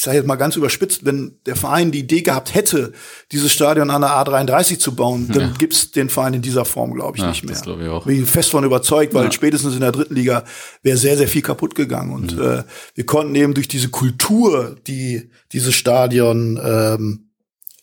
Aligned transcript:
ich 0.00 0.04
sage 0.04 0.16
jetzt 0.16 0.26
mal 0.26 0.36
ganz 0.36 0.56
überspitzt, 0.56 1.04
wenn 1.04 1.36
der 1.44 1.56
Verein 1.56 1.90
die 1.90 1.98
Idee 1.98 2.22
gehabt 2.22 2.54
hätte, 2.54 2.94
dieses 3.32 3.52
Stadion 3.52 3.90
an 3.90 4.00
der 4.00 4.12
A33 4.12 4.78
zu 4.78 4.94
bauen, 4.94 5.28
dann 5.30 5.50
ja. 5.50 5.54
gibt's 5.58 5.90
den 5.90 6.08
Verein 6.08 6.32
in 6.32 6.40
dieser 6.40 6.64
Form, 6.64 6.94
glaube 6.94 7.18
ich, 7.18 7.22
ja, 7.22 7.28
nicht 7.28 7.44
mehr. 7.44 7.52
Das 7.52 7.60
glaube 7.60 7.82
ich 7.82 7.88
auch. 7.90 8.06
Bin 8.06 8.24
fest 8.24 8.48
von 8.48 8.64
überzeugt, 8.64 9.12
weil 9.12 9.26
ja. 9.26 9.30
spätestens 9.30 9.74
in 9.74 9.80
der 9.80 9.92
dritten 9.92 10.14
Liga 10.14 10.44
wäre 10.82 10.96
sehr, 10.96 11.18
sehr 11.18 11.28
viel 11.28 11.42
kaputt 11.42 11.74
gegangen. 11.74 12.14
Und 12.14 12.34
mhm. 12.34 12.42
äh, 12.42 12.64
wir 12.94 13.04
konnten 13.04 13.34
eben 13.34 13.52
durch 13.52 13.68
diese 13.68 13.90
Kultur, 13.90 14.74
die 14.86 15.30
dieses 15.52 15.74
Stadion 15.74 16.58
ähm, 16.64 17.28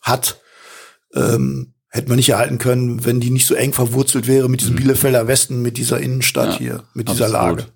hat, 0.02 0.42
ähm, 1.14 1.76
hätte 1.90 2.08
man 2.08 2.16
nicht 2.16 2.30
erhalten 2.30 2.58
können, 2.58 3.06
wenn 3.06 3.20
die 3.20 3.30
nicht 3.30 3.46
so 3.46 3.54
eng 3.54 3.74
verwurzelt 3.74 4.26
wäre 4.26 4.50
mit 4.50 4.62
diesem 4.62 4.74
mhm. 4.74 4.80
Bielefelder 4.80 5.28
Westen, 5.28 5.62
mit 5.62 5.78
dieser 5.78 6.00
Innenstadt 6.00 6.54
ja, 6.54 6.58
hier, 6.58 6.84
mit 6.96 7.10
dieser 7.10 7.30
Lage. 7.30 7.68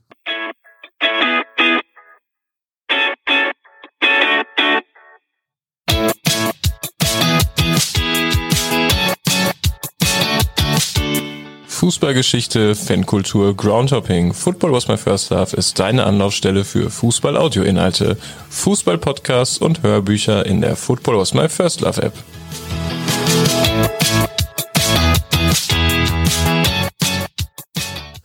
Fußballgeschichte, 11.91 12.73
Fankultur, 12.73 13.54
Groundhopping. 13.54 14.33
Football 14.33 14.71
was 14.71 14.87
my 14.87 14.95
first 14.95 15.29
love 15.29 15.54
ist 15.57 15.77
deine 15.77 16.05
Anlaufstelle 16.05 16.63
für 16.63 16.89
Fußball-Audio-Inhalte, 16.89 18.15
Fußball-Podcasts 18.49 19.57
und 19.57 19.83
Hörbücher 19.83 20.46
in 20.46 20.61
der 20.61 20.77
Football 20.77 21.18
was 21.18 21.33
my 21.33 21.49
first 21.49 21.82
love 21.82 22.01
App. 22.01 22.13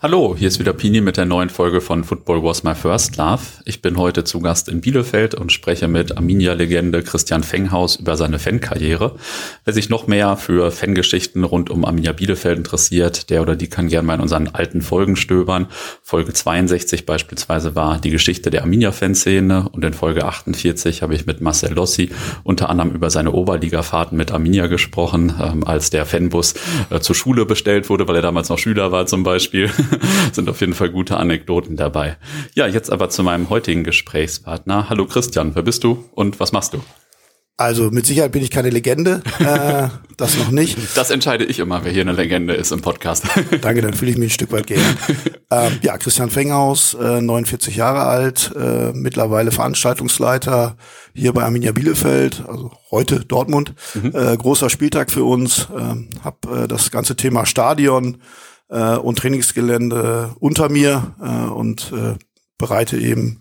Hallo, 0.07 0.37
hier 0.39 0.47
ist 0.47 0.61
wieder 0.61 0.73
Pini 0.73 1.01
mit 1.01 1.17
der 1.17 1.25
neuen 1.25 1.51
Folge 1.51 1.81
von 1.81 2.05
Football 2.05 2.45
Was 2.45 2.63
My 2.63 2.77
First 2.77 3.17
Love. 3.17 3.43
Ich 3.65 3.83
bin 3.83 3.97
heute 3.97 4.23
zu 4.23 4.39
Gast 4.39 4.69
in 4.69 4.81
Bielefeld 4.81 5.35
und 5.35 5.51
spreche 5.51 5.89
mit 5.89 6.17
Arminia-Legende 6.17 7.03
Christian 7.03 7.43
Fenghaus 7.43 7.97
über 7.97 8.17
seine 8.17 8.39
Fankarriere. 8.39 9.17
Wer 9.65 9.75
sich 9.75 9.89
noch 9.89 10.07
mehr 10.07 10.37
für 10.37 10.71
Fangeschichten 10.71 11.43
rund 11.43 11.71
um 11.71 11.85
Arminia 11.85 12.13
Bielefeld 12.13 12.57
interessiert, 12.57 13.31
der 13.31 13.43
oder 13.43 13.57
die 13.57 13.67
kann 13.67 13.89
gerne 13.89 14.07
mal 14.07 14.15
in 14.15 14.21
unseren 14.21 14.47
alten 14.47 14.81
Folgen 14.81 15.17
stöbern. 15.17 15.67
Folge 16.05 16.33
62 16.33 17.05
beispielsweise 17.05 17.75
war 17.75 17.99
die 17.99 18.11
Geschichte 18.11 18.51
der 18.51 18.63
Arminia-Fanszene 18.63 19.71
und 19.73 19.85
in 19.85 19.93
Folge 19.93 20.25
48 20.25 21.03
habe 21.03 21.17
ich 21.17 21.27
mit 21.27 21.41
Marcel 21.41 21.73
Lossi 21.73 22.11
unter 22.45 22.71
anderem 22.71 22.93
über 22.93 23.11
seine 23.11 23.33
Oberliga-Fahrten 23.33 24.17
mit 24.17 24.31
Arminia 24.31 24.69
gesprochen, 24.69 25.35
ähm, 25.43 25.67
als 25.67 25.91
der 25.91 26.07
Fanbus 26.07 26.55
äh, 26.91 27.01
zur 27.01 27.17
Schule 27.17 27.45
bestellt 27.45 27.91
wurde, 27.91 28.07
weil 28.07 28.15
er 28.15 28.23
damals 28.23 28.51
noch 28.51 28.59
Schüler 28.59 28.93
war 28.93 29.07
zum 29.07 29.25
Beispiel. 29.25 29.69
sind 30.33 30.49
auf 30.49 30.61
jeden 30.61 30.75
Fall 30.75 30.91
gute 30.91 31.17
Anekdoten 31.17 31.77
dabei. 31.77 32.17
Ja, 32.55 32.67
jetzt 32.67 32.91
aber 32.91 33.11
zu 33.11 33.23
meinem 33.23 33.51
heutigen 33.51 33.85
Gesprächspartner. 33.85 34.89
Hallo 34.89 35.07
Christian, 35.07 35.55
wer 35.55 35.63
bist 35.63 35.85
du 35.85 36.05
und 36.15 36.41
was 36.41 36.53
machst 36.53 36.75
du? 36.75 36.83
Also 37.59 37.91
mit 37.91 38.05
Sicherheit 38.05 38.33
bin 38.33 38.43
ich 38.43 38.51
keine 38.51 38.69
Legende, 38.69 39.23
äh, 39.39 39.89
das 40.19 40.37
noch 40.37 40.51
nicht. 40.51 40.77
Das 40.95 41.09
entscheide 41.09 41.47
ich 41.47 41.59
immer, 41.59 41.85
wer 41.85 41.93
hier 41.93 42.03
eine 42.03 42.13
Legende 42.13 42.53
ist 42.53 42.71
im 42.71 42.83
Podcast. 42.83 43.25
Danke, 43.63 43.81
dann 43.81 43.95
fühle 43.95 44.11
ich 44.11 44.19
mich 44.19 44.29
ein 44.29 44.35
Stück 44.35 44.53
weit 44.53 44.67
geehrt. 44.67 44.85
Ähm, 45.51 45.73
ja, 45.81 45.97
Christian 45.97 46.29
Fenghaus, 46.29 46.93
äh, 46.93 47.23
49 47.23 47.77
Jahre 47.77 48.03
alt, 48.03 48.53
äh, 48.55 48.93
mittlerweile 48.93 49.53
Veranstaltungsleiter 49.53 50.77
hier 51.15 51.33
bei 51.33 51.45
Arminia 51.45 51.73
Bielefeld, 51.73 52.45
also 52.47 52.73
heute 52.91 53.21
Dortmund. 53.21 53.73
Mhm. 53.95 54.13
Äh, 54.15 54.37
großer 54.37 54.69
Spieltag 54.69 55.11
für 55.11 55.25
uns. 55.25 55.69
Äh, 55.75 56.23
hab 56.23 56.47
äh, 56.51 56.69
das 56.69 56.91
ganze 56.91 57.17
Thema 57.17 57.47
Stadion 57.47 58.19
äh, 58.69 58.97
und 58.97 59.19
Trainingsgelände 59.19 60.35
unter 60.39 60.69
mir 60.69 61.15
äh, 61.21 61.51
und 61.51 61.93
äh, 61.93 62.15
bereite 62.59 62.99
eben 62.99 63.41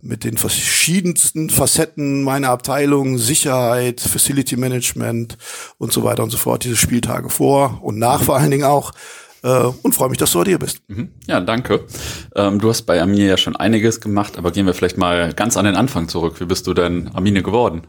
mit 0.00 0.24
den 0.24 0.36
verschiedensten 0.36 1.48
Facetten 1.48 2.24
meiner 2.24 2.50
Abteilung, 2.50 3.18
Sicherheit, 3.18 4.00
Facility 4.00 4.56
Management 4.56 5.38
und 5.78 5.92
so 5.92 6.02
weiter 6.02 6.24
und 6.24 6.30
so 6.30 6.38
fort, 6.38 6.64
diese 6.64 6.76
Spieltage 6.76 7.30
vor 7.30 7.78
und 7.82 7.98
nach 7.98 8.22
vor 8.22 8.36
allen 8.36 8.50
Dingen 8.50 8.64
auch. 8.64 8.92
Äh, 9.44 9.48
und 9.82 9.94
freue 9.94 10.08
mich, 10.08 10.18
dass 10.18 10.32
du 10.32 10.40
heute 10.40 10.50
hier 10.50 10.58
bist. 10.58 10.82
Mhm. 10.88 11.10
Ja, 11.26 11.40
danke. 11.40 11.86
Ähm, 12.34 12.58
du 12.58 12.68
hast 12.68 12.82
bei 12.82 13.00
Arminia 13.00 13.26
ja 13.26 13.36
schon 13.36 13.56
einiges 13.56 14.00
gemacht, 14.00 14.38
aber 14.38 14.50
gehen 14.52 14.66
wir 14.66 14.74
vielleicht 14.74 14.98
mal 14.98 15.32
ganz 15.32 15.56
an 15.56 15.64
den 15.64 15.76
Anfang 15.76 16.08
zurück. 16.08 16.40
Wie 16.40 16.46
bist 16.46 16.66
du 16.66 16.74
denn 16.74 17.08
Arminia 17.08 17.42
geworden? 17.42 17.82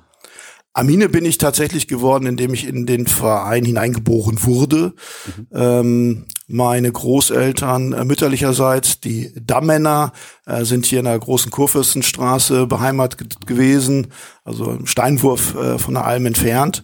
Amine 0.73 1.07
bin 1.07 1.23
ich 1.23 1.38
tatsächlich 1.38 1.88
geworden, 1.88 2.25
indem 2.25 2.53
ich 2.53 2.67
in 2.67 2.88
den 2.88 3.06
Verein 3.06 3.63
hineingeboren 3.63 4.44
wurde. 4.44 4.94
Mhm. 5.25 5.47
Ähm, 5.53 6.25
meine 6.47 6.91
Großeltern 6.91 7.93
äh, 7.93 8.03
mütterlicherseits, 8.03 8.99
die 8.99 9.31
Dammänner, 9.35 10.11
äh, 10.45 10.65
sind 10.65 10.85
hier 10.85 10.99
in 10.99 11.05
der 11.05 11.19
großen 11.19 11.51
Kurfürstenstraße 11.51 12.67
beheimatet 12.67 13.45
gewesen, 13.45 14.07
also 14.43 14.71
im 14.71 14.85
Steinwurf 14.85 15.55
äh, 15.55 15.77
von 15.77 15.93
der 15.93 16.05
Alm 16.05 16.25
entfernt. 16.25 16.83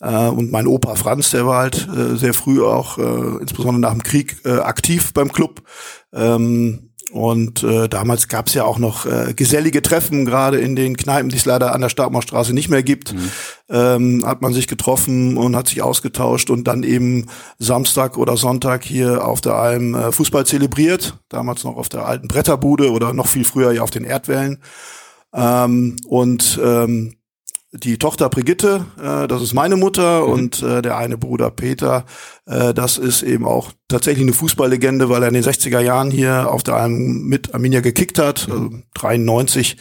Äh, 0.00 0.28
und 0.28 0.52
mein 0.52 0.66
Opa 0.66 0.94
Franz, 0.94 1.30
der 1.30 1.46
war 1.46 1.58
halt 1.58 1.88
äh, 1.88 2.16
sehr 2.16 2.34
früh 2.34 2.62
auch, 2.62 2.98
äh, 2.98 3.40
insbesondere 3.40 3.80
nach 3.80 3.92
dem 3.92 4.02
Krieg, 4.02 4.38
äh, 4.44 4.58
aktiv 4.58 5.12
beim 5.14 5.32
Club. 5.32 5.62
Ähm, 6.12 6.90
und 7.16 7.62
äh, 7.62 7.88
damals 7.88 8.28
gab 8.28 8.48
es 8.48 8.54
ja 8.54 8.64
auch 8.64 8.78
noch 8.78 9.06
äh, 9.06 9.32
gesellige 9.34 9.82
Treffen, 9.82 10.24
gerade 10.24 10.58
in 10.58 10.76
den 10.76 10.96
Kneipen, 10.96 11.30
die 11.30 11.36
es 11.36 11.44
leider 11.44 11.74
an 11.74 11.80
der 11.80 11.88
Stabmauerstraße 11.88 12.52
nicht 12.52 12.68
mehr 12.68 12.82
gibt. 12.82 13.14
Mhm. 13.14 13.30
Ähm, 13.68 14.24
hat 14.24 14.42
man 14.42 14.52
sich 14.52 14.68
getroffen 14.68 15.36
und 15.36 15.56
hat 15.56 15.68
sich 15.68 15.82
ausgetauscht 15.82 16.50
und 16.50 16.64
dann 16.64 16.82
eben 16.82 17.26
Samstag 17.58 18.16
oder 18.16 18.36
Sonntag 18.36 18.84
hier 18.84 19.26
auf 19.26 19.40
der 19.40 19.54
Alm 19.54 19.94
äh, 19.94 20.12
Fußball 20.12 20.46
zelebriert. 20.46 21.18
Damals 21.28 21.64
noch 21.64 21.76
auf 21.76 21.88
der 21.88 22.06
alten 22.06 22.28
Bretterbude 22.28 22.92
oder 22.92 23.12
noch 23.12 23.26
viel 23.26 23.44
früher 23.44 23.72
ja 23.72 23.82
auf 23.82 23.90
den 23.90 24.04
Erdwellen. 24.04 24.58
Ähm, 25.34 25.96
und 26.06 26.60
ähm, 26.62 27.15
die 27.78 27.98
Tochter 27.98 28.28
Brigitte, 28.28 28.86
äh, 29.02 29.28
das 29.28 29.42
ist 29.42 29.54
meine 29.54 29.76
Mutter 29.76 30.22
mhm. 30.22 30.32
und 30.32 30.62
äh, 30.62 30.82
der 30.82 30.96
eine 30.96 31.16
Bruder 31.18 31.50
Peter, 31.50 32.04
äh, 32.46 32.74
das 32.74 32.98
ist 32.98 33.22
eben 33.22 33.44
auch 33.44 33.72
tatsächlich 33.88 34.24
eine 34.24 34.32
Fußballlegende, 34.32 35.08
weil 35.08 35.22
er 35.22 35.28
in 35.28 35.34
den 35.34 35.44
60er 35.44 35.80
Jahren 35.80 36.10
hier 36.10 36.50
auf 36.50 36.62
der 36.62 36.76
Alm 36.76 37.24
mit 37.24 37.54
Arminia 37.54 37.80
gekickt 37.80 38.18
hat, 38.18 38.48
also 38.50 38.70
93 38.94 39.76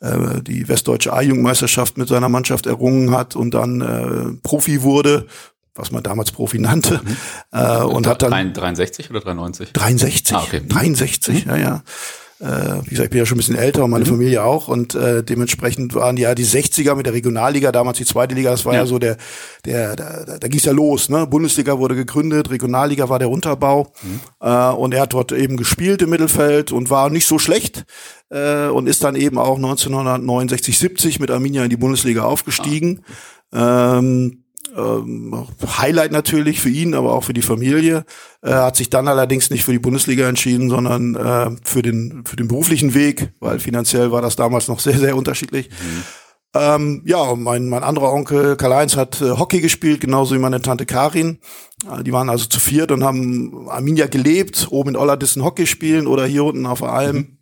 äh, 0.00 0.42
die 0.42 0.68
westdeutsche 0.68 1.12
A-Jugendmeisterschaft 1.12 1.98
mit 1.98 2.08
seiner 2.08 2.28
Mannschaft 2.28 2.66
errungen 2.66 3.10
hat 3.10 3.36
und 3.36 3.52
dann 3.52 3.80
äh, 3.80 4.36
Profi 4.42 4.82
wurde, 4.82 5.26
was 5.74 5.90
man 5.90 6.02
damals 6.02 6.32
Profi 6.32 6.58
nannte. 6.58 7.00
Mhm. 7.04 7.16
Äh, 7.52 7.82
und 7.82 8.06
hat 8.06 8.22
dann 8.22 8.54
63 8.54 9.10
oder 9.10 9.20
93? 9.20 9.72
63. 9.72 10.36
Ah, 10.36 10.42
okay. 10.42 10.62
63, 10.66 11.44
mhm. 11.44 11.50
ja, 11.50 11.56
ja. 11.56 11.82
Äh, 12.40 12.80
wie 12.84 12.90
gesagt, 12.90 13.04
ich 13.06 13.10
bin 13.10 13.18
ja 13.18 13.26
schon 13.26 13.36
ein 13.36 13.40
bisschen 13.40 13.56
älter 13.56 13.84
und 13.84 13.90
meine 13.90 14.06
mhm. 14.06 14.10
Familie 14.10 14.42
auch 14.42 14.68
und 14.68 14.94
äh, 14.94 15.22
dementsprechend 15.22 15.94
waren 15.94 16.16
ja 16.16 16.34
die 16.34 16.46
60er 16.46 16.94
mit 16.94 17.04
der 17.04 17.12
Regionalliga, 17.12 17.70
damals 17.70 17.98
die 17.98 18.06
zweite 18.06 18.34
Liga, 18.34 18.50
das 18.50 18.64
war 18.64 18.72
ja, 18.72 18.80
ja 18.80 18.86
so 18.86 18.98
der, 18.98 19.18
der, 19.66 19.94
da, 19.94 20.38
da 20.38 20.48
ging's 20.48 20.64
ja 20.64 20.72
los, 20.72 21.10
ne? 21.10 21.26
Bundesliga 21.26 21.78
wurde 21.78 21.94
gegründet, 21.94 22.50
Regionalliga 22.50 23.10
war 23.10 23.18
der 23.18 23.28
Unterbau 23.28 23.92
mhm. 24.02 24.20
äh, 24.40 24.70
und 24.70 24.94
er 24.94 25.02
hat 25.02 25.12
dort 25.12 25.32
eben 25.32 25.58
gespielt 25.58 26.00
im 26.00 26.08
Mittelfeld 26.08 26.72
und 26.72 26.88
war 26.88 27.10
nicht 27.10 27.26
so 27.26 27.38
schlecht 27.38 27.84
äh, 28.30 28.68
und 28.68 28.88
ist 28.88 29.04
dann 29.04 29.16
eben 29.16 29.36
auch 29.36 29.56
1969, 29.56 30.78
70 30.78 31.20
mit 31.20 31.30
Arminia 31.30 31.64
in 31.64 31.70
die 31.70 31.76
Bundesliga 31.76 32.22
aufgestiegen. 32.22 33.02
Ah. 33.52 33.98
Ähm, 33.98 34.44
ähm, 34.76 35.46
Highlight 35.78 36.12
natürlich 36.12 36.60
für 36.60 36.68
ihn, 36.68 36.94
aber 36.94 37.14
auch 37.14 37.24
für 37.24 37.32
die 37.32 37.42
Familie. 37.42 38.04
Er 38.42 38.64
hat 38.64 38.76
sich 38.76 38.90
dann 38.90 39.08
allerdings 39.08 39.50
nicht 39.50 39.64
für 39.64 39.72
die 39.72 39.78
Bundesliga 39.78 40.28
entschieden, 40.28 40.70
sondern 40.70 41.14
äh, 41.14 41.56
für 41.64 41.82
den 41.82 42.24
für 42.26 42.36
den 42.36 42.48
beruflichen 42.48 42.94
Weg, 42.94 43.32
weil 43.40 43.58
finanziell 43.60 44.12
war 44.12 44.22
das 44.22 44.36
damals 44.36 44.68
noch 44.68 44.80
sehr 44.80 44.98
sehr 44.98 45.16
unterschiedlich. 45.16 45.70
Mhm. 45.70 46.04
Ähm, 46.52 47.02
ja, 47.06 47.36
mein, 47.36 47.68
mein 47.68 47.84
anderer 47.84 48.12
Onkel 48.12 48.56
Karl-Heinz 48.56 48.96
hat 48.96 49.20
äh, 49.20 49.30
Hockey 49.38 49.60
gespielt, 49.60 50.00
genauso 50.00 50.34
wie 50.34 50.40
meine 50.40 50.60
Tante 50.60 50.84
Karin. 50.84 51.38
Äh, 51.88 52.02
die 52.02 52.12
waren 52.12 52.28
also 52.28 52.46
zu 52.46 52.58
viert 52.58 52.90
und 52.90 53.04
haben 53.04 53.68
Arminia 53.68 54.08
gelebt, 54.08 54.66
oben 54.70 54.90
in 54.90 54.96
Ollerdissen 54.96 55.44
Hockey 55.44 55.66
spielen 55.66 56.08
oder 56.08 56.26
hier 56.26 56.44
unten 56.44 56.66
auf 56.66 56.80
der 56.80 56.92
Alm. 56.92 57.16
Mhm. 57.16 57.38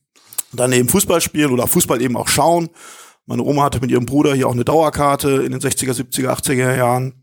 Dann 0.52 0.72
eben 0.72 0.88
Fußball 0.88 1.20
spielen 1.20 1.52
oder 1.52 1.66
Fußball 1.66 2.02
eben 2.02 2.16
auch 2.16 2.28
schauen. 2.28 2.68
Meine 3.24 3.42
Oma 3.42 3.64
hatte 3.64 3.80
mit 3.80 3.90
ihrem 3.90 4.06
Bruder 4.06 4.34
hier 4.34 4.46
auch 4.46 4.52
eine 4.52 4.64
Dauerkarte 4.64 5.42
in 5.42 5.52
den 5.52 5.60
60er, 5.60 5.92
70er, 5.92 6.28
80er 6.28 6.76
Jahren. 6.76 7.17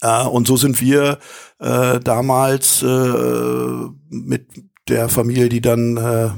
Äh, 0.00 0.24
und 0.26 0.46
so 0.46 0.56
sind 0.56 0.80
wir 0.80 1.18
äh, 1.58 2.00
damals 2.00 2.82
äh, 2.82 3.86
mit 4.08 4.46
der 4.88 5.08
Familie, 5.08 5.48
die 5.48 5.60
dann 5.60 5.96
äh, 5.96 6.30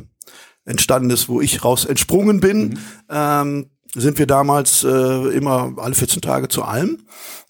entstanden 0.64 1.10
ist, 1.10 1.28
wo 1.28 1.40
ich 1.40 1.64
raus 1.64 1.84
entsprungen 1.84 2.40
bin, 2.40 2.68
mhm. 2.68 2.78
ähm, 3.08 3.70
sind 3.94 4.18
wir 4.18 4.26
damals 4.26 4.84
äh, 4.84 4.88
immer 4.88 5.72
alle 5.76 5.94
14 5.94 6.22
Tage 6.22 6.48
zu 6.48 6.62
Alm. 6.62 6.98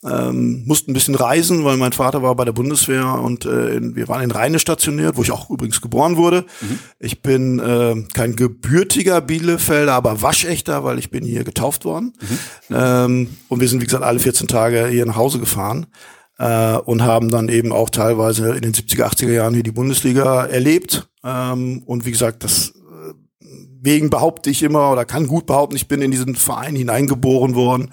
Ähm, 0.03 0.65
mussten 0.67 0.91
ein 0.91 0.95
bisschen 0.95 1.15
reisen, 1.15 1.65
weil 1.65 1.77
mein 1.77 1.93
Vater 1.93 2.23
war 2.23 2.35
bei 2.35 2.47
der 2.47 2.53
Bundeswehr 2.53 3.07
und 3.07 3.45
äh, 3.45 3.75
in, 3.75 3.97
wir 3.97 4.09
waren 4.09 4.23
in 4.23 4.31
Rheine 4.31 4.59
stationiert, 4.59 5.17
wo 5.19 5.23
ich 5.23 5.31
auch 5.31 5.51
übrigens 5.51 5.83
geboren 5.83 6.17
wurde. 6.17 6.47
Mhm. 6.63 6.79
Ich 6.99 7.21
bin 7.21 7.59
äh, 7.59 8.03
kein 8.15 8.35
gebürtiger 8.35 9.21
Bielefelder, 9.21 9.93
aber 9.93 10.23
waschechter, 10.23 10.85
weil 10.85 10.99
ich 10.99 11.11
bin 11.11 11.25
hier 11.25 11.45
getauft 11.45 11.85
worden. 11.85 12.15
Mhm. 12.21 12.75
Ähm, 12.75 13.29
und 13.49 13.61
wir 13.61 13.69
sind, 13.69 13.83
wie 13.83 13.87
gesagt, 13.87 14.05
alle 14.05 14.21
14 14.21 14.49
Tage 14.49 14.87
hier 14.87 15.05
nach 15.05 15.17
Hause 15.17 15.39
gefahren 15.39 15.87
äh, 16.39 16.77
und 16.79 17.03
haben 17.03 17.29
dann 17.29 17.51
eben 17.51 17.71
auch 17.71 17.91
teilweise 17.91 18.55
in 18.55 18.63
den 18.63 18.73
70er, 18.73 19.05
80er 19.05 19.33
Jahren 19.33 19.53
hier 19.53 19.63
die 19.63 19.73
Bundesliga 19.73 20.47
erlebt. 20.47 21.09
Ähm, 21.23 21.83
und 21.85 22.07
wie 22.07 22.13
gesagt, 22.13 22.43
das 22.43 22.73
deswegen 23.81 24.11
behaupte 24.11 24.51
ich 24.51 24.63
immer 24.63 24.93
oder 24.93 25.05
kann 25.05 25.27
gut 25.27 25.47
behaupten, 25.47 25.77
ich 25.77 25.89
bin 25.89 26.03
in 26.03 26.11
diesen 26.11 26.35
Verein 26.35 26.77
hineingeboren 26.77 27.55
worden, 27.55 27.91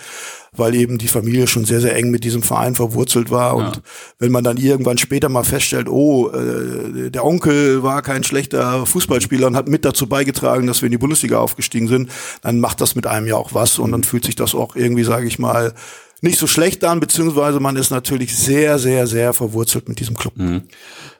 weil 0.52 0.76
eben 0.76 0.98
die 0.98 1.08
Familie 1.08 1.48
schon 1.48 1.66
sehr, 1.66 1.82
sehr 1.82 1.96
eng 1.96 2.10
mit 2.10 2.24
diesem 2.24 2.44
Verein 2.44 2.76
verwurzelt 2.76 3.32
war. 3.32 3.56
Und 3.56 3.76
ja. 3.76 3.82
wenn 4.20 4.32
man 4.32 4.44
dann 4.44 4.58
irgendwann 4.58 4.98
später 4.98 5.30
mal 5.30 5.44
feststellt, 5.44 5.88
oh, 5.88 6.30
äh, 6.30 7.10
der 7.10 7.26
Onkel 7.26 7.84
war 7.84 8.02
kein 8.02 8.24
schlechter 8.24 8.86
Fußballspieler 8.86 9.48
und 9.48 9.56
hat 9.56 9.68
mit 9.68 9.86
dazu 9.86 10.08
beigetragen, 10.08 10.68
dass 10.68 10.82
wir 10.82 10.88
in 10.88 10.92
die 10.92 10.98
Bundesliga 10.98 11.40
aufgestiegen 11.40 11.88
sind, 11.88 12.12
dann 12.42 12.60
macht 12.60 12.82
das 12.82 12.96
mit 12.96 13.08
einem 13.08 13.28
ja 13.28 13.36
auch 13.36 13.54
was 13.54 13.80
und 13.80 13.92
dann 13.92 14.04
fühlt 14.04 14.26
sich 14.26 14.36
das 14.36 14.56
auch 14.56 14.76
irgendwie, 14.76 15.04
sage 15.04 15.28
ich 15.28 15.40
mal, 15.40 15.74
nicht 16.22 16.40
so 16.40 16.48
schlecht 16.48 16.84
an, 16.84 17.00
beziehungsweise 17.00 17.60
man 17.60 17.76
ist 17.76 17.92
natürlich 17.92 18.36
sehr, 18.36 18.80
sehr, 18.80 19.06
sehr 19.06 19.34
verwurzelt 19.34 19.88
mit 19.88 20.00
diesem 20.00 20.18
Club. 20.18 20.36
Mhm. 20.36 20.64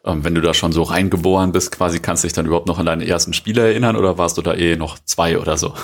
Ähm, 0.08 0.24
wenn 0.24 0.34
du 0.34 0.42
da 0.42 0.54
schon 0.54 0.72
so 0.72 0.84
reingeboren 0.84 1.52
bist, 1.52 1.72
quasi 1.72 2.00
kannst 2.00 2.24
du 2.24 2.28
dich 2.28 2.34
dann 2.34 2.46
überhaupt 2.46 2.68
noch 2.68 2.80
an 2.80 2.86
deine 2.86 3.06
ersten 3.06 3.34
Spiele 3.34 3.62
erinnern 3.62 3.96
oder 3.98 4.18
warst 4.18 4.38
du 4.38 4.42
da 4.42 4.54
eh 4.54 4.78
noch 4.78 4.98
zwei 5.04 5.38
oder 5.38 5.58
so? 5.58 5.74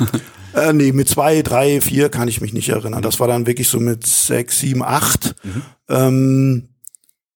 Äh, 0.55 0.71
nee, 0.71 0.91
mit 0.91 1.09
zwei, 1.09 1.41
drei, 1.41 1.81
vier 1.81 2.09
kann 2.09 2.27
ich 2.27 2.39
mich 2.39 2.53
nicht 2.53 2.69
erinnern. 2.69 3.01
Das 3.01 3.19
war 3.19 3.27
dann 3.27 3.47
wirklich 3.47 3.67
so 3.67 3.79
mit 3.79 4.05
sechs, 4.05 4.59
sieben, 4.59 4.83
acht. 4.83 5.33
Mhm. 5.43 5.61
Ähm, 5.89 6.69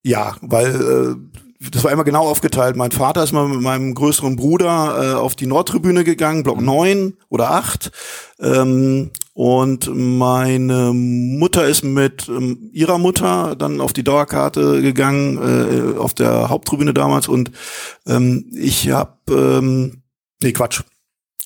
ja, 0.03 0.35
weil 0.41 0.75
äh, 1.59 1.67
das 1.71 1.83
war 1.83 1.91
immer 1.91 2.03
genau 2.03 2.27
aufgeteilt. 2.27 2.75
Mein 2.75 2.91
Vater 2.91 3.23
ist 3.23 3.31
mal 3.31 3.47
mit 3.47 3.61
meinem 3.61 3.95
größeren 3.95 4.35
Bruder 4.35 5.13
äh, 5.13 5.15
auf 5.15 5.35
die 5.35 5.47
Nordtribüne 5.47 6.03
gegangen, 6.03 6.43
Block 6.43 6.59
mhm. 6.59 6.65
neun 6.65 7.13
oder 7.29 7.49
acht. 7.49 7.89
Ähm, 8.39 9.09
und 9.37 9.91
meine 9.93 10.93
Mutter 10.95 11.67
ist 11.67 11.83
mit 11.83 12.27
ähm, 12.27 12.71
ihrer 12.73 12.97
Mutter 12.97 13.55
dann 13.55 13.81
auf 13.81 13.93
die 13.93 14.03
Dauerkarte 14.03 14.81
gegangen, 14.81 15.37
äh, 15.37 15.99
auf 15.99 16.15
der 16.15 16.49
Haupttribüne 16.49 16.91
damals. 16.91 17.27
Und 17.27 17.51
ähm, 18.07 18.49
ich 18.55 18.89
habe, 18.89 19.13
ähm, 19.29 20.01
nee, 20.41 20.53
Quatsch, 20.53 20.81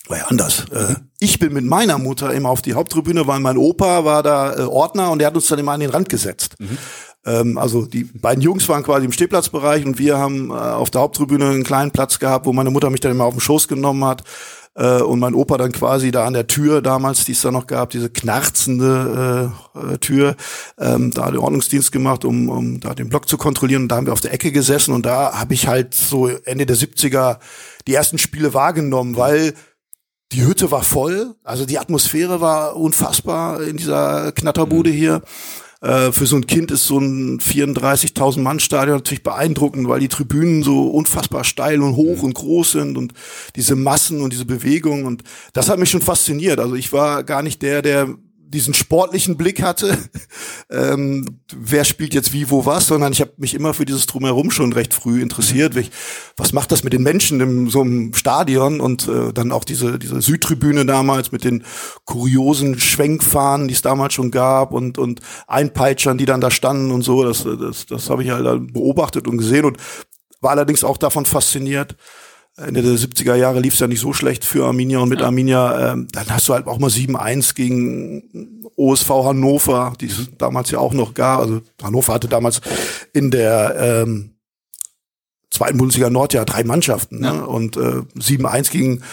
war 0.08 0.20
ja 0.20 0.28
anders. 0.28 0.68
Äh, 0.72 0.96
ich 1.20 1.38
bin 1.38 1.52
mit 1.52 1.66
meiner 1.66 1.98
Mutter 1.98 2.34
immer 2.34 2.48
auf 2.48 2.62
die 2.62 2.76
Haupttribüne, 2.76 3.28
weil 3.28 3.42
mein 3.42 3.58
Opa 3.58 4.06
war 4.06 4.24
da 4.24 4.56
äh, 4.56 4.62
Ordner 4.62 5.12
und 5.12 5.20
der 5.20 5.28
hat 5.28 5.36
uns 5.36 5.48
dann 5.48 5.60
immer 5.60 5.74
an 5.74 5.82
den 5.82 5.90
Rand 5.90 6.08
gesetzt. 6.08 6.56
Mhm. 6.60 6.78
Ähm, 7.26 7.58
also 7.58 7.86
die 7.86 8.04
beiden 8.04 8.42
Jungs 8.42 8.68
waren 8.70 8.84
quasi 8.84 9.06
im 9.06 9.12
Stehplatzbereich 9.12 9.86
und 9.86 10.00
wir 10.00 10.18
haben 10.18 10.50
äh, 10.50 10.54
auf 10.54 10.90
der 10.90 11.02
Haupttribüne 11.02 11.50
einen 11.50 11.64
kleinen 11.64 11.92
Platz 11.92 12.20
gehabt, 12.20 12.46
wo 12.46 12.54
meine 12.54 12.72
Mutter 12.72 12.90
mich 12.90 13.00
dann 13.00 13.12
immer 13.12 13.26
auf 13.26 13.34
den 13.34 13.42
Schoß 13.42 13.68
genommen 13.68 14.04
hat 14.06 14.24
äh, 14.76 15.02
und 15.02 15.20
mein 15.20 15.36
Opa 15.36 15.58
dann 15.58 15.72
quasi 15.72 16.12
da 16.12 16.26
an 16.26 16.34
der 16.34 16.48
Tür 16.48 16.82
damals, 16.82 17.26
die 17.26 17.34
es 17.34 17.42
da 17.42 17.52
noch 17.52 17.68
gab, 17.68 17.90
diese 17.90 18.10
knarzende 18.10 19.52
äh, 19.76 19.94
äh, 19.94 19.98
Tür, 19.98 20.36
ähm, 20.80 21.12
da 21.12 21.30
den 21.30 21.40
Ordnungsdienst 21.40 21.92
gemacht, 21.92 22.26
um, 22.26 22.50
um 22.50 22.80
da 22.80 22.94
den 22.94 23.10
Block 23.10 23.28
zu 23.28 23.38
kontrollieren. 23.38 23.84
Und 23.84 23.90
da 23.90 23.98
haben 23.98 24.06
wir 24.06 24.14
auf 24.14 24.22
der 24.22 24.34
Ecke 24.34 24.52
gesessen 24.52 24.94
und 24.94 25.06
da 25.06 25.34
habe 25.34 25.54
ich 25.54 25.68
halt 25.68 25.94
so 25.94 26.28
Ende 26.28 26.66
der 26.66 26.78
70er 26.78 27.40
die 27.88 27.94
ersten 27.94 28.18
Spiele 28.18 28.54
wahrgenommen, 28.54 29.16
weil 29.16 29.54
die 30.32 30.46
Hütte 30.46 30.72
war 30.72 30.84
voll, 30.84 31.36
also 31.44 31.66
die 31.66 31.78
Atmosphäre 31.78 32.40
war 32.40 32.78
unfassbar 32.78 33.62
in 33.62 33.76
dieser 33.76 34.32
Knatterbude 34.32 34.92
mhm. 34.92 34.96
hier. 34.96 35.22
Äh, 35.82 36.12
für 36.12 36.28
so 36.28 36.36
ein 36.36 36.46
Kind 36.46 36.70
ist 36.70 36.86
so 36.86 37.00
ein 37.00 37.40
34.000 37.40 38.40
Mann 38.40 38.60
Stadion 38.60 38.98
natürlich 38.98 39.24
beeindruckend, 39.24 39.88
weil 39.88 40.00
die 40.00 40.08
Tribünen 40.08 40.62
so 40.62 40.88
unfassbar 40.90 41.44
steil 41.44 41.82
und 41.82 41.96
hoch 41.96 42.18
mhm. 42.18 42.26
und 42.26 42.34
groß 42.36 42.72
sind 42.74 42.98
und 42.98 43.14
diese 43.56 43.76
Massen 43.76 44.22
und 44.22 44.32
diese 44.32 44.46
Bewegung 44.46 45.06
und 45.06 45.24
das 45.54 45.70
hat 45.70 45.80
mich 45.80 45.90
schon 45.90 46.02
fasziniert. 46.02 46.60
Also 46.60 46.76
ich 46.76 46.94
war 46.94 47.24
gar 47.24 47.42
nicht 47.42 47.64
der, 47.64 47.82
der 47.82 48.16
diesen 48.52 48.74
sportlichen 48.74 49.38
Blick 49.38 49.62
hatte, 49.62 49.98
ähm, 50.70 51.42
wer 51.56 51.84
spielt 51.86 52.14
jetzt 52.14 52.34
wie, 52.34 52.50
wo, 52.50 52.66
was, 52.66 52.88
sondern 52.88 53.14
ich 53.14 53.22
habe 53.22 53.32
mich 53.38 53.54
immer 53.54 53.74
für 53.74 53.86
dieses 53.86 54.06
Drumherum 54.06 54.52
schon 54.52 54.74
recht 54.74 54.94
früh 54.94 55.22
interessiert. 55.22 55.76
Ich, 55.78 55.92
was 56.38 56.54
macht 56.54 56.72
das 56.72 56.84
mit 56.84 56.94
den 56.94 57.04
Menschen 57.04 57.40
in 57.42 57.70
so 57.70 57.82
einem 57.82 58.14
Stadion 58.14 58.82
und 58.82 59.08
äh, 59.08 59.34
dann 59.34 59.52
auch 59.52 59.64
diese, 59.64 59.98
diese 59.98 60.22
Südtribüne 60.22 60.86
damals 60.86 61.32
mit 61.32 61.44
den 61.44 61.64
kuriosen 62.06 62.80
Schwenkfahnen, 62.80 63.68
die 63.68 63.74
es 63.74 63.82
damals 63.82 64.14
schon 64.14 64.32
gab 64.32 64.74
und, 64.74 64.98
und 64.98 65.22
Einpeitschern, 65.48 66.18
die 66.18 66.26
dann 66.26 66.42
da 66.42 66.52
standen 66.52 66.92
und 66.92 67.02
so. 67.02 67.24
Das, 67.24 67.44
das, 67.44 67.86
das 67.86 68.10
habe 68.10 68.24
ich 68.24 68.30
halt 68.30 68.74
beobachtet 68.74 69.28
und 69.28 69.38
gesehen 69.38 69.66
und 69.66 69.78
war 70.42 70.52
allerdings 70.52 70.84
auch 70.84 70.98
davon 70.98 71.26
fasziniert, 71.26 71.96
Ende 72.62 72.82
der 72.82 72.94
70er 72.94 73.36
Jahre 73.36 73.60
lief 73.60 73.74
es 73.74 73.80
ja 73.80 73.88
nicht 73.88 74.00
so 74.00 74.14
schlecht 74.14 74.46
für 74.46 74.66
Arminia 74.66 75.00
und 75.00 75.10
mit 75.10 75.20
ja. 75.20 75.26
Arminia, 75.26 75.94
ähm, 75.94 76.08
dann 76.12 76.30
hast 76.30 76.48
du 76.48 76.54
halt 76.54 76.68
auch 76.68 76.80
mal 76.80 76.90
7-1 76.90 77.56
gegen 77.56 78.62
OSV 78.76 79.10
Hannover, 79.10 79.94
die 80.00 80.08
es 80.08 80.30
damals 80.38 80.72
ja 80.72 80.80
auch 80.80 80.94
noch 80.94 81.14
gab. 81.14 81.40
Also 81.40 81.62
Hannover 81.82 82.14
hatte 82.14 82.28
damals 82.28 82.62
in 83.14 83.32
der 83.32 83.76
ähm, 83.78 84.32
zweiten 85.50 85.78
Bundesliga 85.78 86.10
Nord 86.10 86.34
ja 86.34 86.46
drei 86.46 86.64
Mannschaften. 86.64 87.20
Ne? 87.20 87.28
Ja. 87.28 87.34
Ne? 87.34 87.48
Und 87.48 87.78
äh, 87.78 88.02
7-1 88.18 88.72
gegen 88.72 89.04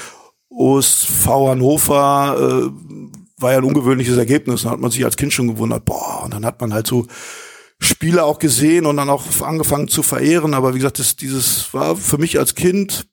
OSV 0.51 1.27
Hannover 1.27 2.37
äh, 2.39 3.41
war 3.41 3.53
ja 3.53 3.59
ein 3.59 3.65
ungewöhnliches 3.65 4.17
Ergebnis. 4.17 4.63
Da 4.63 4.71
hat 4.71 4.81
man 4.81 4.91
sich 4.91 5.05
als 5.05 5.17
Kind 5.17 5.33
schon 5.33 5.49
gewundert, 5.49 5.85
boah, 5.85 6.23
und 6.25 6.35
dann 6.35 6.45
hat 6.45 6.61
man 6.61 6.73
halt 6.73 6.87
so 6.87 7.07
Spiele 7.81 8.25
auch 8.25 8.39
gesehen 8.39 8.87
und 8.87 8.97
dann 8.97 9.11
auch 9.11 9.25
angefangen 9.41 9.89
zu 9.89 10.03
verehren. 10.03 10.55
Aber 10.55 10.75
wie 10.75 10.79
gesagt, 10.79 10.99
das, 10.99 11.17
dieses 11.17 11.73
war 11.73 11.95
für 11.95 12.19
mich 12.19 12.39
als 12.39 12.55
Kind 12.55 13.07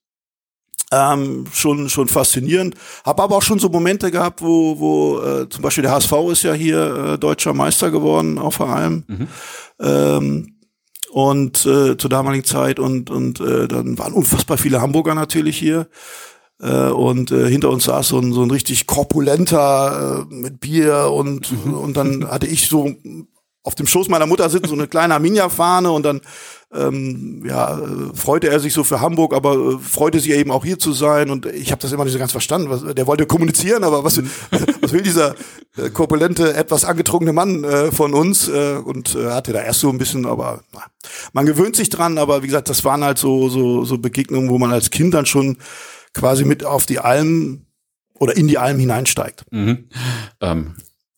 ähm, 0.91 1.45
schon 1.51 1.89
schon 1.89 2.07
faszinierend. 2.07 2.75
Habe 3.03 3.23
aber 3.23 3.37
auch 3.37 3.41
schon 3.41 3.59
so 3.59 3.69
Momente 3.69 4.11
gehabt, 4.11 4.41
wo 4.41 4.79
wo 4.79 5.19
äh, 5.19 5.49
zum 5.49 5.61
Beispiel 5.61 5.83
der 5.83 5.91
HSV 5.91 6.13
ist 6.31 6.43
ja 6.43 6.53
hier 6.53 7.13
äh, 7.13 7.17
deutscher 7.17 7.53
Meister 7.53 7.91
geworden, 7.91 8.37
auch 8.37 8.53
vor 8.53 8.69
allem. 8.69 9.03
Mhm. 9.07 9.27
Ähm, 9.79 10.51
und 11.11 11.65
äh, 11.65 11.97
zur 11.97 12.09
damaligen 12.09 12.43
Zeit 12.43 12.79
und 12.79 13.09
und 13.09 13.39
äh, 13.39 13.67
dann 13.67 13.97
waren 13.97 14.13
unfassbar 14.13 14.57
viele 14.57 14.81
Hamburger 14.81 15.15
natürlich 15.15 15.57
hier 15.57 15.87
äh, 16.61 16.89
und 16.89 17.31
äh, 17.31 17.49
hinter 17.49 17.69
uns 17.69 17.85
saß 17.85 18.09
so 18.09 18.19
ein, 18.19 18.33
so 18.33 18.43
ein 18.43 18.51
richtig 18.51 18.87
korpulenter 18.87 20.25
äh, 20.29 20.33
mit 20.33 20.59
Bier 20.59 21.11
und 21.11 21.51
mhm. 21.65 21.73
und 21.73 21.97
dann 21.97 22.29
hatte 22.29 22.47
ich 22.47 22.67
so 22.67 22.95
auf 23.65 23.75
dem 23.75 23.87
Schoß 23.87 24.09
meiner 24.09 24.27
Mutter 24.27 24.47
sitzen, 24.49 24.67
so 24.67 24.75
eine 24.75 24.87
kleine 24.87 25.15
Arminia-Fahne 25.15 25.91
und 25.91 26.03
dann 26.03 26.21
ähm, 26.71 27.43
ja, 27.45 27.81
freute 28.13 28.47
er 28.49 28.59
sich 28.59 28.73
so 28.73 28.83
für 28.83 29.01
Hamburg, 29.01 29.33
aber 29.33 29.55
äh, 29.55 29.77
freute 29.79 30.19
sich 30.19 30.31
eben 30.31 30.51
auch 30.51 30.63
hier 30.63 30.77
zu 30.77 30.91
sein 30.93 31.31
und 31.31 31.47
ich 31.47 31.71
habe 31.71 31.81
das 31.81 31.91
immer 31.91 32.03
nicht 32.03 32.13
so 32.13 32.19
ganz 32.19 32.31
verstanden. 32.31 32.69
Was, 32.69 32.93
der 32.93 33.07
wollte 33.07 33.25
kommunizieren, 33.25 33.83
aber 33.83 34.03
was, 34.03 34.21
was 34.81 34.91
will 34.91 35.01
dieser 35.01 35.35
äh, 35.77 35.89
korpulente, 35.89 36.53
etwas 36.53 36.85
angetrunkene 36.85 37.33
Mann 37.33 37.63
äh, 37.63 37.91
von 37.91 38.13
uns 38.13 38.47
äh, 38.47 38.75
und 38.75 39.15
äh, 39.15 39.31
hatte 39.31 39.51
da 39.51 39.61
erst 39.61 39.79
so 39.79 39.89
ein 39.89 39.97
bisschen, 39.97 40.27
aber 40.27 40.63
na, 40.71 40.83
man 41.33 41.47
gewöhnt 41.47 41.75
sich 41.75 41.89
dran, 41.89 42.19
aber 42.19 42.43
wie 42.43 42.47
gesagt, 42.47 42.69
das 42.69 42.83
waren 42.85 43.03
halt 43.03 43.17
so, 43.17 43.49
so, 43.49 43.83
so 43.83 43.97
Begegnungen, 43.97 44.51
wo 44.51 44.59
man 44.59 44.71
als 44.71 44.91
Kind 44.91 45.13
dann 45.15 45.25
schon 45.25 45.57
quasi 46.13 46.45
mit 46.45 46.63
auf 46.63 46.85
die 46.85 46.99
Alm 46.99 47.65
oder 48.19 48.37
in 48.37 48.47
die 48.47 48.59
Alm 48.59 48.77
hineinsteigt. 48.77 49.45
Mhm. 49.51 49.89
Ähm, 50.39 50.75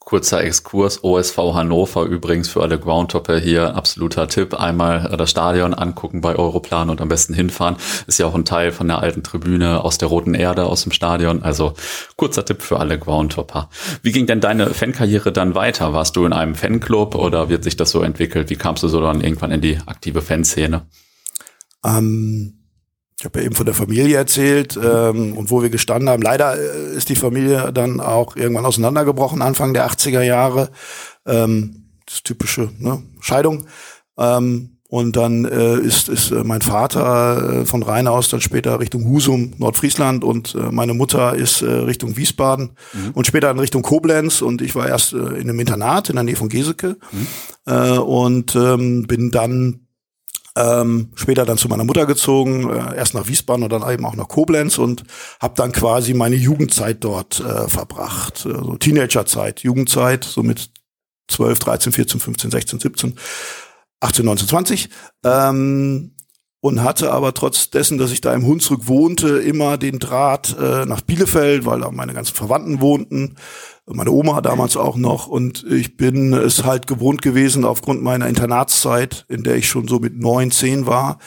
Kurzer 0.07 0.41
Exkurs, 0.41 1.03
OSV 1.03 1.37
Hannover 1.53 2.05
übrigens 2.05 2.47
für 2.47 2.61
alle 2.61 2.79
Groundtopper 2.79 3.39
hier, 3.39 3.75
absoluter 3.75 4.29
Tipp. 4.29 4.53
Einmal 4.53 5.13
das 5.17 5.29
Stadion 5.29 5.73
angucken 5.73 6.21
bei 6.21 6.37
Europlan 6.37 6.89
und 6.89 7.01
am 7.01 7.09
besten 7.09 7.33
hinfahren. 7.33 7.75
Ist 8.07 8.17
ja 8.17 8.25
auch 8.25 8.33
ein 8.33 8.45
Teil 8.45 8.71
von 8.71 8.87
der 8.87 8.99
alten 8.99 9.21
Tribüne 9.21 9.83
aus 9.83 9.97
der 9.97 10.07
Roten 10.07 10.33
Erde, 10.33 10.63
aus 10.63 10.83
dem 10.83 10.93
Stadion. 10.93 11.43
Also 11.43 11.73
kurzer 12.15 12.45
Tipp 12.45 12.61
für 12.61 12.79
alle 12.79 12.97
Groundtopper. 12.97 13.69
Wie 14.01 14.13
ging 14.13 14.27
denn 14.27 14.39
deine 14.39 14.67
Fankarriere 14.67 15.33
dann 15.33 15.55
weiter? 15.55 15.91
Warst 15.91 16.15
du 16.15 16.25
in 16.25 16.31
einem 16.31 16.55
Fanclub 16.55 17.13
oder 17.13 17.49
wird 17.49 17.65
sich 17.65 17.75
das 17.75 17.91
so 17.91 18.01
entwickelt? 18.01 18.49
Wie 18.49 18.55
kamst 18.55 18.83
du 18.83 18.87
so 18.87 19.01
dann 19.01 19.19
irgendwann 19.19 19.51
in 19.51 19.59
die 19.59 19.77
aktive 19.87 20.21
Fanszene? 20.21 20.83
Ähm 21.83 22.56
ich 23.19 23.25
habe 23.25 23.39
ja 23.39 23.45
eben 23.45 23.55
von 23.55 23.65
der 23.65 23.73
Familie 23.73 24.15
erzählt 24.15 24.77
ähm, 24.81 25.35
und 25.35 25.49
wo 25.49 25.63
wir 25.63 25.69
gestanden 25.69 26.09
haben. 26.09 26.21
Leider 26.21 26.55
äh, 26.55 26.95
ist 26.95 27.09
die 27.09 27.15
Familie 27.15 27.73
dann 27.73 27.99
auch 27.99 28.35
irgendwann 28.35 28.65
auseinandergebrochen, 28.65 29.41
Anfang 29.41 29.73
der 29.73 29.89
80er 29.89 30.21
Jahre. 30.21 30.69
Ähm, 31.25 31.87
das 32.05 32.21
typische 32.21 32.69
ne? 32.77 33.01
Scheidung. 33.19 33.65
Ähm, 34.17 34.77
und 34.89 35.17
dann 35.17 35.43
äh, 35.45 35.77
ist, 35.79 36.07
ist 36.07 36.31
äh, 36.31 36.43
mein 36.45 36.61
Vater 36.61 37.61
äh, 37.61 37.65
von 37.65 37.83
Rhein 37.83 38.07
aus 38.07 38.29
dann 38.29 38.39
später 38.39 38.79
Richtung 38.79 39.03
Husum, 39.05 39.53
Nordfriesland 39.57 40.23
und 40.23 40.55
äh, 40.55 40.71
meine 40.71 40.93
Mutter 40.93 41.35
ist 41.35 41.61
äh, 41.61 41.65
Richtung 41.65 42.15
Wiesbaden 42.15 42.77
mhm. 42.93 43.11
und 43.13 43.27
später 43.27 43.51
in 43.51 43.59
Richtung 43.59 43.81
Koblenz 43.81 44.41
und 44.41 44.61
ich 44.61 44.75
war 44.75 44.87
erst 44.87 45.11
äh, 45.11 45.17
in 45.17 45.49
einem 45.49 45.59
Internat 45.59 46.09
in 46.09 46.15
der 46.15 46.23
Nähe 46.23 46.37
von 46.37 46.47
Geseke 46.47 46.95
mhm. 47.11 47.27
äh, 47.65 47.97
und 47.97 48.55
ähm, 48.55 49.07
bin 49.07 49.31
dann 49.31 49.86
ähm, 50.57 51.11
später 51.15 51.45
dann 51.45 51.57
zu 51.57 51.67
meiner 51.67 51.83
Mutter 51.83 52.05
gezogen, 52.05 52.69
äh, 52.69 52.95
erst 52.95 53.13
nach 53.13 53.27
Wiesbaden 53.27 53.63
und 53.63 53.71
dann 53.71 53.89
eben 53.89 54.05
auch 54.05 54.15
nach 54.15 54.27
Koblenz 54.27 54.77
und 54.77 55.03
habe 55.39 55.53
dann 55.55 55.71
quasi 55.71 56.13
meine 56.13 56.35
Jugendzeit 56.35 57.03
dort 57.03 57.39
äh, 57.39 57.67
verbracht. 57.67 58.45
Also 58.45 58.75
Teenagerzeit, 58.77 59.61
Jugendzeit, 59.61 60.23
so 60.23 60.43
mit 60.43 60.71
12, 61.29 61.59
13, 61.59 61.91
14, 61.91 62.19
15, 62.19 62.51
16, 62.51 62.79
17, 62.79 63.15
18, 63.99 64.25
19, 64.25 64.47
20. 64.47 64.89
Ähm, 65.23 66.11
und 66.59 66.83
hatte 66.83 67.11
aber 67.11 67.33
trotz 67.33 67.69
dessen, 67.69 67.97
dass 67.97 68.11
ich 68.11 68.21
da 68.21 68.33
im 68.33 68.45
Hunsrück 68.45 68.87
wohnte, 68.87 69.37
immer 69.39 69.77
den 69.77 69.99
Draht 69.99 70.55
äh, 70.59 70.85
nach 70.85 71.01
Bielefeld, 71.01 71.65
weil 71.65 71.81
da 71.81 71.91
meine 71.91 72.13
ganzen 72.13 72.35
Verwandten 72.35 72.81
wohnten 72.81 73.35
meine 73.95 74.11
Oma 74.11 74.41
damals 74.41 74.75
auch 74.75 74.97
noch 74.97 75.27
und 75.27 75.65
ich 75.69 75.95
bin 75.95 76.33
es 76.33 76.65
halt 76.65 76.87
gewohnt 76.87 77.21
gewesen 77.21 77.63
aufgrund 77.63 78.03
meiner 78.03 78.27
Internatszeit, 78.27 79.25
in 79.29 79.43
der 79.43 79.55
ich 79.55 79.69
schon 79.69 79.87
so 79.87 79.99
mit 79.99 80.19
neun, 80.19 80.51
zehn 80.51 80.85
war, 80.85 81.19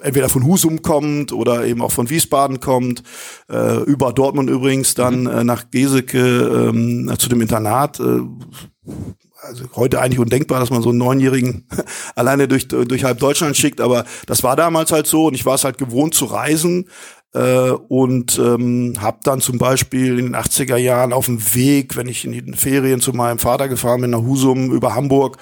entweder 0.02 0.30
von 0.30 0.46
Husum 0.46 0.84
kommt 0.84 1.34
oder 1.34 1.66
eben 1.66 1.82
auch 1.82 1.92
von 1.92 2.10
Wiesbaden 2.10 2.60
kommt, 2.60 3.02
äh, 3.50 3.82
über 3.84 4.14
Dortmund 4.14 4.50
übrigens 4.50 4.94
dann 4.94 5.26
äh, 5.26 5.44
nach 5.44 5.72
Geseke 5.72 6.70
ähm, 6.70 7.12
zu 7.18 7.30
dem 7.30 7.42
Internat. 7.42 8.00
Äh, 8.00 8.22
also 9.42 9.66
heute 9.76 10.02
eigentlich 10.02 10.20
undenkbar, 10.20 10.60
dass 10.60 10.70
man 10.70 10.82
so 10.82 10.90
einen 10.90 10.98
Neunjährigen 10.98 11.68
alleine 12.16 12.48
durch, 12.48 12.68
durch 12.68 13.04
halb 13.04 13.20
Deutschland 13.20 13.58
schickt, 13.58 13.82
aber 13.82 14.06
das 14.26 14.44
war 14.44 14.56
damals 14.56 14.92
halt 14.92 15.08
so 15.08 15.28
und 15.28 15.34
ich 15.34 15.46
war 15.46 15.56
es 15.56 15.64
halt 15.64 15.78
gewohnt 15.78 16.14
zu 16.14 16.26
reisen 16.26 16.90
äh, 17.34 17.70
und 17.70 18.38
ähm, 18.40 18.96
habe 19.00 19.20
dann 19.24 19.42
zum 19.42 19.58
Beispiel 19.58 20.20
in 20.20 20.26
den 20.26 20.36
80er 20.36 20.78
Jahren 20.78 21.14
auf 21.14 21.26
dem 21.26 21.54
Weg, 21.56 21.96
wenn 21.96 22.08
ich 22.08 22.26
in 22.26 22.32
den 22.32 22.56
Ferien 22.56 23.02
zu 23.02 23.14
meinem 23.14 23.40
Vater 23.40 23.68
gefahren 23.68 24.02
bin, 24.02 24.12
nach 24.12 24.22
Husum 24.22 24.72
über 24.72 24.96
Hamburg, 24.96 25.38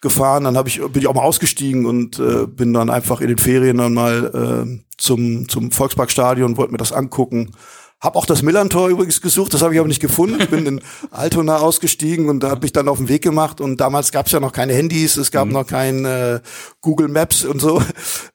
gefahren, 0.00 0.44
dann 0.44 0.56
hab 0.56 0.68
ich, 0.68 0.80
bin 0.80 1.02
ich 1.02 1.08
auch 1.08 1.14
mal 1.14 1.22
ausgestiegen 1.22 1.86
und 1.86 2.18
äh, 2.18 2.46
bin 2.46 2.72
dann 2.72 2.90
einfach 2.90 3.20
in 3.20 3.28
den 3.28 3.38
Ferien 3.38 3.78
dann 3.78 3.94
mal 3.94 4.66
äh, 4.66 4.84
zum, 4.98 5.48
zum 5.48 5.72
Volksparkstadion, 5.72 6.56
wollte 6.56 6.72
mir 6.72 6.78
das 6.78 6.92
angucken. 6.92 7.52
Hab 7.98 8.14
auch 8.16 8.26
das 8.26 8.42
Millantor 8.42 8.88
übrigens 8.88 9.22
gesucht, 9.22 9.54
das 9.54 9.62
habe 9.62 9.72
ich 9.72 9.80
aber 9.80 9.88
nicht 9.88 10.02
gefunden. 10.02 10.38
Ich 10.40 10.50
bin 10.50 10.66
in 10.66 10.82
Altona 11.10 11.58
ausgestiegen 11.58 12.28
und 12.28 12.40
da 12.40 12.50
habe 12.50 12.66
ich 12.66 12.72
dann 12.72 12.88
auf 12.88 12.98
den 12.98 13.08
Weg 13.08 13.22
gemacht. 13.22 13.60
Und 13.60 13.80
damals 13.80 14.12
gab 14.12 14.26
es 14.26 14.32
ja 14.32 14.40
noch 14.40 14.52
keine 14.52 14.74
Handys, 14.74 15.16
es 15.16 15.30
gab 15.30 15.46
mhm. 15.46 15.52
noch 15.54 15.66
kein 15.66 16.04
äh, 16.04 16.40
Google 16.82 17.08
Maps 17.08 17.44
und 17.44 17.60
so. 17.60 17.82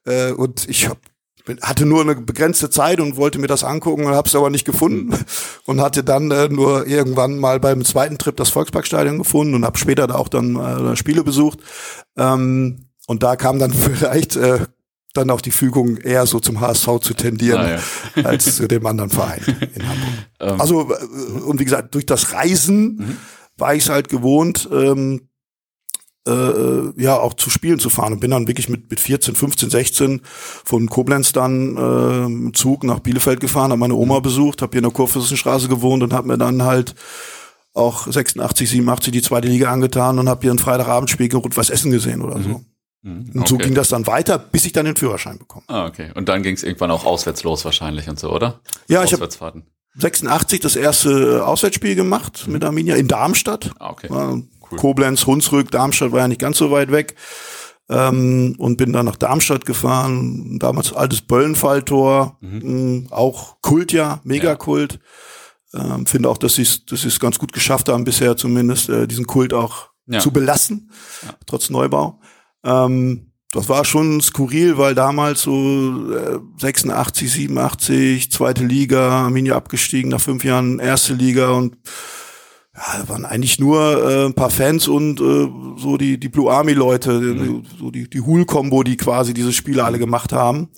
Äh, 0.06 0.32
und 0.32 0.68
ich 0.68 0.89
habe 0.89 1.00
hatte 1.62 1.86
nur 1.86 2.01
eine 2.01 2.15
begrenzte 2.15 2.70
Zeit 2.70 3.00
und 3.00 3.18
wollte 3.18 3.39
mir 3.39 3.48
das 3.48 3.63
angucken 3.63 4.06
und 4.06 4.13
habe 4.13 4.27
es 4.27 4.36
aber 4.36 4.50
nicht 4.50 4.65
gefunden 4.65 5.18
und 5.65 5.82
hatte 5.82 6.03
dann 6.03 6.32
äh, 6.32 6.50
nur 6.50 6.88
irgendwann 6.88 7.39
mal 7.39 7.60
beim 7.60 7.84
zweiten 7.84 8.18
Trip 8.18 8.36
das 8.36 8.50
Volksparkstadion 8.50 9.18
gefunden 9.18 9.56
und 9.56 9.65
habe 9.65 9.77
später 9.77 10.08
da 10.08 10.15
auch 10.15 10.27
dann 10.27 10.56
äh, 10.56 10.96
Spiele 10.96 11.24
besucht 11.24 11.60
ähm, 12.18 12.86
und 13.08 13.24
da 13.24 13.36
kam 13.36 13.60
dann 13.60 13.74
vielleicht 13.74 14.36
äh, 14.36 14.60
dann 15.13 15.30
auch 15.30 15.41
die 15.41 15.51
Fügung 15.51 15.98
eher 15.98 16.25
so 16.25 16.39
zum 16.39 16.60
HSV 16.60 17.00
zu 17.01 17.13
tendieren 17.13 17.62
ah, 17.62 17.80
ja. 18.15 18.24
als 18.24 18.56
zu 18.56 18.68
dem 18.68 18.86
anderen 18.86 19.10
Verein 19.10 19.41
in 19.46 19.88
Hamburg. 19.88 20.10
Ähm. 20.41 20.60
Also 20.60 20.91
äh, 20.91 21.39
und 21.41 21.60
wie 21.60 21.65
gesagt 21.65 21.94
durch 21.94 22.08
das 22.08 22.34
Reisen 22.34 22.96
mhm. 22.96 23.18
war 23.58 23.75
ich 23.75 23.84
es 23.84 23.89
halt 23.89 24.10
gewohnt 24.10 24.68
ähm, 24.72 25.30
äh, 26.27 26.32
äh, 26.32 26.94
ja 26.98 27.20
auch 27.20 27.36
zu 27.36 27.50
Spielen 27.51 27.80
zu 27.80 27.89
fahren 27.89 28.13
und 28.13 28.20
bin 28.20 28.32
dann 28.32 28.48
wirklich 28.48 28.70
mit 28.70 28.89
mit 28.89 29.00
14, 29.00 29.36
15, 29.36 29.70
16 29.70 30.22
von 30.24 30.88
Koblenz 30.88 31.32
dann 31.32 31.77
äh, 31.77 32.25
im 32.25 32.53
Zug 32.56 32.84
nach 32.84 33.00
Bielefeld 33.00 33.39
gefahren, 33.39 33.72
habe 33.72 33.80
meine 33.80 33.96
Oma 33.96 34.18
mhm. 34.18 34.24
besucht, 34.24 34.62
habe 34.62 34.72
hier 34.72 34.80
in 34.80 34.86
der 34.86 34.94
Kurfürstenstraße 34.94 35.68
gewohnt 35.68 36.03
und 36.03 36.13
habe 36.13 36.27
mir 36.27 36.38
dann 36.38 36.63
halt 36.63 36.96
auch 37.74 38.06
86, 38.06 38.70
87 38.70 39.12
die 39.13 39.22
zweite 39.22 39.48
Liga 39.48 39.72
angetan 39.72 40.20
und 40.20 40.27
habe 40.27 40.41
hier 40.41 40.51
ein 40.51 40.60
Freitagabendspiel 40.60 41.30
gerut 41.30 41.58
was 41.58 41.70
essen 41.70 41.91
gesehen 41.91 42.22
oder 42.22 42.41
so. 42.41 42.50
Mhm. 42.50 42.65
Mhm. 43.03 43.31
Und 43.34 43.48
so 43.48 43.58
ging 43.58 43.74
das 43.74 43.89
dann 43.89 44.05
weiter, 44.08 44.38
bis 44.38 44.65
ich 44.65 44.74
dann 44.74 44.86
den 44.86 44.96
Führerschein 44.96 45.39
bekomme. 45.39 45.65
Ah, 45.67 45.86
okay. 45.86 46.12
Und 46.13 46.29
dann 46.29 46.43
ging 46.43 46.55
es 46.55 46.63
irgendwann 46.63 46.91
auch 46.91 47.05
auswärts 47.05 47.43
los 47.43 47.65
wahrscheinlich 47.65 48.08
und 48.08 48.20
so, 48.20 48.31
oder? 48.31 48.62
Ja, 48.88 49.03
ich 49.03 49.13
habe 49.13 49.27
86 49.96 50.60
das 50.60 50.75
erste 50.75 51.46
Auswärtsspiel 51.46 51.96
gemacht 51.96 52.48
mit 52.48 52.63
Arminia 52.63 52.96
in 52.96 53.08
Darmstadt. 53.08 53.72
Ah, 53.79 53.89
okay. 53.89 54.08
Cool. 54.10 54.77
Koblenz, 54.77 55.25
Hunsrück, 55.25 55.72
Darmstadt 55.72 56.12
war 56.12 56.20
ja 56.20 56.27
nicht 56.27 56.39
ganz 56.39 56.58
so 56.58 56.72
weit 56.72 56.91
weg. 56.91 57.15
Ähm, 57.89 58.55
und 58.58 58.77
bin 58.77 58.93
dann 58.93 59.05
nach 59.05 59.17
Darmstadt 59.17 59.65
gefahren. 59.65 60.60
Damals 60.60 60.93
altes 60.93 61.22
Böllenfalltor, 61.22 62.38
mhm. 62.39 62.62
Hm, 62.62 63.08
auch 63.10 63.60
Kult 63.62 63.91
ja, 63.91 64.22
Megakult. 64.24 65.00
Ja. 65.74 65.96
Ähm, 65.96 66.05
finde 66.05 66.29
auch, 66.29 66.38
dass 66.38 66.55
sie 66.55 66.62
es 66.62 66.86
dass 66.86 67.20
ganz 67.20 67.38
gut 67.39 67.51
geschafft 67.51 67.89
haben, 67.89 68.03
bisher 68.03 68.38
zumindest, 68.38 68.89
äh, 68.89 69.08
diesen 69.08 69.25
Kult 69.25 69.53
auch 69.53 69.89
ja. 70.05 70.20
zu 70.20 70.31
belassen, 70.31 70.91
ja. 71.24 71.34
trotz 71.46 71.70
Neubau. 71.70 72.22
Ähm, 72.63 73.32
das 73.51 73.68
war 73.68 73.84
schon 73.84 74.22
skurril, 74.22 74.77
weil 74.77 74.96
damals 74.96 75.41
so 75.41 76.13
äh, 76.13 76.39
86, 76.58 77.30
87, 77.32 78.32
zweite 78.32 78.63
Liga, 78.63 79.10
Arminia 79.10 79.56
abgestiegen, 79.56 80.10
nach 80.10 80.22
fünf 80.22 80.46
Jahren 80.46 80.80
erste 80.80 81.13
Liga 81.13 81.50
und 81.51 81.77
ja, 82.81 83.07
waren 83.09 83.25
eigentlich 83.25 83.59
nur 83.59 84.09
äh, 84.09 84.25
ein 84.25 84.33
paar 84.33 84.50
Fans 84.50 84.88
und 84.88 85.19
äh, 85.19 85.50
so 85.77 85.97
die, 85.97 86.19
die 86.19 86.29
Blue 86.29 86.51
Army 86.51 86.73
Leute, 86.73 87.11
mhm. 87.13 87.63
so 87.79 87.91
die, 87.91 88.09
die 88.09 88.21
Hul-Kombo, 88.21 88.83
die 88.83 88.97
quasi 88.97 89.33
diese 89.33 89.53
Spiele 89.53 89.83
alle 89.83 90.00
gemacht 90.00 90.33
haben. 90.33 90.69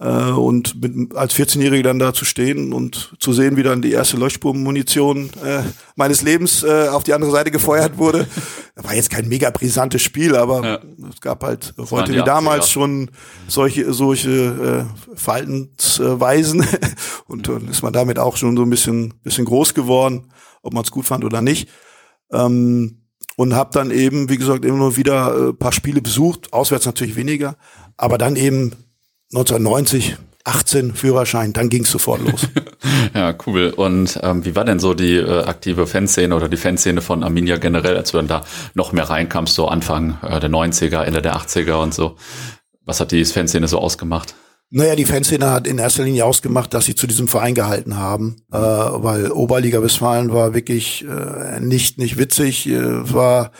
Äh, 0.00 0.30
und 0.32 0.80
mit, 0.82 1.14
als 1.14 1.34
14-Jährige 1.34 1.84
dann 1.84 2.00
da 2.00 2.12
zu 2.12 2.24
stehen 2.24 2.72
und 2.72 3.14
zu 3.20 3.32
sehen, 3.32 3.56
wie 3.56 3.62
dann 3.62 3.82
die 3.82 3.92
erste 3.92 4.16
Leuchtspurmunition 4.16 5.30
äh, 5.44 5.62
meines 5.94 6.22
Lebens 6.22 6.64
äh, 6.64 6.88
auf 6.88 7.04
die 7.04 7.14
andere 7.14 7.30
Seite 7.30 7.52
gefeuert 7.52 7.98
wurde. 7.98 8.26
war 8.74 8.94
jetzt 8.94 9.10
kein 9.10 9.28
mega 9.28 9.50
brisantes 9.50 10.02
Spiel, 10.02 10.34
aber 10.34 10.64
ja. 10.64 10.78
es 11.08 11.20
gab 11.20 11.44
halt 11.44 11.74
das 11.76 11.92
heute 11.92 12.12
wie 12.12 12.24
damals 12.24 12.68
schon 12.70 13.12
solche, 13.46 13.92
solche 13.92 14.86
äh, 14.88 15.16
Verhaltensweisen. 15.16 16.66
und 17.28 17.46
dann 17.46 17.68
ist 17.68 17.82
man 17.82 17.92
damit 17.92 18.18
auch 18.18 18.36
schon 18.36 18.56
so 18.56 18.64
ein 18.64 18.70
bisschen, 18.70 19.14
bisschen 19.22 19.44
groß 19.44 19.74
geworden 19.74 20.24
ob 20.64 20.72
man 20.72 20.84
es 20.84 20.90
gut 20.90 21.04
fand 21.06 21.24
oder 21.24 21.42
nicht. 21.42 21.68
Ähm, 22.32 23.02
und 23.36 23.54
habe 23.54 23.70
dann 23.72 23.90
eben, 23.90 24.28
wie 24.28 24.38
gesagt, 24.38 24.64
immer 24.64 24.78
nur 24.78 24.96
wieder 24.96 25.48
äh, 25.48 25.52
paar 25.52 25.72
Spiele 25.72 26.00
besucht, 26.00 26.52
auswärts 26.52 26.86
natürlich 26.86 27.16
weniger, 27.16 27.56
aber 27.96 28.18
dann 28.18 28.36
eben 28.36 28.72
1990 29.32 30.16
18 30.46 30.94
Führerschein, 30.94 31.54
dann 31.54 31.70
ging's 31.70 31.90
sofort 31.90 32.20
los. 32.20 32.48
ja, 33.14 33.34
cool. 33.46 33.72
Und 33.74 34.20
ähm, 34.22 34.44
wie 34.44 34.54
war 34.54 34.64
denn 34.64 34.78
so 34.78 34.92
die 34.92 35.16
äh, 35.16 35.44
aktive 35.44 35.86
Fanszene 35.86 36.36
oder 36.36 36.50
die 36.50 36.58
Fanszene 36.58 37.00
von 37.00 37.24
Arminia 37.24 37.56
generell, 37.56 37.96
als 37.96 38.10
du 38.10 38.18
dann 38.18 38.28
da 38.28 38.42
noch 38.74 38.92
mehr 38.92 39.08
reinkamst, 39.08 39.54
so 39.54 39.68
Anfang 39.68 40.18
äh, 40.22 40.40
der 40.40 40.50
90er, 40.50 41.02
Ende 41.02 41.22
der 41.22 41.36
80er 41.36 41.82
und 41.82 41.94
so? 41.94 42.16
Was 42.84 43.00
hat 43.00 43.12
die 43.12 43.24
Fanszene 43.24 43.68
so 43.68 43.78
ausgemacht? 43.78 44.34
Naja, 44.70 44.96
die 44.96 45.04
Fanszene 45.04 45.50
hat 45.50 45.66
in 45.66 45.78
erster 45.78 46.04
Linie 46.04 46.24
ausgemacht, 46.24 46.74
dass 46.74 46.86
sie 46.86 46.94
zu 46.94 47.06
diesem 47.06 47.28
Verein 47.28 47.54
gehalten 47.54 47.96
haben, 47.96 48.36
äh, 48.50 48.58
weil 48.58 49.30
Oberliga 49.30 49.82
Westfalen 49.82 50.32
war 50.32 50.54
wirklich 50.54 51.04
äh, 51.04 51.60
nicht 51.60 51.98
nicht 51.98 52.18
witzig, 52.18 52.68
äh, 52.68 53.12
war 53.12 53.52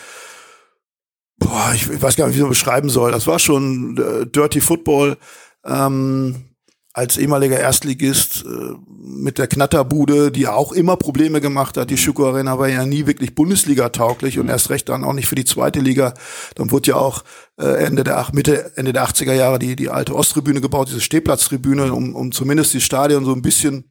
boah, 1.38 1.72
ich, 1.74 1.88
ich 1.90 2.02
weiß 2.02 2.16
gar 2.16 2.26
nicht, 2.26 2.36
wie 2.36 2.40
ich 2.40 2.48
das 2.48 2.58
beschreiben 2.58 2.88
soll. 2.88 3.12
Das 3.12 3.26
war 3.26 3.38
schon 3.38 3.96
äh, 3.98 4.26
Dirty 4.26 4.60
Football. 4.60 5.16
Ähm, 5.64 6.53
als 6.94 7.16
ehemaliger 7.16 7.58
Erstligist 7.58 8.44
äh, 8.46 8.74
mit 8.88 9.38
der 9.38 9.48
Knatterbude, 9.48 10.30
die 10.30 10.46
auch 10.46 10.70
immer 10.70 10.96
Probleme 10.96 11.40
gemacht 11.40 11.76
hat. 11.76 11.90
Die 11.90 11.98
Schüko 11.98 12.28
Arena 12.28 12.56
war 12.58 12.68
ja 12.68 12.86
nie 12.86 13.06
wirklich 13.06 13.34
Bundesliga 13.34 13.88
tauglich 13.88 14.38
und 14.38 14.48
erst 14.48 14.70
recht 14.70 14.88
dann 14.88 15.02
auch 15.02 15.12
nicht 15.12 15.26
für 15.26 15.34
die 15.34 15.44
zweite 15.44 15.80
Liga. 15.80 16.14
Dann 16.54 16.70
wurde 16.70 16.90
ja 16.90 16.96
auch 16.96 17.24
äh, 17.58 17.84
Ende 17.84 18.04
der 18.04 18.28
Mitte 18.32 18.70
Ende 18.76 18.92
der 18.92 19.06
80er 19.06 19.32
Jahre 19.32 19.58
die 19.58 19.74
die 19.74 19.90
alte 19.90 20.14
Osttribüne 20.14 20.60
gebaut, 20.60 20.88
diese 20.88 21.00
Stehplatztribüne, 21.00 21.92
um, 21.92 22.14
um 22.14 22.30
zumindest 22.30 22.72
die 22.74 22.80
Stadion 22.80 23.24
so 23.24 23.32
ein 23.32 23.42
bisschen 23.42 23.90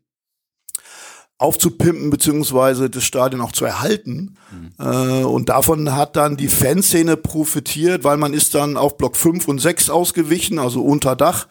aufzupimpen 1.37 2.09
beziehungsweise 2.09 2.89
das 2.89 3.03
Stadion 3.03 3.41
auch 3.41 3.51
zu 3.51 3.65
erhalten. 3.65 4.37
Mhm. 4.49 4.71
Äh, 4.79 5.23
und 5.25 5.49
davon 5.49 5.93
hat 5.93 6.15
dann 6.15 6.37
die 6.37 6.47
Fanszene 6.47 7.17
profitiert, 7.17 8.05
weil 8.05 8.15
man 8.15 8.33
ist 8.33 8.55
dann 8.55 8.77
auf 8.77 8.97
Block 8.97 9.17
5 9.17 9.49
und 9.49 9.59
6 9.59 9.89
ausgewichen, 9.89 10.57
also 10.57 10.81
unter 10.81 11.17
Dach 11.17 11.47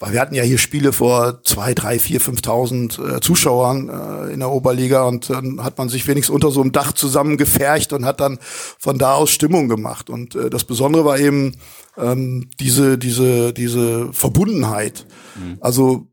weil 0.00 0.14
wir 0.14 0.20
hatten 0.20 0.34
ja 0.34 0.42
hier 0.42 0.56
Spiele 0.56 0.94
vor 0.94 1.44
zwei, 1.44 1.74
drei, 1.74 1.98
vier, 1.98 2.22
fünftausend 2.22 2.98
äh, 2.98 3.20
Zuschauern 3.20 3.90
äh, 3.90 4.32
in 4.32 4.40
der 4.40 4.50
Oberliga 4.50 5.02
und 5.02 5.28
dann 5.28 5.62
hat 5.62 5.76
man 5.76 5.90
sich 5.90 6.08
wenigstens 6.08 6.34
unter 6.34 6.50
so 6.50 6.62
einem 6.62 6.72
Dach 6.72 6.92
zusammengefercht 6.92 7.92
und 7.92 8.06
hat 8.06 8.18
dann 8.20 8.38
von 8.78 8.98
da 8.98 9.14
aus 9.14 9.30
Stimmung 9.30 9.68
gemacht. 9.68 10.08
Und 10.08 10.34
äh, 10.34 10.48
das 10.48 10.64
Besondere 10.64 11.04
war 11.04 11.18
eben 11.18 11.56
ähm, 11.98 12.48
diese, 12.58 12.96
diese, 12.96 13.52
diese 13.52 14.10
Verbundenheit. 14.14 15.06
Mhm. 15.36 15.58
Also 15.60 16.06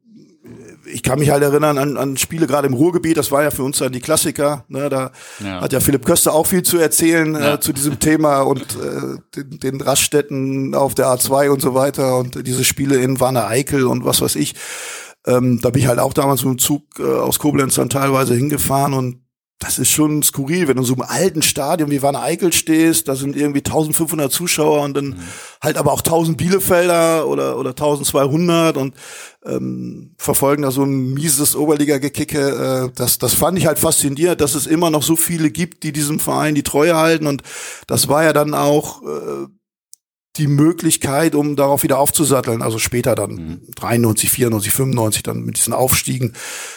ich 0.88 1.03
kann 1.03 1.20
mich 1.20 1.29
halt 1.29 1.44
erinnern 1.44 1.77
an, 1.77 1.98
an 1.98 2.17
Spiele 2.17 2.48
gerade 2.48 2.67
im 2.67 2.74
Ruhrgebiet, 2.74 3.17
das 3.17 3.32
war 3.32 3.44
ja 3.44 3.51
für 3.51 3.63
uns 3.63 3.79
dann 3.79 3.91
die 3.91 4.00
Klassiker. 4.00 4.65
Ne? 4.67 4.89
Da 4.89 5.12
ja. 5.44 5.62
hat 5.62 5.74
ja 5.74 5.79
Philipp 5.79 6.06
Köster 6.06 6.34
auch 6.34 6.48
viel 6.48 6.63
zu 6.63 6.77
erzählen 6.77 7.36
äh, 7.36 7.39
ja. 7.39 7.53
äh, 7.56 7.60
zu 7.60 7.74
diesem 7.74 8.00
Thema 8.00 8.41
und 8.41 8.62
äh, 8.62 9.17
den, 9.36 9.60
den 9.60 9.82
Raststätten 9.82 10.75
auf 10.75 10.96
der 10.96 11.08
A2 11.08 11.50
und 11.50 11.62
so 11.62 11.74
weiter 11.74 12.17
und 12.17 12.46
diese 12.48 12.63
Spiele 12.63 12.98
in 12.98 13.20
Wanne 13.20 13.46
Eickel 13.48 13.86
und 13.86 14.06
was 14.06 14.22
weiß 14.22 14.36
ich. 14.36 14.56
Ähm, 15.25 15.60
da 15.62 15.70
bin 15.70 15.82
ich 15.82 15.88
halt 15.88 16.00
auch 16.00 16.13
damals 16.13 16.44
mit 16.44 16.53
dem 16.53 16.60
Zug 16.60 16.84
äh, 17.00 17.03
aus 17.03 17.39
Koblenz 17.39 17.75
dann 17.75 17.89
teilweise 17.89 18.34
hingefahren 18.34 18.94
und 18.94 19.27
das 19.60 19.80
ist 19.80 19.90
schon 19.90 20.22
skurril, 20.22 20.68
wenn 20.68 20.78
du 20.78 20.84
so 20.84 20.94
im 20.94 21.02
alten 21.02 21.42
Stadion 21.42 21.90
wie 21.90 22.04
Wanne 22.04 22.22
Eickel 22.22 22.54
stehst, 22.54 23.08
da 23.08 23.16
sind 23.16 23.36
irgendwie 23.36 23.60
1500 23.60 24.32
Zuschauer 24.32 24.84
und 24.84 24.96
dann 24.96 25.06
mhm. 25.06 25.16
halt 25.64 25.78
aber 25.78 25.94
auch 25.94 26.02
1000 26.02 26.38
Bielefelder 26.38 27.28
oder, 27.28 27.58
oder 27.58 27.72
1200 27.72 28.78
und 28.78 28.94
ähm, 29.46 30.14
verfolgen 30.18 30.62
da 30.62 30.70
so 30.70 30.84
ein 30.84 31.14
mieses 31.14 31.56
Oberliga-Gekicke. 31.56 32.90
Äh, 32.90 32.92
das, 32.96 33.18
das 33.18 33.34
fand 33.34 33.58
ich 33.58 33.66
halt 33.66 33.80
faszinierend, 33.80 34.42
dass 34.42 34.54
es 34.54 34.68
immer 34.68 34.92
noch 34.92 35.02
so 35.02 35.16
viele 35.16 35.50
gibt, 35.50 35.82
die 35.82 35.92
diesem 35.92 36.20
Verein 36.20 36.54
die 36.54 36.64
Treue 36.64 36.96
halten 36.96 37.26
und 37.26 37.42
das 37.88 38.08
war 38.08 38.24
ja 38.24 38.34
dann 38.34 38.54
auch 38.54 39.02
äh, 39.02 39.48
die 40.38 40.48
Möglichkeit, 40.48 41.36
um 41.36 41.56
darauf 41.56 41.84
wieder 41.84 42.00
aufzusatteln. 42.00 42.62
Also 42.62 42.79
später 42.79 43.15
dann 43.15 43.32
mhm. 43.32 43.62
93, 43.75 44.29
94, 44.29 44.72
95, 44.72 45.24
dann 45.24 45.44
mit 45.44 45.58
diesen 45.58 45.74
Aufstiegen 45.74 46.34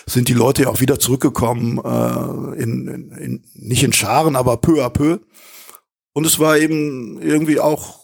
sind 0.07 0.29
die 0.29 0.35
Leute 0.35 0.63
ja 0.63 0.69
auch 0.69 0.81
wieder 0.81 0.99
zurückgekommen, 0.99 1.79
äh, 1.79 2.63
in, 2.63 2.89
in, 2.89 3.13
in, 3.13 3.45
nicht 3.55 3.83
in 3.83 3.93
Scharen, 3.93 4.37
aber 4.37 4.57
peu 4.57 4.85
à 4.85 4.91
peu. 4.91 5.19
Und 6.13 6.27
es 6.27 6.39
war 6.39 6.59
eben 6.59 7.21
irgendwie 7.23 7.61
auch 7.61 8.01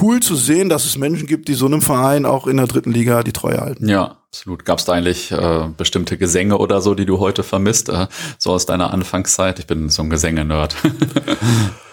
cool 0.00 0.20
zu 0.20 0.36
sehen, 0.36 0.68
dass 0.68 0.84
es 0.84 0.96
Menschen 0.96 1.26
gibt, 1.26 1.48
die 1.48 1.54
so 1.54 1.66
einem 1.66 1.82
Verein 1.82 2.24
auch 2.24 2.46
in 2.46 2.56
der 2.58 2.66
dritten 2.66 2.92
Liga 2.92 3.22
die 3.22 3.32
Treue 3.32 3.60
halten. 3.60 3.88
Ja, 3.88 4.18
absolut. 4.28 4.64
Gab 4.64 4.78
es 4.78 4.84
da 4.84 4.92
eigentlich 4.92 5.32
äh, 5.32 5.68
bestimmte 5.76 6.16
Gesänge 6.16 6.58
oder 6.58 6.80
so, 6.80 6.94
die 6.94 7.06
du 7.06 7.18
heute 7.18 7.42
vermisst, 7.42 7.88
äh, 7.88 8.06
so 8.38 8.52
aus 8.52 8.66
deiner 8.66 8.92
Anfangszeit? 8.92 9.58
Ich 9.58 9.66
bin 9.66 9.88
so 9.88 10.02
ein 10.02 10.10
Gesänge-Nerd. 10.10 10.76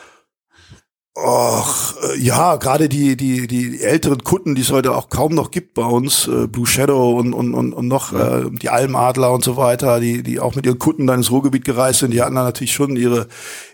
Och, 1.20 1.96
äh, 2.04 2.20
ja, 2.20 2.58
gerade 2.58 2.88
die, 2.88 3.18
die, 3.18 3.48
die 3.48 3.82
älteren 3.82 4.24
Kunden, 4.24 4.54
die 4.54 4.62
es 4.62 4.72
heute 4.72 4.96
auch 4.96 5.10
kaum 5.10 5.34
noch 5.34 5.50
gibt 5.50 5.74
bei 5.74 5.84
uns, 5.84 6.28
äh, 6.28 6.46
Blue 6.46 6.68
Shadow 6.68 7.18
und, 7.18 7.34
und, 7.34 7.56
und, 7.56 7.74
und 7.74 7.88
noch 7.88 8.14
äh, 8.14 8.44
die 8.52 8.70
Almadler 8.70 9.32
und 9.32 9.44
so 9.44 9.58
weiter, 9.58 10.00
die, 10.00 10.22
die 10.22 10.40
auch 10.40 10.54
mit 10.54 10.68
ihren 10.68 10.78
Kunden 10.78 11.08
dann 11.08 11.18
ins 11.18 11.32
Ruhrgebiet 11.32 11.66
gereist 11.66 12.02
sind, 12.02 12.14
die 12.14 12.22
hatten 12.22 12.36
da 12.36 12.44
natürlich 12.44 12.74
schon 12.74 12.96
ihre, 12.96 13.26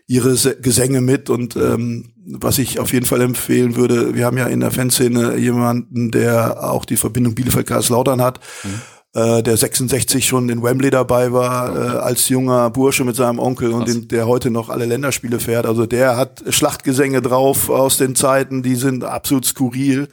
ihre 0.07 0.35
Gesänge 0.61 1.01
mit 1.01 1.29
und 1.29 1.57
ähm, 1.57 2.13
was 2.25 2.59
ich 2.59 2.79
auf 2.79 2.93
jeden 2.93 3.05
Fall 3.05 3.19
empfehlen 3.19 3.75
würde, 3.75 4.15
wir 4.15 4.25
haben 4.25 4.37
ja 4.37 4.45
in 4.45 4.61
der 4.61 4.71
Fanszene 4.71 5.35
jemanden, 5.35 6.11
der 6.11 6.63
auch 6.63 6.85
die 6.85 6.95
Verbindung 6.95 7.35
Bielefeld-Kaiserslautern 7.35 8.21
hat. 8.21 8.39
Mhm 8.63 8.81
äh, 9.13 9.43
der 9.43 9.57
66 9.57 10.25
schon 10.25 10.49
in 10.49 10.63
Wembley 10.63 10.89
dabei 10.89 11.31
war, 11.31 11.75
äh, 11.75 11.97
als 11.99 12.29
junger 12.29 12.69
Bursche 12.71 13.03
mit 13.03 13.15
seinem 13.15 13.39
Onkel 13.39 13.71
und 13.71 13.87
den, 13.87 14.07
der 14.07 14.27
heute 14.27 14.49
noch 14.49 14.69
alle 14.69 14.85
Länderspiele 14.85 15.39
fährt. 15.39 15.65
Also 15.65 15.85
der 15.85 16.17
hat 16.17 16.43
Schlachtgesänge 16.49 17.21
drauf 17.21 17.69
aus 17.69 17.97
den 17.97 18.15
Zeiten, 18.15 18.63
die 18.63 18.75
sind 18.75 19.03
absolut 19.03 19.45
skurril. 19.45 20.07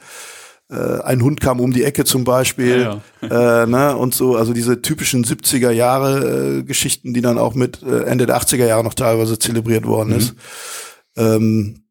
Äh, 0.69 1.01
ein 1.01 1.21
Hund 1.23 1.41
kam 1.41 1.59
um 1.59 1.73
die 1.73 1.83
Ecke 1.83 2.05
zum 2.05 2.23
Beispiel, 2.23 2.81
ja, 2.81 3.01
ja. 3.27 3.63
äh, 3.63 3.67
ne, 3.67 3.97
und 3.97 4.13
so, 4.13 4.35
also 4.35 4.53
diese 4.53 4.81
typischen 4.81 5.25
70er 5.25 5.71
Jahre 5.71 6.59
äh, 6.59 6.63
Geschichten, 6.63 7.13
die 7.13 7.21
dann 7.21 7.39
auch 7.39 7.55
mit 7.55 7.81
äh, 7.81 8.03
Ende 8.03 8.27
der 8.27 8.37
80er 8.37 8.67
Jahre 8.67 8.83
noch 8.83 8.93
teilweise 8.93 9.39
zelebriert 9.39 9.85
worden 9.85 10.11
mhm. 10.11 10.17
ist. 10.17 10.35
Ähm, 11.17 11.83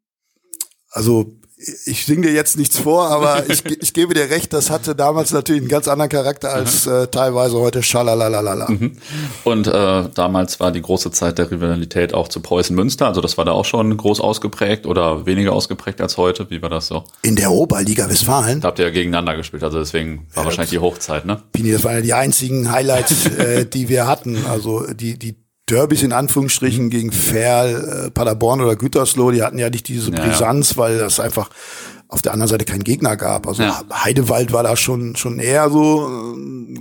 also 0.89 1.40
ich 1.85 2.05
singe 2.05 2.27
dir 2.27 2.33
jetzt 2.33 2.57
nichts 2.57 2.77
vor, 2.77 3.09
aber 3.09 3.43
ich, 3.49 3.65
ich 3.65 3.93
gebe 3.93 4.13
dir 4.13 4.29
recht, 4.29 4.53
das 4.53 4.69
hatte 4.69 4.95
damals 4.95 5.31
natürlich 5.31 5.61
einen 5.61 5.69
ganz 5.69 5.87
anderen 5.87 6.09
Charakter 6.09 6.53
als 6.53 6.87
äh, 6.87 7.07
teilweise 7.07 7.57
heute 7.57 7.83
Schalalalala. 7.83 8.69
Mhm. 8.69 8.97
Und 9.43 9.67
äh, 9.67 10.09
damals 10.13 10.59
war 10.59 10.71
die 10.71 10.81
große 10.81 11.11
Zeit 11.11 11.37
der 11.37 11.51
Rivalität 11.51 12.13
auch 12.13 12.27
zu 12.27 12.39
Preußen 12.39 12.75
Münster, 12.75 13.07
also 13.07 13.21
das 13.21 13.37
war 13.37 13.45
da 13.45 13.51
auch 13.51 13.65
schon 13.65 13.95
groß 13.95 14.19
ausgeprägt 14.19 14.85
oder 14.85 15.25
weniger 15.25 15.53
ausgeprägt 15.53 16.01
als 16.01 16.17
heute. 16.17 16.49
Wie 16.49 16.61
war 16.61 16.69
das 16.69 16.87
so? 16.87 17.03
In 17.21 17.35
der 17.35 17.51
Oberliga 17.51 18.09
Westfalen? 18.09 18.61
Da 18.61 18.69
habt 18.69 18.79
ihr 18.79 18.85
ja 18.85 18.91
gegeneinander 18.91 19.35
gespielt, 19.35 19.63
also 19.63 19.79
deswegen 19.79 20.27
war 20.33 20.43
ja, 20.43 20.45
wahrscheinlich 20.45 20.71
die 20.71 20.79
Hochzeit, 20.79 21.25
ne? 21.25 21.41
Pini, 21.51 21.71
das 21.71 21.83
waren 21.83 21.95
ja 21.95 22.01
die 22.01 22.13
einzigen 22.13 22.71
Highlights, 22.71 23.25
äh, 23.37 23.65
die 23.65 23.89
wir 23.89 24.07
hatten. 24.07 24.45
Also 24.45 24.85
die, 24.93 25.17
die 25.17 25.35
Derbys 25.71 26.03
in 26.03 26.13
Anführungsstrichen 26.13 26.89
gegen 26.89 27.11
Ferl, 27.11 28.07
äh, 28.07 28.11
Paderborn 28.11 28.61
oder 28.61 28.75
Gütersloh, 28.75 29.31
die 29.31 29.41
hatten 29.41 29.57
ja 29.57 29.69
nicht 29.69 29.87
diese 29.87 30.11
Brisanz, 30.11 30.71
ja, 30.71 30.77
weil 30.77 30.97
das 30.99 31.19
einfach 31.19 31.49
auf 32.09 32.21
der 32.21 32.33
anderen 32.33 32.49
Seite 32.49 32.65
keinen 32.65 32.83
Gegner 32.83 33.15
gab. 33.15 33.47
Also 33.47 33.63
ja. 33.63 33.81
Heidewald 33.91 34.51
war 34.51 34.63
da 34.63 34.75
schon 34.75 35.15
schon 35.15 35.39
eher 35.39 35.69
so 35.69 36.35
äh, 36.35 36.79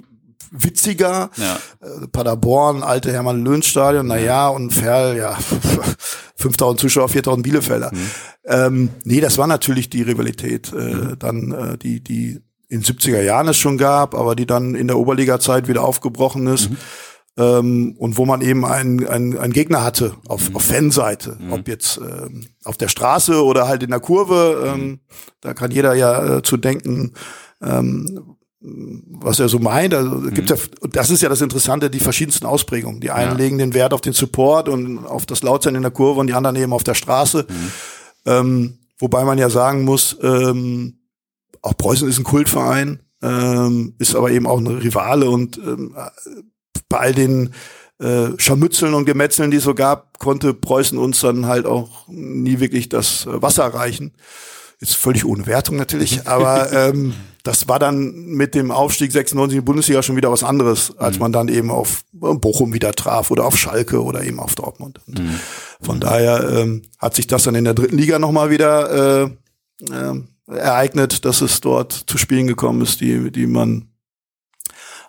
witziger. 0.50 1.30
Ja. 1.36 1.58
Äh, 1.80 2.08
Paderborn, 2.08 2.82
alte 2.82 3.12
Hermann-Löhn-Stadion, 3.12 4.08
na 4.08 4.18
ja, 4.18 4.48
und 4.48 4.72
Ferl, 4.72 5.16
ja, 5.16 5.38
5000 6.36 6.80
Zuschauer, 6.80 7.08
4000 7.08 7.44
Bielefelder. 7.44 7.92
Mhm. 7.92 8.10
Ähm, 8.44 8.88
nee, 9.04 9.20
das 9.20 9.38
war 9.38 9.46
natürlich 9.46 9.88
die 9.88 10.02
Rivalität, 10.02 10.72
äh, 10.72 10.76
mhm. 10.76 11.18
dann 11.18 11.52
äh, 11.52 11.78
die 11.78 12.02
die 12.02 12.40
in 12.68 12.82
70er 12.82 13.20
Jahren 13.22 13.48
es 13.48 13.56
schon 13.56 13.78
gab, 13.78 14.14
aber 14.14 14.36
die 14.36 14.46
dann 14.46 14.74
in 14.76 14.86
der 14.86 14.96
Oberliga-Zeit 14.96 15.66
wieder 15.66 15.82
aufgebrochen 15.82 16.46
ist. 16.48 16.70
Mhm 16.70 16.76
ähm, 17.36 17.94
und 17.98 18.18
wo 18.18 18.26
man 18.26 18.40
eben 18.42 18.64
einen, 18.64 19.06
einen, 19.06 19.38
einen 19.38 19.52
Gegner 19.52 19.82
hatte 19.84 20.14
auf, 20.26 20.50
mhm. 20.50 20.56
auf 20.56 20.62
Fanseite, 20.62 21.36
mhm. 21.40 21.52
ob 21.52 21.68
jetzt 21.68 21.98
ähm, 21.98 22.46
auf 22.64 22.76
der 22.76 22.88
Straße 22.88 23.44
oder 23.44 23.68
halt 23.68 23.82
in 23.82 23.90
der 23.90 24.00
Kurve. 24.00 24.72
Ähm, 24.74 24.80
mhm. 24.80 25.00
Da 25.40 25.54
kann 25.54 25.70
jeder 25.70 25.94
ja 25.94 26.38
äh, 26.38 26.42
zu 26.42 26.56
denken, 26.56 27.14
ähm, 27.62 28.36
was 28.60 29.40
er 29.40 29.48
so 29.48 29.58
meint. 29.58 29.94
Also 29.94 30.10
mhm. 30.10 30.34
gibt's 30.34 30.50
ja, 30.50 30.56
das 30.90 31.10
ist 31.10 31.22
ja 31.22 31.28
das 31.28 31.40
Interessante, 31.40 31.88
die 31.88 32.00
verschiedensten 32.00 32.46
Ausprägungen. 32.46 33.00
Die 33.00 33.10
einen 33.10 33.32
ja. 33.32 33.36
legen 33.36 33.58
den 33.58 33.74
Wert 33.74 33.94
auf 33.94 34.00
den 34.00 34.12
Support 34.12 34.68
und 34.68 35.06
auf 35.06 35.24
das 35.24 35.42
Lautsein 35.42 35.74
in 35.74 35.82
der 35.82 35.90
Kurve 35.90 36.20
und 36.20 36.26
die 36.26 36.34
anderen 36.34 36.56
eben 36.56 36.72
auf 36.72 36.84
der 36.84 36.94
Straße. 36.94 37.46
Mhm. 37.48 37.72
Ähm, 38.26 38.78
wobei 38.98 39.24
man 39.24 39.38
ja 39.38 39.48
sagen 39.48 39.84
muss, 39.84 40.18
ähm, 40.22 40.98
auch 41.62 41.76
Preußen 41.76 42.08
ist 42.08 42.18
ein 42.18 42.24
Kultverein, 42.24 43.00
ähm, 43.22 43.94
ist 43.98 44.14
aber 44.14 44.30
eben 44.30 44.46
auch 44.46 44.58
ein 44.58 44.66
Rivale 44.66 45.28
und 45.30 45.58
ähm, 45.58 45.94
bei 46.90 46.98
all 46.98 47.14
den 47.14 47.54
äh, 47.98 48.28
Scharmützeln 48.36 48.92
und 48.92 49.06
Gemetzeln, 49.06 49.50
die 49.50 49.58
es 49.58 49.64
so 49.64 49.74
gab, 49.74 50.18
konnte 50.18 50.52
Preußen 50.52 50.98
uns 50.98 51.20
dann 51.20 51.46
halt 51.46 51.64
auch 51.64 52.06
nie 52.08 52.60
wirklich 52.60 52.90
das 52.90 53.24
äh, 53.24 53.40
Wasser 53.40 53.64
reichen. 53.66 54.12
Ist 54.80 54.96
völlig 54.96 55.24
ohne 55.24 55.46
Wertung 55.46 55.76
natürlich, 55.76 56.26
aber 56.26 56.72
ähm, 56.72 57.14
das 57.42 57.68
war 57.68 57.78
dann 57.78 58.12
mit 58.26 58.54
dem 58.54 58.70
Aufstieg 58.70 59.12
96 59.12 59.54
in 59.56 59.60
die 59.60 59.64
Bundesliga 59.64 60.02
schon 60.02 60.16
wieder 60.16 60.32
was 60.32 60.42
anderes, 60.42 60.96
als 60.98 61.16
mhm. 61.16 61.20
man 61.20 61.32
dann 61.32 61.48
eben 61.48 61.70
auf 61.70 62.04
Bochum 62.12 62.72
wieder 62.72 62.92
traf 62.92 63.30
oder 63.30 63.44
auf 63.44 63.56
Schalke 63.56 64.02
oder 64.02 64.24
eben 64.24 64.40
auf 64.40 64.54
Dortmund. 64.54 65.00
Mhm. 65.06 65.38
Von 65.80 66.00
daher 66.00 66.48
ähm, 66.50 66.82
hat 66.98 67.14
sich 67.14 67.26
das 67.26 67.44
dann 67.44 67.54
in 67.54 67.64
der 67.64 67.74
dritten 67.74 67.98
Liga 67.98 68.18
nochmal 68.18 68.50
wieder 68.50 69.24
äh, 69.24 69.30
äh, 69.90 70.20
ereignet, 70.46 71.24
dass 71.24 71.40
es 71.40 71.60
dort 71.60 71.92
zu 71.92 72.18
Spielen 72.18 72.46
gekommen 72.46 72.82
ist, 72.82 73.00
die, 73.00 73.30
die 73.30 73.46
man 73.46 73.89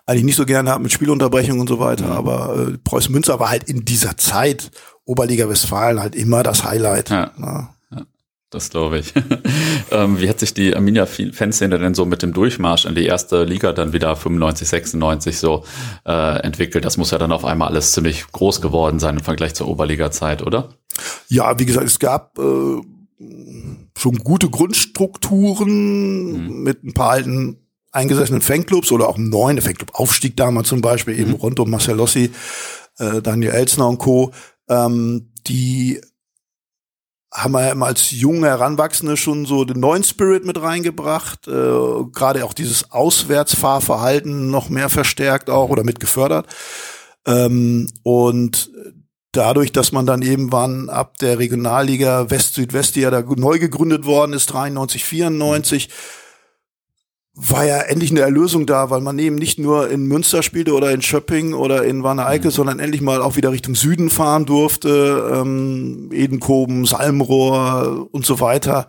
eigentlich 0.06 0.24
nicht 0.24 0.36
so 0.36 0.46
gerne 0.46 0.70
habe 0.70 0.82
mit 0.82 0.92
Spielunterbrechung 0.92 1.60
und 1.60 1.68
so 1.68 1.78
weiter. 1.78 2.06
Mhm. 2.06 2.12
Aber 2.12 2.56
äh, 2.56 2.78
Preußen 2.78 3.12
Münster 3.12 3.38
war 3.40 3.50
halt 3.50 3.64
in 3.64 3.84
dieser 3.84 4.16
Zeit 4.16 4.70
Oberliga 5.04 5.48
Westfalen 5.48 6.00
halt 6.00 6.14
immer 6.14 6.42
das 6.42 6.64
Highlight. 6.64 7.10
Ja. 7.10 7.32
ja. 7.38 7.74
Das 8.52 8.68
glaube 8.68 8.98
ich. 8.98 9.14
ähm, 9.90 10.20
wie 10.20 10.28
hat 10.28 10.38
sich 10.38 10.52
die 10.52 10.76
Arminia-Fanszene 10.76 11.78
denn 11.78 11.94
so 11.94 12.04
mit 12.04 12.22
dem 12.22 12.34
Durchmarsch 12.34 12.84
in 12.84 12.94
die 12.94 13.06
erste 13.06 13.44
Liga 13.44 13.72
dann 13.72 13.94
wieder 13.94 14.14
95, 14.14 14.68
96 14.68 15.38
so 15.38 15.64
äh, 16.04 16.40
entwickelt? 16.42 16.84
Das 16.84 16.98
muss 16.98 17.12
ja 17.12 17.18
dann 17.18 17.32
auf 17.32 17.46
einmal 17.46 17.68
alles 17.68 17.92
ziemlich 17.92 18.30
groß 18.30 18.60
geworden 18.60 18.98
sein 18.98 19.16
im 19.16 19.24
Vergleich 19.24 19.54
zur 19.54 19.68
Oberliga-Zeit, 19.68 20.42
oder? 20.42 20.68
Ja, 21.28 21.58
wie 21.58 21.64
gesagt, 21.64 21.86
es 21.86 21.98
gab 21.98 22.38
äh, 22.38 22.76
schon 23.96 24.18
gute 24.22 24.50
Grundstrukturen 24.50 26.48
mhm. 26.48 26.62
mit 26.62 26.84
ein 26.84 26.92
paar 26.92 27.12
alten 27.12 27.61
eingesessenen 27.92 28.40
Fanclubs 28.40 28.90
oder 28.90 29.08
auch 29.08 29.18
neuen, 29.18 29.56
der 29.56 29.64
Fanclub 29.64 29.94
Aufstieg 29.94 30.36
damals 30.36 30.68
zum 30.68 30.80
Beispiel, 30.80 31.18
eben 31.18 31.30
mhm. 31.30 31.36
rund 31.36 31.60
um 31.60 31.70
Marcel 31.70 31.96
Lossi, 31.96 32.32
äh, 32.98 33.22
Daniel 33.22 33.52
Elsner 33.52 33.88
und 33.88 33.98
Co., 33.98 34.32
ähm, 34.68 35.30
die 35.46 36.00
haben 37.32 37.52
wir 37.52 37.62
ja 37.62 37.72
immer 37.72 37.86
als 37.86 38.10
junge 38.10 38.46
Heranwachsende 38.46 39.16
schon 39.16 39.46
so 39.46 39.64
den 39.64 39.80
neuen 39.80 40.04
Spirit 40.04 40.44
mit 40.44 40.60
reingebracht, 40.60 41.48
äh, 41.48 41.50
gerade 42.12 42.44
auch 42.44 42.52
dieses 42.52 42.90
Auswärtsfahrverhalten 42.90 44.50
noch 44.50 44.68
mehr 44.68 44.88
verstärkt 44.88 45.48
auch 45.48 45.70
oder 45.70 45.82
mit 45.82 45.98
gefördert. 45.98 46.46
Ähm, 47.26 47.88
und 48.02 48.70
dadurch, 49.32 49.72
dass 49.72 49.92
man 49.92 50.04
dann 50.04 50.20
irgendwann 50.20 50.90
ab 50.90 51.16
der 51.18 51.38
Regionalliga 51.38 52.28
West-Südwest, 52.30 52.96
die 52.96 53.00
ja 53.00 53.10
da 53.10 53.22
neu 53.22 53.58
gegründet 53.58 54.04
worden 54.04 54.34
ist, 54.34 54.46
93, 54.46 55.04
94, 55.04 55.88
mhm 55.88 56.21
war 57.34 57.64
ja 57.64 57.78
endlich 57.78 58.10
eine 58.10 58.20
Erlösung 58.20 58.66
da, 58.66 58.90
weil 58.90 59.00
man 59.00 59.18
eben 59.18 59.36
nicht 59.36 59.58
nur 59.58 59.88
in 59.88 60.04
Münster 60.06 60.42
spielte 60.42 60.74
oder 60.74 60.90
in 60.90 61.00
Schöpping 61.00 61.54
oder 61.54 61.84
in 61.84 62.02
Wanne 62.02 62.26
Eickel, 62.26 62.50
mhm. 62.50 62.54
sondern 62.54 62.78
endlich 62.78 63.00
mal 63.00 63.22
auch 63.22 63.36
wieder 63.36 63.52
Richtung 63.52 63.74
Süden 63.74 64.10
fahren 64.10 64.44
durfte, 64.44 65.30
ähm, 65.34 66.10
Edenkoben, 66.12 66.84
Salmrohr 66.84 68.08
und 68.10 68.26
so 68.26 68.40
weiter. 68.40 68.86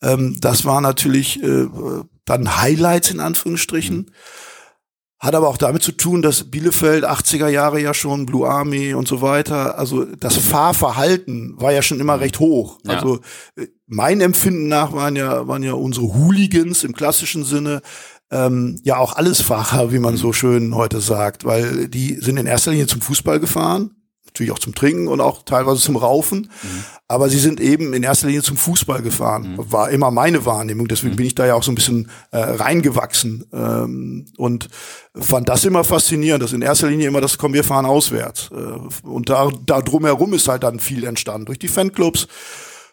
Ähm, 0.00 0.38
das 0.40 0.64
war 0.64 0.80
natürlich 0.80 1.42
äh, 1.42 1.68
dann 2.24 2.62
Highlights 2.62 3.10
in 3.10 3.20
Anführungsstrichen. 3.20 3.96
Mhm. 3.96 4.06
Hat 5.22 5.36
aber 5.36 5.46
auch 5.46 5.56
damit 5.56 5.84
zu 5.84 5.92
tun, 5.92 6.20
dass 6.20 6.50
Bielefeld 6.50 7.04
80er 7.04 7.46
Jahre 7.46 7.80
ja 7.80 7.94
schon 7.94 8.26
Blue 8.26 8.44
Army 8.48 8.92
und 8.92 9.06
so 9.06 9.22
weiter, 9.22 9.78
also 9.78 10.04
das 10.04 10.36
Fahrverhalten 10.36 11.54
war 11.60 11.72
ja 11.72 11.80
schon 11.80 12.00
immer 12.00 12.18
recht 12.18 12.40
hoch. 12.40 12.80
Ja. 12.84 12.94
Also 12.94 13.20
äh, 13.54 13.68
mein 13.86 14.20
Empfinden 14.20 14.66
nach 14.66 14.92
waren 14.92 15.14
ja, 15.14 15.46
waren 15.46 15.62
ja 15.62 15.74
unsere 15.74 16.12
Hooligans 16.12 16.82
im 16.82 16.92
klassischen 16.92 17.44
Sinne 17.44 17.82
ähm, 18.32 18.80
ja 18.82 18.96
auch 18.96 19.14
alles 19.14 19.40
Fahrer, 19.42 19.92
wie 19.92 20.00
man 20.00 20.16
so 20.16 20.32
schön 20.32 20.74
heute 20.74 21.00
sagt, 21.00 21.44
weil 21.44 21.86
die 21.86 22.16
sind 22.16 22.36
in 22.36 22.46
erster 22.46 22.72
Linie 22.72 22.88
zum 22.88 23.00
Fußball 23.00 23.38
gefahren, 23.38 23.94
natürlich 24.32 24.52
auch 24.52 24.58
zum 24.58 24.74
Trinken 24.74 25.08
und 25.08 25.20
auch 25.20 25.42
teilweise 25.44 25.80
zum 25.80 25.96
Raufen. 25.96 26.50
Mhm. 26.62 26.84
Aber 27.06 27.28
sie 27.28 27.38
sind 27.38 27.60
eben 27.60 27.92
in 27.92 28.02
erster 28.02 28.26
Linie 28.26 28.42
zum 28.42 28.56
Fußball 28.56 29.02
gefahren. 29.02 29.52
Mhm. 29.52 29.72
War 29.72 29.90
immer 29.90 30.10
meine 30.10 30.46
Wahrnehmung. 30.46 30.88
Deswegen 30.88 31.12
mhm. 31.12 31.16
bin 31.16 31.26
ich 31.26 31.34
da 31.34 31.46
ja 31.46 31.54
auch 31.54 31.62
so 31.62 31.70
ein 31.70 31.74
bisschen 31.74 32.10
äh, 32.30 32.38
reingewachsen 32.38 33.44
ähm, 33.52 34.26
und 34.38 34.68
fand 35.14 35.48
das 35.48 35.64
immer 35.64 35.84
faszinierend. 35.84 36.42
Dass 36.42 36.54
in 36.54 36.62
erster 36.62 36.88
Linie 36.88 37.08
immer 37.08 37.20
das 37.20 37.36
kommen 37.36 37.54
wir 37.54 37.64
fahren 37.64 37.84
auswärts. 37.84 38.50
Äh, 38.52 39.06
und 39.06 39.28
da, 39.28 39.50
da 39.66 39.82
drumherum 39.82 40.32
ist 40.32 40.48
halt 40.48 40.62
dann 40.62 40.80
viel 40.80 41.04
entstanden 41.04 41.46
durch 41.46 41.58
die 41.58 41.68
Fanclubs. 41.68 42.26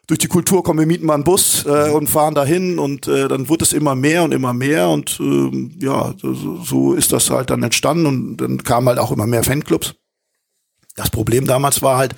Durch 0.07 0.17
die 0.19 0.27
Kultur 0.27 0.63
kommen 0.63 0.79
wir 0.79 0.87
mieten 0.87 1.05
mal 1.05 1.13
einen 1.13 1.23
Bus 1.23 1.65
äh, 1.67 1.91
und 1.91 2.09
fahren 2.09 2.33
dahin 2.33 2.79
und 2.79 3.07
äh, 3.07 3.27
dann 3.27 3.47
wird 3.47 3.61
es 3.61 3.73
immer 3.73 3.93
mehr 3.93 4.23
und 4.23 4.33
immer 4.33 4.53
mehr 4.53 4.89
und 4.89 5.19
äh, 5.19 5.85
ja, 5.85 6.15
so, 6.17 6.57
so 6.63 6.93
ist 6.93 7.13
das 7.13 7.29
halt 7.29 7.51
dann 7.51 7.61
entstanden 7.61 8.07
und 8.07 8.37
dann 8.37 8.63
kamen 8.63 8.87
halt 8.87 8.97
auch 8.97 9.11
immer 9.11 9.27
mehr 9.27 9.43
Fanclubs. 9.43 9.93
Das 10.99 11.09
Problem 11.09 11.47
damals 11.47 11.81
war 11.81 11.97
halt, 11.97 12.13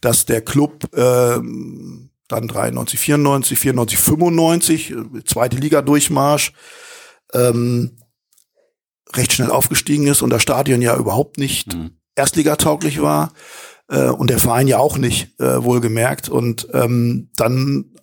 dass 0.00 0.26
der 0.26 0.40
Club 0.40 0.88
äh, 0.92 0.98
dann 0.98 2.10
dann 2.28 2.48
93, 2.48 2.98
94, 2.98 3.58
94, 3.58 3.98
95, 3.98 4.94
zweite 5.24 5.56
Liga-Durchmarsch, 5.56 6.52
ähm, 7.32 7.98
recht 9.14 9.32
schnell 9.32 9.50
aufgestiegen 9.50 10.06
ist 10.06 10.22
und 10.22 10.30
das 10.30 10.42
Stadion 10.42 10.82
ja 10.82 10.96
überhaupt 10.96 11.38
nicht 11.38 11.74
mhm. 11.74 11.98
erstligatauglich 12.14 13.00
war 13.00 13.32
äh, 13.88 14.08
und 14.08 14.30
der 14.30 14.38
Verein 14.38 14.66
ja 14.66 14.78
auch 14.78 14.98
nicht, 14.98 15.38
äh, 15.38 15.62
wohlgemerkt. 15.62 16.28
Und 16.28 16.66
ähm, 16.72 17.30
dann 17.36 17.94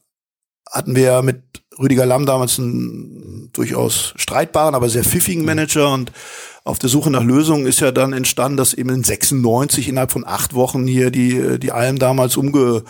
hatten 0.69 0.95
wir 0.95 1.21
mit 1.21 1.60
Rüdiger 1.79 2.05
Lamm 2.05 2.25
damals 2.25 2.59
einen 2.59 3.49
durchaus 3.53 4.13
streitbaren, 4.15 4.75
aber 4.75 4.89
sehr 4.89 5.03
pfiffigen 5.03 5.41
mhm. 5.41 5.47
Manager 5.47 5.93
und 5.93 6.11
auf 6.63 6.77
der 6.77 6.89
Suche 6.89 7.09
nach 7.09 7.23
Lösungen 7.23 7.65
ist 7.65 7.79
ja 7.79 7.91
dann 7.91 8.13
entstanden, 8.13 8.57
dass 8.57 8.73
eben 8.73 8.89
in 8.89 9.03
96 9.03 9.87
innerhalb 9.87 10.11
von 10.11 10.25
acht 10.25 10.53
Wochen 10.53 10.85
hier 10.85 11.09
die, 11.09 11.59
die 11.59 11.71
Alm 11.71 11.97
damals 11.97 12.37
umgebaut 12.37 12.83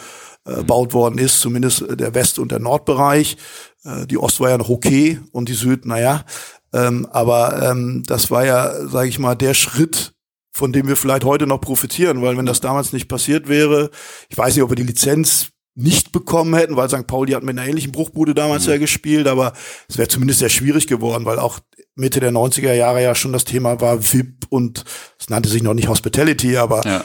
mhm. 0.45 0.93
worden 0.93 1.17
ist, 1.17 1.39
zumindest 1.39 1.85
der 1.89 2.13
West- 2.13 2.39
und 2.39 2.51
der 2.51 2.59
Nordbereich. 2.59 3.37
Äh, 3.85 4.07
die 4.07 4.17
Ost 4.17 4.39
war 4.39 4.49
ja 4.49 4.57
noch 4.57 4.69
okay 4.69 5.19
und 5.31 5.47
die 5.47 5.53
Süd, 5.53 5.85
naja. 5.85 6.25
Ähm, 6.73 7.07
aber 7.11 7.69
ähm, 7.69 8.03
das 8.05 8.29
war 8.29 8.45
ja, 8.45 8.87
sage 8.87 9.09
ich 9.09 9.19
mal, 9.19 9.35
der 9.35 9.53
Schritt, 9.53 10.13
von 10.53 10.73
dem 10.73 10.87
wir 10.87 10.97
vielleicht 10.97 11.23
heute 11.23 11.47
noch 11.47 11.61
profitieren, 11.61 12.21
weil 12.21 12.37
wenn 12.37 12.45
das 12.45 12.59
damals 12.59 12.91
nicht 12.91 13.07
passiert 13.07 13.47
wäre, 13.47 13.89
ich 14.27 14.37
weiß 14.37 14.53
nicht, 14.53 14.63
ob 14.63 14.71
wir 14.71 14.75
die 14.75 14.83
Lizenz 14.83 15.50
nicht 15.75 16.11
bekommen 16.11 16.53
hätten, 16.53 16.75
weil 16.75 16.89
St. 16.89 17.07
Pauli 17.07 17.31
hat 17.31 17.43
mit 17.43 17.57
einer 17.57 17.67
ähnlichen 17.67 17.91
Bruchbude 17.91 18.33
damals 18.33 18.65
mhm. 18.65 18.73
ja 18.73 18.77
gespielt, 18.77 19.27
aber 19.27 19.53
es 19.87 19.97
wäre 19.97 20.07
zumindest 20.07 20.39
sehr 20.39 20.49
schwierig 20.49 20.87
geworden, 20.87 21.25
weil 21.25 21.39
auch 21.39 21.59
Mitte 21.95 22.19
der 22.19 22.31
90er 22.31 22.73
Jahre 22.73 23.01
ja 23.01 23.15
schon 23.15 23.33
das 23.33 23.45
Thema 23.45 23.79
war 23.79 24.01
VIP 24.01 24.45
und 24.49 24.83
es 25.19 25.29
nannte 25.29 25.49
sich 25.49 25.63
noch 25.63 25.73
nicht 25.73 25.87
Hospitality, 25.87 26.57
aber 26.57 26.85
ja. 26.85 27.03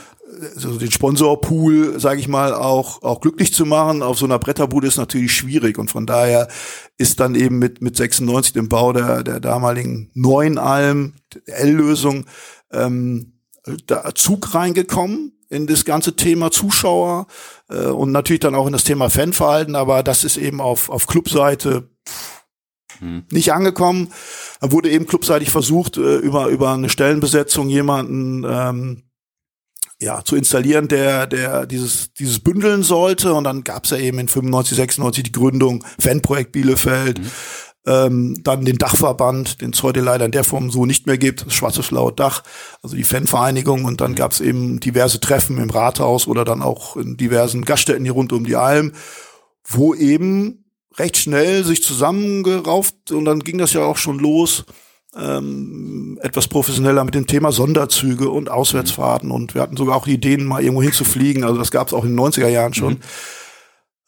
so 0.55 0.79
den 0.79 0.90
Sponsorpool, 0.90 2.00
sage 2.00 2.20
ich 2.20 2.29
mal, 2.29 2.55
auch 2.55 3.02
auch 3.02 3.20
glücklich 3.20 3.52
zu 3.52 3.66
machen 3.66 4.02
auf 4.02 4.18
so 4.18 4.26
einer 4.26 4.38
Bretterbude 4.38 4.88
ist 4.88 4.96
natürlich 4.96 5.33
schwierig 5.33 5.79
und 5.79 5.90
von 5.90 6.07
daher 6.07 6.48
ist 6.98 7.20
dann 7.20 7.35
eben 7.35 7.59
mit 7.59 7.81
mit 7.83 7.96
96 7.96 8.52
dem 8.52 8.68
Bau 8.68 8.92
der 8.92 9.22
der 9.22 9.40
damaligen 9.40 10.11
neuen 10.14 10.59
Alm 10.59 11.14
L-Lösung 11.46 12.26
ähm, 12.72 13.33
da 13.87 14.14
Zug 14.14 14.55
reingekommen 14.55 15.36
in 15.48 15.66
das 15.66 15.85
ganze 15.85 16.16
Thema 16.16 16.50
Zuschauer 16.50 17.26
äh, 17.68 17.87
und 17.87 18.12
natürlich 18.12 18.40
dann 18.40 18.54
auch 18.54 18.66
in 18.66 18.72
das 18.72 18.85
Thema 18.85 19.11
Fanverhalten, 19.11 19.76
aber 19.76 20.02
das 20.02 20.24
ist 20.24 20.37
eben 20.37 20.61
auf, 20.61 20.88
auf 20.88 21.06
Clubseite 21.06 21.88
hm. 22.98 23.24
nicht 23.30 23.52
angekommen. 23.52 24.12
Da 24.61 24.72
wurde 24.72 24.90
eben 24.90 25.06
clubseitig 25.06 25.50
versucht, 25.50 25.96
äh, 25.96 26.16
über, 26.16 26.46
über 26.46 26.72
eine 26.72 26.88
Stellenbesetzung 26.88 27.68
jemanden 27.68 28.44
ähm, 28.48 29.02
ja, 29.98 30.22
zu 30.24 30.37
installieren, 30.37 30.88
der, 30.88 31.26
der 31.26 31.66
dieses, 31.66 32.12
dieses 32.12 32.40
bündeln 32.40 32.82
sollte. 32.82 33.32
Und 33.32 33.44
dann 33.44 33.64
gab's 33.64 33.90
ja 33.90 33.96
eben 33.96 34.18
in 34.18 34.28
95, 34.28 34.76
96 34.76 35.22
die 35.24 35.32
Gründung 35.32 35.85
Fanprojekt 35.98 36.52
Bielefeld. 36.52 37.20
Mhm 37.20 37.30
ähm, 37.87 38.42
dann 38.42 38.64
den 38.64 38.79
Dachverband, 38.79 39.61
den 39.61 39.70
es 39.70 39.83
heute 39.83 40.01
leider 40.01 40.25
in 40.25 40.33
der 40.33 40.44
Form 40.44 40.70
so 40.70 40.87
nicht 40.87 41.07
mehr 41.07 41.18
gibt, 41.18 41.46
das 41.46 41.55
Schwarzes 41.55 41.88
Blaue 41.88 42.12
Dach, 42.12 42.42
also 42.83 42.96
die 42.96 43.05
Fanvereinigung. 43.05 43.85
Und 43.85 44.01
dann 44.01 44.14
gab 44.14 44.33
es 44.33 44.40
eben 44.40 44.81
diverse 44.81 45.20
Treffen 45.20 45.59
im 45.59 45.70
Rathaus 45.70 46.27
oder 46.27 46.44
dann 46.44 46.62
auch 46.62 46.96
in 46.96 47.16
diversen 47.16 47.64
Gaststätten 47.64 48.05
hier 48.05 48.12
rund 48.12 48.33
um 48.33 48.44
die 48.44 48.57
Alm, 48.57 48.92
wo 49.64 49.94
eben 49.94 50.64
recht 50.99 51.16
schnell 51.16 51.64
sich 51.64 51.83
zusammengerauft 51.83 53.12
und 53.12 53.25
dann 53.25 53.40
ging 53.40 53.59
das 53.59 53.72
ja 53.72 53.85
auch 53.85 53.99
schon 53.99 54.18
los, 54.18 54.64
ähm, 55.16 56.18
etwas 56.22 56.49
professioneller 56.49 57.05
mit 57.05 57.14
dem 57.14 57.27
Thema 57.27 57.53
Sonderzüge 57.53 58.31
und 58.31 58.51
Auswärtsfahrten. 58.51 59.31
Und 59.31 59.55
wir 59.55 59.62
hatten 59.62 59.77
sogar 59.77 59.96
auch 59.96 60.07
Ideen, 60.07 60.44
mal 60.44 60.62
irgendwo 60.62 60.83
hinzufliegen, 60.83 61.44
also 61.44 61.59
das 61.59 61.70
gab 61.70 61.88
es 61.88 61.94
auch 61.94 62.05
in 62.05 62.16
den 62.16 62.20
90er 62.20 62.49
Jahren 62.49 62.75
schon. 62.75 62.94
Mhm. 62.94 63.01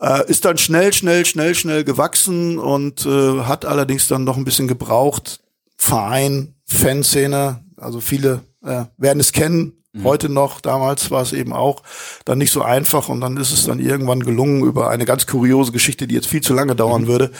Äh, 0.00 0.30
ist 0.30 0.44
dann 0.44 0.58
schnell, 0.58 0.92
schnell, 0.92 1.24
schnell, 1.24 1.54
schnell 1.54 1.84
gewachsen 1.84 2.58
und 2.58 3.04
äh, 3.04 3.40
hat 3.42 3.64
allerdings 3.64 4.06
dann 4.06 4.24
noch 4.24 4.36
ein 4.36 4.44
bisschen 4.44 4.68
gebraucht. 4.68 5.40
Verein, 5.76 6.54
Fanszene, 6.66 7.64
also 7.76 8.00
viele 8.00 8.42
äh, 8.64 8.84
werden 8.96 9.20
es 9.20 9.32
kennen, 9.32 9.72
mhm. 9.92 10.04
heute 10.04 10.28
noch, 10.28 10.60
damals 10.60 11.10
war 11.10 11.22
es 11.22 11.32
eben 11.32 11.52
auch 11.52 11.82
dann 12.24 12.38
nicht 12.38 12.52
so 12.52 12.62
einfach 12.62 13.08
und 13.08 13.20
dann 13.20 13.36
ist 13.36 13.52
es 13.52 13.66
dann 13.66 13.80
irgendwann 13.80 14.20
gelungen 14.20 14.64
über 14.64 14.90
eine 14.90 15.04
ganz 15.04 15.26
kuriose 15.26 15.72
Geschichte, 15.72 16.06
die 16.06 16.14
jetzt 16.14 16.28
viel 16.28 16.42
zu 16.42 16.54
lange 16.54 16.76
dauern 16.76 17.02
mhm. 17.02 17.06
würde, 17.06 17.30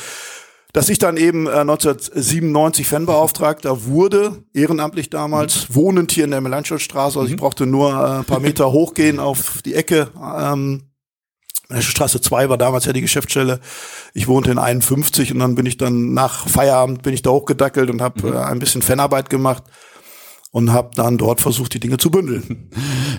dass 0.73 0.88
ich 0.88 0.99
dann 0.99 1.16
eben 1.16 1.47
äh, 1.47 1.51
1997 1.51 2.87
Fanbeauftragter 2.87 3.85
wurde, 3.85 4.42
ehrenamtlich 4.53 5.11
damals, 5.11 5.68
mhm. 5.68 5.75
wohnend 5.75 6.12
hier 6.12 6.25
in 6.25 6.31
der 6.31 6.40
Melanchthonstraße, 6.40 7.18
also 7.18 7.31
ich 7.31 7.38
brauchte 7.38 7.66
nur 7.66 7.90
äh, 7.90 8.18
ein 8.18 8.25
paar 8.25 8.40
Meter 8.40 8.73
hochgehen 8.73 9.18
auf 9.21 9.62
die 9.64 9.75
Ecke 9.75 10.09
ähm, 10.21 10.83
Straße 11.70 12.20
2 12.20 12.48
war 12.48 12.57
damals 12.57 12.87
ja 12.87 12.92
die 12.92 13.02
Geschäftsstelle. 13.02 13.61
Ich 14.14 14.26
wohnte 14.26 14.50
in 14.50 14.59
51 14.59 15.33
und 15.33 15.40
dann 15.40 15.54
bin 15.54 15.66
ich 15.66 15.76
dann 15.76 16.14
nach 16.14 16.48
Feierabend 16.48 17.02
bin 17.02 17.12
ich 17.12 17.22
da 17.22 17.31
hochgedackelt 17.31 17.90
und 17.90 18.00
habe 18.00 18.26
mhm. 18.26 18.33
äh, 18.35 18.38
ein 18.38 18.59
bisschen 18.59 18.83
Fanarbeit 18.83 19.28
gemacht 19.28 19.64
und 20.59 20.73
habe 20.73 20.90
dann 20.97 21.18
dort 21.18 21.40
versucht, 21.40 21.73
die 21.75 21.79
Dinge 21.79 21.99
zu 21.99 22.11
bündeln. 22.11 22.68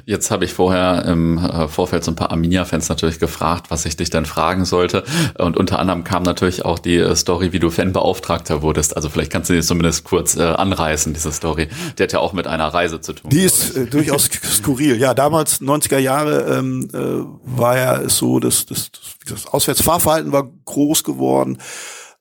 Jetzt 0.06 0.30
habe 0.30 0.44
ich 0.44 0.54
vorher 0.54 1.06
im 1.06 1.38
äh, 1.38 1.70
Vorfeld 1.70 2.04
so 2.04 2.12
ein 2.12 2.16
paar 2.16 2.32
Arminia-Fans 2.32 2.90
natürlich 2.90 3.18
gefragt, 3.18 3.72
was 3.72 3.86
ich 3.86 3.96
dich 3.96 4.10
denn 4.10 4.26
fragen 4.26 4.66
sollte. 4.66 5.06
Und 5.38 5.56
unter 5.56 5.80
anderem 5.80 6.04
kam 6.04 6.24
natürlich 6.24 6.66
auch 6.66 6.80
die 6.80 6.98
äh, 6.98 7.16
Story, 7.16 7.54
wie 7.54 7.60
du 7.60 7.70
Fanbeauftragter 7.70 8.62
wurdest. 8.62 8.98
Also 8.98 9.08
vielleicht 9.08 9.32
kannst 9.32 9.50
du 9.50 9.54
die 9.54 9.62
zumindest 9.62 10.04
kurz 10.04 10.36
äh, 10.36 10.44
anreißen, 10.44 11.14
diese 11.14 11.32
Story. 11.32 11.70
Die 11.98 12.04
hat 12.04 12.12
ja 12.12 12.20
auch 12.20 12.34
mit 12.34 12.46
einer 12.46 12.68
Reise 12.68 13.00
zu 13.00 13.14
tun. 13.14 13.30
Die 13.30 13.44
ist 13.44 13.78
äh, 13.78 13.86
durchaus 13.86 14.26
skurril. 14.44 14.98
Ja, 14.98 15.14
damals, 15.14 15.62
90er 15.62 16.00
Jahre, 16.00 16.58
ähm, 16.58 16.90
äh, 16.94 17.58
war 17.58 17.78
ja 17.78 18.10
so, 18.10 18.42
dass, 18.42 18.66
dass, 18.66 18.92
das 19.30 19.48
Auswärtsfahrverhalten 19.48 20.34
war 20.34 20.50
groß 20.66 21.06
geworden 21.06 21.58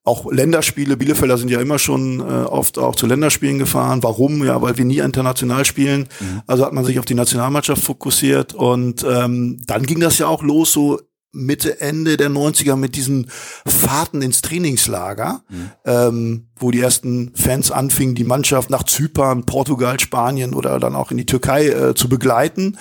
auch 0.04 0.30
Länderspiele, 0.30 0.96
Bielefelder 0.96 1.36
sind 1.36 1.50
ja 1.50 1.60
immer 1.60 1.78
schon 1.78 2.20
äh, 2.20 2.22
oft 2.22 2.78
auch 2.78 2.96
zu 2.96 3.06
Länderspielen 3.06 3.58
gefahren. 3.58 4.02
Warum? 4.02 4.44
Ja, 4.44 4.62
weil 4.62 4.78
wir 4.78 4.84
nie 4.84 4.98
international 4.98 5.64
spielen. 5.64 6.08
Mhm. 6.20 6.42
Also 6.46 6.64
hat 6.64 6.72
man 6.72 6.84
sich 6.84 6.98
auf 6.98 7.04
die 7.04 7.14
Nationalmannschaft 7.14 7.82
fokussiert 7.82 8.54
und 8.54 9.04
ähm, 9.08 9.60
dann 9.66 9.84
ging 9.84 10.00
das 10.00 10.18
ja 10.18 10.26
auch 10.26 10.42
los 10.42 10.72
so 10.72 10.98
Mitte, 11.32 11.80
Ende 11.80 12.16
der 12.16 12.30
90er 12.30 12.76
mit 12.76 12.96
diesen 12.96 13.30
Fahrten 13.66 14.22
ins 14.22 14.40
Trainingslager, 14.40 15.42
mhm. 15.48 15.70
ähm, 15.84 16.46
wo 16.56 16.70
die 16.70 16.80
ersten 16.80 17.32
Fans 17.34 17.70
anfingen, 17.70 18.14
die 18.14 18.24
Mannschaft 18.24 18.70
nach 18.70 18.84
Zypern, 18.84 19.44
Portugal, 19.44 20.00
Spanien 20.00 20.54
oder 20.54 20.80
dann 20.80 20.96
auch 20.96 21.10
in 21.10 21.18
die 21.18 21.26
Türkei 21.26 21.68
äh, 21.68 21.94
zu 21.94 22.08
begleiten. 22.08 22.78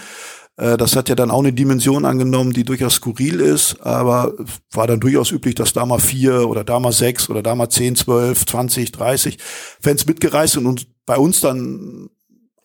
Äh, 0.57 0.75
das 0.77 0.95
hat 0.95 1.07
ja 1.09 1.15
dann 1.15 1.31
auch 1.31 1.39
eine 1.39 1.53
Dimension 1.53 2.03
angenommen, 2.05 2.51
die 2.51 2.65
durchaus 2.65 2.95
skurril 2.95 3.39
ist, 3.39 3.79
aber 3.81 4.33
war 4.71 4.87
dann 4.87 4.99
durchaus 4.99 5.31
üblich, 5.31 5.55
dass 5.55 5.73
da 5.73 5.85
mal 5.85 5.99
vier 5.99 6.49
oder 6.49 6.63
da 6.63 6.79
mal 6.79 6.91
sechs 6.91 7.29
oder 7.29 7.41
da 7.41 7.55
mal 7.55 7.69
zehn, 7.69 7.95
zwölf, 7.95 8.45
zwanzig, 8.45 8.91
dreißig 8.91 9.37
Fans 9.81 10.05
mitgereist 10.05 10.53
sind 10.53 10.65
und 10.65 10.87
bei 11.05 11.17
uns 11.17 11.39
dann 11.39 12.09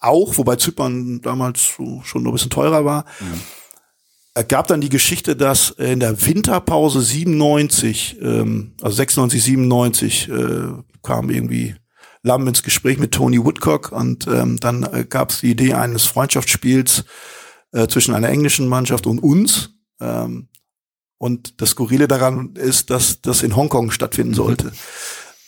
auch, 0.00 0.36
wobei 0.36 0.56
Zypern 0.56 1.20
damals 1.20 1.60
schon 1.60 2.26
ein 2.26 2.32
bisschen 2.32 2.50
teurer 2.50 2.84
war. 2.84 3.04
Mhm. 3.20 3.40
Es 4.34 4.48
gab 4.48 4.66
dann 4.66 4.80
die 4.80 4.88
Geschichte, 4.88 5.36
dass 5.36 5.70
in 5.70 6.00
der 6.00 6.26
Winterpause 6.26 7.02
97, 7.02 8.16
ähm, 8.22 8.72
also 8.80 8.96
96, 8.96 9.44
97, 9.44 10.28
äh, 10.28 10.68
kam 11.02 11.28
irgendwie 11.28 11.76
Lamm 12.24 12.46
ins 12.46 12.62
Gespräch 12.62 12.98
mit 12.98 13.12
Tony 13.12 13.44
Woodcock 13.44 13.92
und 13.92 14.26
ähm, 14.28 14.56
dann 14.58 14.84
äh, 14.84 15.04
gab 15.08 15.30
es 15.30 15.40
die 15.40 15.50
Idee 15.50 15.74
eines 15.74 16.06
Freundschaftsspiels 16.06 17.04
äh, 17.72 17.88
zwischen 17.88 18.14
einer 18.14 18.28
englischen 18.28 18.68
Mannschaft 18.68 19.06
und 19.06 19.18
uns. 19.18 19.70
Ähm, 20.00 20.48
und 21.18 21.60
das 21.60 21.70
Skurrile 21.70 22.08
daran 22.08 22.54
ist, 22.56 22.90
dass 22.90 23.22
das 23.22 23.42
in 23.42 23.54
Hongkong 23.54 23.90
stattfinden 23.90 24.34
sollte. 24.34 24.72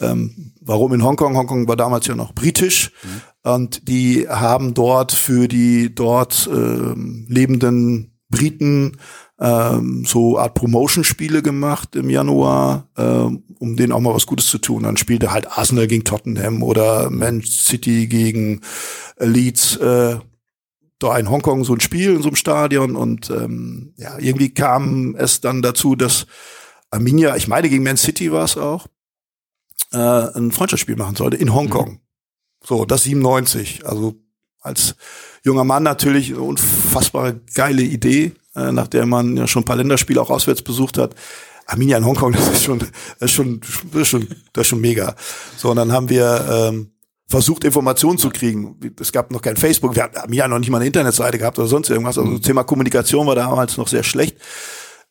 Ähm, 0.01 0.53
warum 0.61 0.93
in 0.93 1.03
Hongkong? 1.05 1.37
Hongkong 1.37 1.69
war 1.69 1.77
damals 1.77 2.07
ja 2.07 2.15
noch 2.15 2.35
britisch 2.35 2.93
mhm. 3.03 3.51
und 3.53 3.89
die 3.89 4.29
haben 4.29 4.75
dort 4.75 5.13
für 5.13 5.49
die 5.49 5.95
dort 5.95 6.49
ähm, 6.53 7.27
lebenden 7.29 8.13
Briten 8.29 8.99
ähm, 9.41 10.05
so 10.07 10.39
Art 10.39 10.55
Promotion-Spiele 10.55 11.43
gemacht 11.43 11.97
im 11.97 12.09
Januar, 12.09 12.89
ähm, 12.97 13.43
um 13.59 13.77
denen 13.77 13.93
auch 13.93 14.01
mal 14.01 14.15
was 14.15 14.27
Gutes 14.27 14.47
zu 14.47 14.59
tun. 14.59 14.85
Dann 14.85 14.97
spielte 14.97 15.33
halt 15.33 15.47
Arsenal 15.59 15.87
gegen 15.87 16.05
Tottenham 16.05 16.63
oder 16.63 17.11
Man 17.11 17.43
City 17.43 18.07
gegen 18.07 18.61
Leeds. 19.19 19.77
Äh, 19.77 20.19
da 20.98 21.16
in 21.18 21.28
Hongkong 21.28 21.64
so 21.64 21.74
ein 21.74 21.80
Spiel 21.80 22.14
in 22.14 22.22
so 22.22 22.28
einem 22.28 22.37
Stadion 22.37 22.96
und 22.96 23.30
ähm, 23.30 23.94
ja, 23.96 24.18
irgendwie 24.18 24.54
kam 24.54 25.16
es 25.16 25.40
dann 25.40 25.62
dazu, 25.62 25.96
dass 25.96 26.26
Arminia, 26.90 27.37
ich 27.37 27.48
meine 27.48 27.68
gegen 27.68 27.83
Man 27.83 27.96
City 27.96 28.30
war 28.33 28.44
es 28.44 28.57
auch, 28.57 28.87
äh, 29.92 29.98
ein 29.98 30.52
Freundschaftsspiel 30.52 30.96
machen 30.96 31.16
sollte 31.16 31.37
in 31.37 31.54
Hongkong. 31.54 31.90
Mhm. 31.92 32.00
So, 32.62 32.85
das 32.85 33.04
97. 33.04 33.87
Also 33.87 34.14
als 34.61 34.96
junger 35.42 35.64
Mann 35.64 35.83
natürlich 35.83 36.30
eine 36.30 36.40
unfassbare 36.40 37.40
geile 37.54 37.83
Idee, 37.83 38.33
äh, 38.57 38.72
nach 38.72 38.88
der 38.88 39.07
man 39.07 39.37
ja 39.37 39.46
schon 39.46 39.62
ein 39.62 39.66
paar 39.66 39.76
Länderspiele 39.76 40.20
auch 40.20 40.30
auswärts 40.30 40.62
besucht 40.62 40.98
hat. 40.98 41.14
Arminia 41.66 41.98
in 41.98 42.04
Hongkong, 42.04 42.33
das 42.33 42.48
ist 42.48 42.64
schon, 42.64 42.78
das 42.78 42.90
ist 43.20 43.33
schon, 43.33 43.61
das 43.92 44.02
ist 44.02 44.09
schon, 44.09 44.28
das 44.52 44.62
ist 44.62 44.68
schon 44.68 44.80
mega. 44.80 45.14
So, 45.57 45.70
und 45.70 45.76
dann 45.76 45.92
haben 45.92 46.09
wir 46.09 46.46
ähm, 46.50 46.90
versucht, 47.27 47.65
Informationen 47.65 48.19
zu 48.19 48.31
kriegen. 48.31 48.77
Es 49.01 49.13
gab 49.13 49.31
noch 49.31 49.43
kein 49.43 49.57
Facebook, 49.57 49.97
wir 49.97 50.05
haben 50.05 50.33
ja 50.33 50.47
noch 50.47 50.59
nicht 50.59 50.71
mal 50.71 50.79
eine 50.79 50.87
Internetseite 50.87 51.39
gehabt 51.39 51.59
oder 51.59 51.69
sonst 51.69 51.91
irgendwas. 51.91 52.19
Also 52.19 52.33
das 52.33 52.43
Thema 52.43 52.65
Kommunikation 52.65 53.27
war 53.27 53.35
damals 53.35 53.77
noch 53.77 53.89
sehr 53.89 54.03
schlecht. 54.03 54.37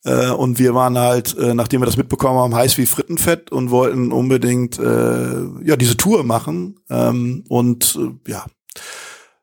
Äh, 0.06 0.30
und 0.30 0.60
wir 0.60 0.76
waren 0.76 0.97
halt, 0.97 1.38
äh, 1.38 1.54
nachdem 1.54 1.82
wir 1.82 1.86
das 1.86 1.97
mitbekommen 1.97 2.39
haben, 2.39 2.56
heiß 2.56 2.78
wie 2.78 2.86
Frittenfett 2.86 3.52
und 3.52 3.71
wollten 3.71 4.12
unbedingt 4.12 4.78
äh, 4.78 5.43
ja 5.63 5.76
diese 5.76 5.97
Tour 5.97 6.23
machen. 6.23 6.80
Ähm, 6.89 7.45
und 7.47 7.97
ja, 8.28 8.45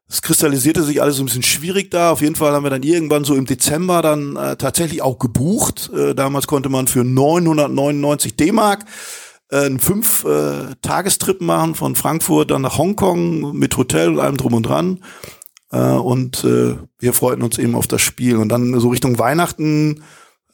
es 0.09 0.23
kristallisierte 0.23 0.83
sich 0.83 1.01
alles 1.01 1.17
so 1.17 1.23
ein 1.23 1.27
bisschen 1.27 1.43
schwierig 1.43 1.91
da. 1.91 2.11
Auf 2.11 2.21
jeden 2.21 2.35
Fall 2.35 2.53
haben 2.53 2.65
wir 2.65 2.71
dann 2.71 2.83
irgendwann 2.83 3.25
so 3.25 3.35
im 3.37 3.47
Dezember 3.47 4.03
dann 4.03 4.35
tatsächlich 4.59 5.03
auch 5.03 5.21
gebucht. 5.21 5.89
Damals 6.17 6.49
konnte 6.49 6.69
man 6.69 6.89
für 6.89 7.05
999 7.05 8.35
D-Mark 8.35 8.87
äh, 9.51 9.67
einen 9.67 9.81
fünf 9.81 10.25
äh, 10.25 10.75
Tagestrip 10.83 11.41
machen 11.41 11.75
von 11.75 11.97
Frankfurt 11.97 12.51
dann 12.51 12.63
nach 12.63 12.79
Hongkong 12.79 13.57
mit 13.57 13.77
Hotel 13.77 14.11
und 14.11 14.21
allem 14.21 14.37
drum 14.37 14.55
und 14.55 14.65
dran. 14.65 15.05
Äh, 15.71 15.79
und 15.79 16.45
äh, 16.45 16.77
wir 16.99 17.13
freuten 17.13 17.43
uns 17.43 17.59
eben 17.59 17.75
auf 17.75 17.87
das 17.87 18.03
Spiel. 18.03 18.37
Und 18.37 18.49
dann 18.49 18.79
so 18.81 18.89
Richtung 18.89 19.19
Weihnachten 19.19 20.03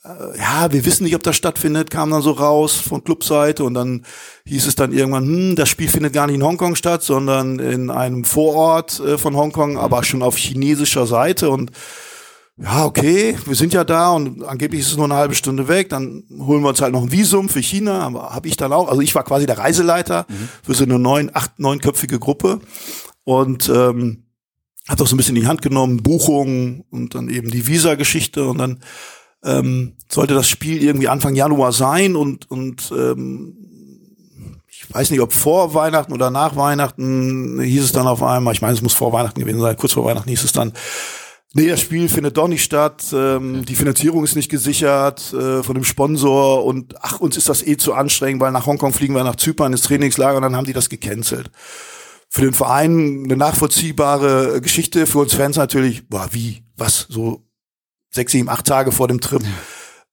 äh, 0.07 0.39
ja, 0.39 0.73
wir 0.73 0.85
wissen 0.85 1.05
nicht, 1.05 1.17
ob 1.17 1.23
das 1.23 1.37
stattfindet, 1.37 1.91
kam 1.91 2.11
dann 2.11 2.23
so 2.23 2.33
raus 2.33 2.77
von 2.77 3.03
Clubseite 3.03 3.65
und 3.65 3.75
dann 3.75 4.05
hieß 4.47 4.67
es 4.67 4.77
dann 4.77 4.93
irgendwann, 4.93 5.25
hm, 5.25 5.57
das 5.57 5.69
Spiel 5.69 5.89
findet 5.89 6.13
gar 6.13 6.27
nicht 6.27 6.37
in 6.37 6.45
Hongkong 6.45 6.77
statt, 6.77 7.03
sondern 7.03 7.59
in 7.59 7.91
einem 7.91 8.25
Vorort 8.25 9.01
äh, 9.01 9.19
von 9.19 9.37
Hongkong, 9.37 9.79
aber 9.79 10.05
schon 10.05 10.23
auf 10.23 10.37
chinesischer 10.37 11.07
Seite 11.07 11.51
und 11.51 11.73
ja, 12.59 12.87
okay, 12.87 13.37
wir 13.45 13.55
sind 13.55 13.75
ja 13.75 13.85
da 13.85 14.11
und 14.11 14.43
angeblich 14.45 14.81
ist 14.81 14.89
es 14.89 14.97
nur 14.97 15.05
eine 15.05 15.17
halbe 15.17 15.35
Stunde 15.35 15.69
weg, 15.69 15.91
dann 15.91 16.25
holen 16.39 16.63
wir 16.63 16.71
uns 16.71 16.81
halt 16.81 16.93
noch 16.93 17.03
ein 17.03 17.13
Visum 17.13 17.51
für 17.51 17.61
China, 17.61 18.01
aber 18.01 18.31
habe 18.35 18.49
ich 18.49 18.57
dann 18.57 18.73
auch, 18.73 18.89
also 18.89 19.03
ich 19.03 19.15
war 19.15 19.25
quasi 19.25 19.45
der 19.45 19.59
Reiseleiter 19.59 20.25
mhm. 20.29 20.49
für 20.63 20.75
so 20.75 20.85
eine 20.85 20.99
neun, 20.99 21.31
acht, 21.35 21.59
neunköpfige 21.59 22.19
Gruppe 22.19 22.61
und 23.25 23.69
ähm, 23.69 24.25
habe 24.89 24.99
doch 24.99 25.07
so 25.07 25.15
ein 25.15 25.19
bisschen 25.19 25.37
in 25.37 25.43
die 25.43 25.49
Hand 25.49 25.61
genommen, 25.61 26.03
Buchungen 26.03 26.85
und 26.91 27.15
dann 27.15 27.29
eben 27.29 27.51
die 27.51 27.67
Visa-Geschichte 27.67 28.47
und 28.47 28.57
dann 28.57 28.81
ähm, 29.45 29.97
sollte 30.09 30.33
das 30.33 30.49
Spiel 30.49 30.83
irgendwie 30.83 31.09
Anfang 31.09 31.35
Januar 31.35 31.73
sein 31.73 32.17
und, 32.17 32.51
und 32.51 32.91
ähm, 32.97 33.67
ich 34.69 34.95
weiß 34.95 35.11
nicht, 35.11 35.21
ob 35.21 35.35
vor 35.35 35.75
Weihnachten 35.75 36.13
oder 36.13 36.31
nach 36.31 36.57
Weihnachten 36.57 37.61
hieß 37.61 37.85
es 37.85 37.93
dann 37.93 38.07
auf 38.07 38.23
einmal, 38.23 38.55
ich 38.55 38.63
meine, 38.63 38.75
es 38.75 38.83
muss 38.83 38.95
vor 38.95 39.13
Weihnachten 39.13 39.41
gewesen 39.41 39.61
sein, 39.61 39.77
kurz 39.77 39.93
vor 39.93 40.07
Weihnachten 40.07 40.31
hieß 40.31 40.45
es 40.45 40.53
dann, 40.53 40.73
nee, 41.55 41.69
das 41.69 41.81
Spiel 41.81 42.09
findet 42.09 42.37
doch 42.37 42.49
nicht 42.49 42.63
statt, 42.63 43.05
ähm, 43.13 43.65
die 43.65 43.75
Finanzierung 43.75 44.25
ist 44.25 44.37
nicht 44.37 44.51
gesichert 44.51 45.33
äh, 45.33 45.63
von 45.63 45.75
dem 45.75 45.85
Sponsor 45.85 46.65
und 46.65 46.95
ach, 47.03 47.21
uns 47.21 47.37
ist 47.37 47.49
das 47.49 47.67
eh 47.67 47.77
zu 47.77 47.95
anstrengend, 47.95 48.41
weil 48.41 48.53
nach 48.53 48.67
Hongkong 48.67 48.93
fliegen 48.93 49.15
wir 49.15 49.25
nach 49.25 49.37
Zypern 49.37 49.73
ins 49.73 49.83
Trainingslager 49.83 50.37
und 50.37 50.43
dann 50.43 50.57
haben 50.57 50.67
die 50.67 50.73
das 50.73 50.89
gecancelt. 50.89 51.51
Für 52.29 52.43
den 52.43 52.55
Verein 52.55 53.23
eine 53.25 53.37
nachvollziehbare 53.37 54.61
Geschichte, 54.61 55.07
für 55.07 55.21
uns 55.21 55.35
Fans 55.35 55.57
natürlich, 55.57 56.09
boah, 56.09 56.29
wie, 56.33 56.65
was, 56.77 57.07
so 57.09 57.47
sechs, 58.11 58.33
sieben, 58.33 58.49
acht 58.49 58.67
Tage 58.67 58.93
vor 58.93 59.09
dem 59.09 59.21
Trip. 59.21 59.43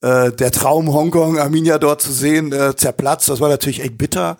Äh, 0.01 0.31
der 0.33 0.51
Traum 0.51 0.93
Hongkong, 0.93 1.39
Arminia 1.39 1.79
dort 1.79 2.01
zu 2.01 2.11
sehen, 2.11 2.51
äh, 2.51 2.75
zerplatzt. 2.75 3.29
Das 3.29 3.39
war 3.39 3.49
natürlich 3.49 3.81
echt 3.81 3.97
bitter. 3.97 4.37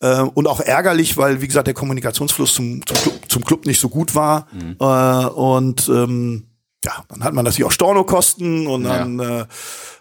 Äh, 0.00 0.22
und 0.22 0.46
auch 0.46 0.60
ärgerlich, 0.60 1.16
weil, 1.16 1.40
wie 1.40 1.46
gesagt, 1.46 1.66
der 1.66 1.74
Kommunikationsfluss 1.74 2.54
zum, 2.54 2.84
zum, 2.86 2.96
Club, 2.96 3.14
zum 3.28 3.44
Club 3.44 3.66
nicht 3.66 3.80
so 3.80 3.88
gut 3.88 4.14
war. 4.14 4.46
Mhm. 4.52 4.76
Äh, 4.80 5.26
und 5.26 5.88
ähm, 5.88 6.46
ja, 6.84 7.04
dann 7.08 7.22
hat 7.22 7.34
man 7.34 7.44
natürlich 7.44 7.66
auch 7.66 7.72
Stornokosten 7.72 8.66
und 8.66 8.84
dann 8.84 9.18
ja. 9.18 9.40
Äh, 9.40 9.46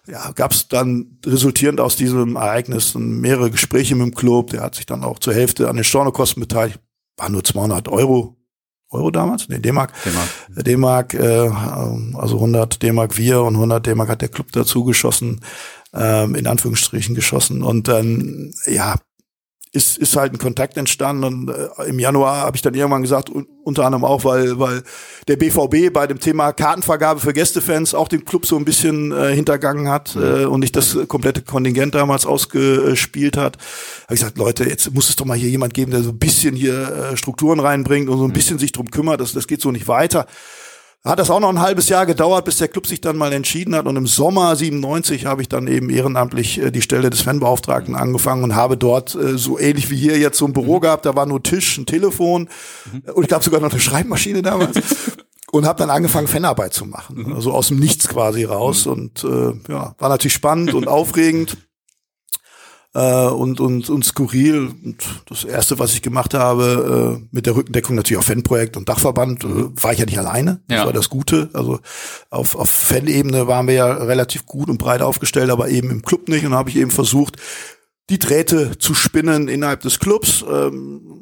ja, 0.07 0.31
gab 0.31 0.53
es 0.53 0.67
dann 0.67 1.19
resultierend 1.25 1.79
aus 1.79 1.95
diesem 1.95 2.35
Ereignis 2.35 2.95
mehrere 2.95 3.51
Gespräche 3.51 3.95
mit 3.95 4.07
dem 4.07 4.15
Club. 4.15 4.49
Der 4.51 4.61
hat 4.61 4.75
sich 4.75 4.85
dann 4.85 5.03
auch 5.03 5.19
zur 5.19 5.33
Hälfte 5.33 5.69
an 5.69 5.75
den 5.75 5.83
Stornokosten 5.83 6.41
beteiligt. 6.41 6.79
War 7.17 7.29
nur 7.29 7.43
200 7.43 7.89
Euro 7.89 8.35
Euro 8.91 9.11
damals? 9.11 9.47
Nee, 9.49 9.59
D-Mark. 9.59 9.93
D-Mark, 10.03 10.29
D-Mark 10.49 11.13
äh, 11.13 12.17
also 12.17 12.35
100 12.37 12.81
D-Mark 12.81 13.17
wir 13.17 13.41
und 13.41 13.53
100 13.53 13.85
D-Mark 13.85 14.09
hat 14.09 14.21
der 14.21 14.29
Club 14.29 14.51
dazu 14.51 14.83
geschossen, 14.83 15.41
ähm, 15.93 16.33
in 16.33 16.47
Anführungsstrichen 16.47 17.13
geschossen. 17.13 17.61
Und 17.61 17.87
dann, 17.87 18.51
ja, 18.65 18.95
ist, 19.71 19.99
ist 19.99 20.15
halt 20.15 20.33
ein 20.33 20.39
Kontakt 20.39 20.77
entstanden 20.77 21.23
und 21.23 21.49
äh, 21.49 21.83
im 21.87 21.99
Januar 21.99 22.37
habe 22.37 22.55
ich 22.55 22.63
dann 22.63 22.73
irgendwann 22.73 23.03
gesagt, 23.03 23.29
un 23.29 23.45
unter 23.61 23.85
anderem 23.85 24.03
auch, 24.03 24.23
weil, 24.23 24.57
weil 24.57 24.81
der 25.27 25.35
BVB 25.35 25.93
bei 25.93 26.07
dem 26.07 26.19
Thema 26.19 26.53
Kartenvergabe 26.53 27.19
für 27.19 27.33
Gästefans 27.33 27.93
auch 27.93 28.07
den 28.07 28.25
Club 28.25 28.47
so 28.47 28.57
ein 28.57 28.65
bisschen 28.65 29.11
äh, 29.11 29.35
hintergangen 29.35 29.89
hat 29.89 30.15
mhm. 30.15 30.23
äh, 30.23 30.45
und 30.45 30.61
nicht 30.61 30.75
das 30.75 30.97
komplette 31.07 31.43
Kontingent 31.43 31.93
damals 31.93 32.25
ausgespielt 32.25 33.37
hat, 33.37 33.57
habe 34.05 34.15
ich 34.15 34.21
gesagt, 34.21 34.39
Leute, 34.39 34.63
jetzt 34.63 34.91
muss 34.95 35.09
es 35.09 35.17
doch 35.17 35.25
mal 35.25 35.37
hier 35.37 35.49
jemand 35.49 35.75
geben, 35.75 35.91
der 35.91 36.01
so 36.01 36.09
ein 36.09 36.17
bisschen 36.17 36.55
hier 36.55 37.11
äh, 37.11 37.17
Strukturen 37.17 37.59
reinbringt 37.59 38.09
und 38.09 38.17
so 38.17 38.23
ein 38.23 38.29
mhm. 38.29 38.33
bisschen 38.33 38.57
sich 38.57 38.71
drum 38.71 38.89
kümmert, 38.89 39.21
das, 39.21 39.33
das 39.33 39.45
geht 39.45 39.61
so 39.61 39.69
nicht 39.69 39.87
weiter 39.87 40.25
hat 41.05 41.17
das 41.17 41.29
auch 41.29 41.39
noch 41.39 41.49
ein 41.49 41.61
halbes 41.61 41.87
Jahr 41.87 42.05
gedauert, 42.05 42.45
bis 42.45 42.57
der 42.57 42.67
Club 42.67 42.85
sich 42.85 42.99
dann 42.99 43.15
mal 43.15 43.31
entschieden 43.31 43.73
hat. 43.73 43.85
Und 43.85 43.95
im 43.95 44.05
Sommer 44.05 44.55
97 44.55 45.25
habe 45.25 45.41
ich 45.41 45.47
dann 45.47 45.67
eben 45.67 45.89
ehrenamtlich 45.89 46.59
äh, 46.59 46.71
die 46.71 46.81
Stelle 46.81 47.09
des 47.09 47.21
Fanbeauftragten 47.21 47.95
angefangen 47.95 48.43
und 48.43 48.55
habe 48.55 48.75
dort 48.75 49.15
äh, 49.15 49.37
so 49.37 49.57
ähnlich 49.57 49.89
wie 49.89 49.95
hier 49.95 50.17
jetzt 50.17 50.37
so 50.37 50.45
ein 50.45 50.53
Büro 50.53 50.77
mhm. 50.77 50.81
gehabt. 50.81 51.05
Da 51.05 51.15
war 51.15 51.25
nur 51.25 51.41
Tisch, 51.41 51.77
ein 51.77 51.85
Telefon 51.85 52.49
mhm. 52.91 53.13
und 53.13 53.23
ich 53.23 53.29
glaube 53.29 53.43
sogar 53.43 53.61
noch 53.61 53.71
eine 53.71 53.79
Schreibmaschine 53.79 54.41
damals. 54.41 54.75
und 55.51 55.65
habe 55.65 55.79
dann 55.79 55.89
angefangen, 55.89 56.27
Fanarbeit 56.27 56.73
zu 56.73 56.85
machen. 56.85 57.23
Mhm. 57.23 57.33
Also 57.33 57.53
aus 57.53 57.69
dem 57.69 57.79
Nichts 57.79 58.07
quasi 58.07 58.43
raus. 58.43 58.85
Und 58.85 59.23
äh, 59.23 59.53
ja, 59.71 59.95
war 59.97 60.09
natürlich 60.09 60.33
spannend 60.33 60.73
und 60.73 60.87
aufregend 60.89 61.57
äh, 62.93 63.27
und, 63.27 63.59
und, 63.59 63.89
und 63.89 64.05
skurril. 64.05 64.71
Und 64.83 65.03
das 65.27 65.43
erste, 65.43 65.79
was 65.79 65.93
ich 65.93 66.01
gemacht 66.01 66.33
habe, 66.33 67.19
äh, 67.21 67.27
mit 67.31 67.45
der 67.45 67.55
Rückendeckung 67.55 67.95
natürlich 67.95 68.19
auf 68.19 68.25
Fanprojekt 68.25 68.77
und 68.77 68.89
Dachverband, 68.89 69.43
äh, 69.43 69.47
war 69.83 69.93
ich 69.93 69.99
ja 69.99 70.05
nicht 70.05 70.19
alleine. 70.19 70.61
Das 70.67 70.79
ja. 70.79 70.85
war 70.85 70.93
das 70.93 71.09
Gute. 71.09 71.49
Also 71.53 71.79
auf, 72.29 72.55
auf 72.55 72.69
Fanebene 72.69 73.47
waren 73.47 73.67
wir 73.67 73.75
ja 73.75 73.87
relativ 73.87 74.45
gut 74.45 74.69
und 74.69 74.77
breit 74.77 75.01
aufgestellt, 75.01 75.49
aber 75.49 75.69
eben 75.69 75.89
im 75.91 76.01
Club 76.01 76.27
nicht. 76.29 76.45
Und 76.45 76.53
habe 76.53 76.69
ich 76.69 76.77
eben 76.77 76.91
versucht, 76.91 77.37
die 78.09 78.19
Drähte 78.19 78.77
zu 78.79 78.93
spinnen 78.93 79.47
innerhalb 79.47 79.81
des 79.81 79.99
Clubs. 79.99 80.43
Ähm, 80.49 81.18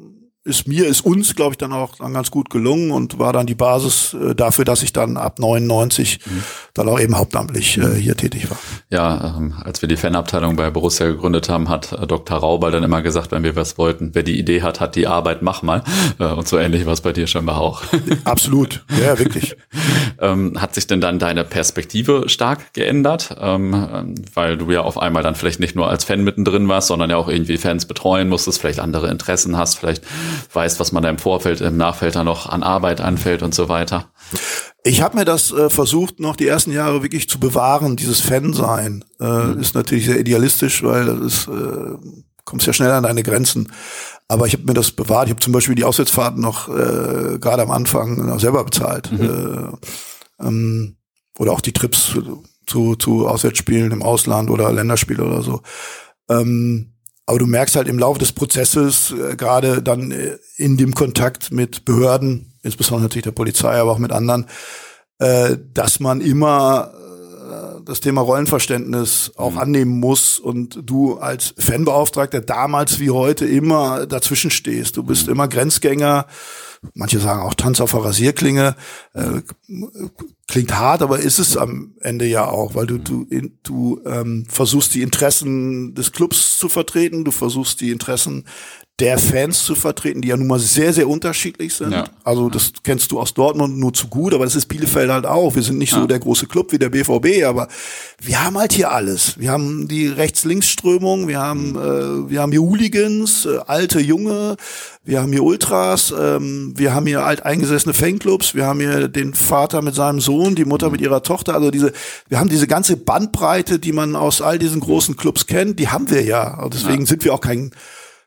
ist 0.48 0.66
mir, 0.66 0.86
ist 0.86 1.02
uns, 1.02 1.34
glaube 1.34 1.52
ich, 1.52 1.58
dann 1.58 1.72
auch 1.72 1.96
dann 1.96 2.14
ganz 2.14 2.30
gut 2.30 2.50
gelungen 2.50 2.90
und 2.90 3.18
war 3.18 3.32
dann 3.32 3.46
die 3.46 3.54
Basis 3.54 4.14
äh, 4.14 4.34
dafür, 4.34 4.64
dass 4.64 4.82
ich 4.82 4.92
dann 4.92 5.16
ab 5.16 5.38
99 5.38 6.20
mhm. 6.24 6.42
dann 6.74 6.88
auch 6.88 6.98
eben 6.98 7.16
hauptamtlich 7.16 7.76
äh, 7.78 7.94
hier 7.94 8.16
tätig 8.16 8.50
war. 8.50 8.58
Ja, 8.90 9.36
ähm, 9.36 9.54
als 9.62 9.82
wir 9.82 9.88
die 9.88 9.96
Fanabteilung 9.96 10.56
bei 10.56 10.70
Borussia 10.70 11.06
gegründet 11.06 11.48
haben, 11.48 11.68
hat 11.68 11.92
äh, 11.92 12.06
Dr. 12.06 12.38
Rauber 12.38 12.70
dann 12.70 12.82
immer 12.82 13.02
gesagt, 13.02 13.30
wenn 13.30 13.42
wir 13.42 13.54
was 13.56 13.76
wollten, 13.76 14.10
wer 14.14 14.22
die 14.22 14.38
Idee 14.38 14.62
hat, 14.62 14.80
hat 14.80 14.96
die 14.96 15.06
Arbeit, 15.06 15.42
mach 15.42 15.62
mal. 15.62 15.84
Äh, 16.18 16.24
und 16.24 16.48
so 16.48 16.58
ähnlich 16.58 16.86
war 16.86 16.94
es 16.94 17.02
bei 17.02 17.12
dir 17.12 17.26
scheinbar 17.26 17.60
auch. 17.60 17.82
Absolut, 18.24 18.84
ja, 19.00 19.18
wirklich. 19.18 19.56
ähm, 20.20 20.60
hat 20.60 20.74
sich 20.74 20.86
denn 20.86 21.00
dann 21.00 21.18
deine 21.18 21.44
Perspektive 21.44 22.28
stark 22.28 22.72
geändert? 22.72 23.36
Ähm, 23.38 24.14
weil 24.34 24.56
du 24.56 24.70
ja 24.70 24.80
auf 24.80 24.98
einmal 24.98 25.22
dann 25.22 25.34
vielleicht 25.34 25.60
nicht 25.60 25.76
nur 25.76 25.88
als 25.88 26.04
Fan 26.04 26.24
mittendrin 26.24 26.68
warst, 26.68 26.88
sondern 26.88 27.10
ja 27.10 27.16
auch 27.16 27.28
irgendwie 27.28 27.58
Fans 27.58 27.86
betreuen 27.86 28.28
musstest, 28.28 28.60
vielleicht 28.60 28.80
andere 28.80 29.08
Interessen 29.10 29.56
hast, 29.56 29.78
vielleicht 29.78 30.04
weißt, 30.52 30.80
was 30.80 30.92
man 30.92 31.02
da 31.02 31.10
im 31.10 31.18
Vorfeld, 31.18 31.60
im 31.60 31.76
Nachfeld 31.76 32.16
da 32.16 32.24
noch 32.24 32.48
an 32.48 32.62
Arbeit 32.62 33.00
anfällt 33.00 33.42
und 33.42 33.54
so 33.54 33.68
weiter. 33.68 34.10
Ich 34.84 35.02
habe 35.02 35.16
mir 35.16 35.24
das 35.24 35.52
äh, 35.52 35.70
versucht, 35.70 36.20
noch 36.20 36.36
die 36.36 36.46
ersten 36.46 36.72
Jahre 36.72 37.02
wirklich 37.02 37.28
zu 37.28 37.40
bewahren, 37.40 37.96
dieses 37.96 38.20
Fan-Sein. 38.20 39.04
Äh, 39.20 39.24
mhm. 39.24 39.60
Ist 39.60 39.74
natürlich 39.74 40.06
sehr 40.06 40.20
idealistisch, 40.20 40.82
weil 40.82 41.06
das 41.06 41.20
ist, 41.20 41.48
äh, 41.48 41.96
kommst 42.44 42.66
ja 42.66 42.72
schnell 42.72 42.90
an 42.90 43.02
deine 43.02 43.22
Grenzen. 43.22 43.72
Aber 44.28 44.46
ich 44.46 44.52
habe 44.52 44.64
mir 44.64 44.74
das 44.74 44.90
bewahrt. 44.90 45.26
Ich 45.26 45.30
habe 45.30 45.40
zum 45.40 45.52
Beispiel 45.52 45.74
die 45.74 45.84
Auswärtsfahrten 45.84 46.40
noch 46.40 46.68
äh, 46.68 47.38
gerade 47.38 47.62
am 47.62 47.70
Anfang 47.70 48.26
noch 48.26 48.40
selber 48.40 48.64
bezahlt. 48.64 49.10
Mhm. 49.10 49.78
Äh, 50.40 50.46
ähm, 50.46 50.96
oder 51.38 51.52
auch 51.52 51.60
die 51.60 51.72
Trips 51.72 52.16
zu, 52.66 52.96
zu 52.96 53.26
Auswärtsspielen 53.26 53.92
im 53.92 54.02
Ausland 54.02 54.50
oder 54.50 54.72
Länderspiele 54.72 55.24
oder 55.24 55.42
so. 55.42 55.62
Ähm, 56.28 56.94
aber 57.28 57.38
du 57.38 57.46
merkst 57.46 57.76
halt 57.76 57.88
im 57.88 57.98
Laufe 57.98 58.18
des 58.18 58.32
Prozesses, 58.32 59.12
äh, 59.12 59.36
gerade 59.36 59.82
dann 59.82 60.12
äh, 60.12 60.38
in 60.56 60.78
dem 60.78 60.94
Kontakt 60.94 61.52
mit 61.52 61.84
Behörden, 61.84 62.54
insbesondere 62.62 63.02
natürlich 63.02 63.24
der 63.24 63.32
Polizei, 63.32 63.74
aber 63.74 63.92
auch 63.92 63.98
mit 63.98 64.12
anderen, 64.12 64.46
äh, 65.18 65.58
dass 65.74 66.00
man 66.00 66.22
immer 66.22 66.90
das 67.88 68.00
Thema 68.00 68.20
Rollenverständnis 68.20 69.32
auch 69.36 69.52
mhm. 69.52 69.58
annehmen 69.58 69.98
muss 69.98 70.38
und 70.38 70.80
du 70.84 71.16
als 71.16 71.54
Fanbeauftragter 71.58 72.40
damals 72.40 73.00
wie 73.00 73.10
heute 73.10 73.46
immer 73.46 74.06
dazwischen 74.06 74.50
stehst. 74.50 74.96
Du 74.96 75.02
bist 75.02 75.26
mhm. 75.26 75.32
immer 75.32 75.48
Grenzgänger 75.48 76.26
manche 76.94 77.18
sagen 77.18 77.42
auch 77.42 77.54
Tanz 77.54 77.80
auf 77.80 77.92
der 77.92 78.04
Rasierklinge, 78.04 78.76
äh, 79.14 79.40
klingt 80.46 80.74
hart, 80.74 81.02
aber 81.02 81.18
ist 81.18 81.38
es 81.38 81.56
am 81.56 81.94
Ende 82.00 82.26
ja 82.26 82.46
auch, 82.46 82.74
weil 82.74 82.86
du 82.86 82.98
du 82.98 83.26
du 83.62 84.00
ähm, 84.06 84.46
versuchst 84.48 84.94
die 84.94 85.02
Interessen 85.02 85.94
des 85.94 86.12
Clubs 86.12 86.58
zu 86.58 86.68
vertreten, 86.68 87.24
du 87.24 87.30
versuchst 87.30 87.80
die 87.80 87.90
Interessen 87.90 88.44
der 88.98 89.16
Fans 89.18 89.64
zu 89.64 89.76
vertreten, 89.76 90.22
die 90.22 90.28
ja 90.28 90.36
nun 90.36 90.48
mal 90.48 90.58
sehr, 90.58 90.92
sehr 90.92 91.08
unterschiedlich 91.08 91.72
sind. 91.72 91.92
Ja. 91.92 92.04
Also 92.24 92.48
das 92.48 92.72
kennst 92.82 93.12
du 93.12 93.20
aus 93.20 93.32
Dortmund 93.32 93.78
nur 93.78 93.92
zu 93.94 94.08
gut, 94.08 94.34
aber 94.34 94.44
das 94.44 94.56
ist 94.56 94.66
Bielefeld 94.66 95.08
halt 95.08 95.24
auch. 95.24 95.54
Wir 95.54 95.62
sind 95.62 95.78
nicht 95.78 95.92
ja. 95.92 96.00
so 96.00 96.06
der 96.08 96.18
große 96.18 96.46
Club 96.46 96.72
wie 96.72 96.78
der 96.78 96.88
BVB, 96.88 97.44
aber 97.44 97.68
wir 98.20 98.44
haben 98.44 98.58
halt 98.58 98.72
hier 98.72 98.90
alles. 98.90 99.38
Wir 99.38 99.52
haben 99.52 99.86
die 99.86 100.08
Rechts-Links-Strömung, 100.08 101.28
wir 101.28 101.38
haben, 101.38 101.72
mhm. 101.72 101.76
äh, 102.26 102.30
wir 102.30 102.42
haben 102.42 102.50
hier 102.50 102.62
Hooligans, 102.62 103.46
äh, 103.46 103.58
alte, 103.66 104.00
junge, 104.00 104.56
wir 105.04 105.22
haben 105.22 105.32
hier 105.32 105.44
Ultras, 105.44 106.12
ähm, 106.18 106.74
wir 106.76 106.92
haben 106.92 107.06
hier 107.06 107.24
alteingesessene 107.24 107.94
Fanclubs, 107.94 108.56
wir 108.56 108.66
haben 108.66 108.80
hier 108.80 109.06
den 109.06 109.32
Vater 109.32 109.80
mit 109.80 109.94
seinem 109.94 110.20
Sohn, 110.20 110.56
die 110.56 110.64
Mutter 110.64 110.90
mit 110.90 111.00
ihrer 111.00 111.22
Tochter. 111.22 111.54
Also 111.54 111.70
diese, 111.70 111.92
wir 112.28 112.40
haben 112.40 112.50
diese 112.50 112.66
ganze 112.66 112.96
Bandbreite, 112.96 113.78
die 113.78 113.92
man 113.92 114.16
aus 114.16 114.42
all 114.42 114.58
diesen 114.58 114.80
großen 114.80 115.16
Clubs 115.16 115.46
kennt, 115.46 115.78
die 115.78 115.88
haben 115.88 116.10
wir 116.10 116.24
ja. 116.24 116.60
Und 116.60 116.74
deswegen 116.74 117.02
ja. 117.02 117.06
sind 117.06 117.24
wir 117.24 117.32
auch 117.32 117.40
kein 117.40 117.70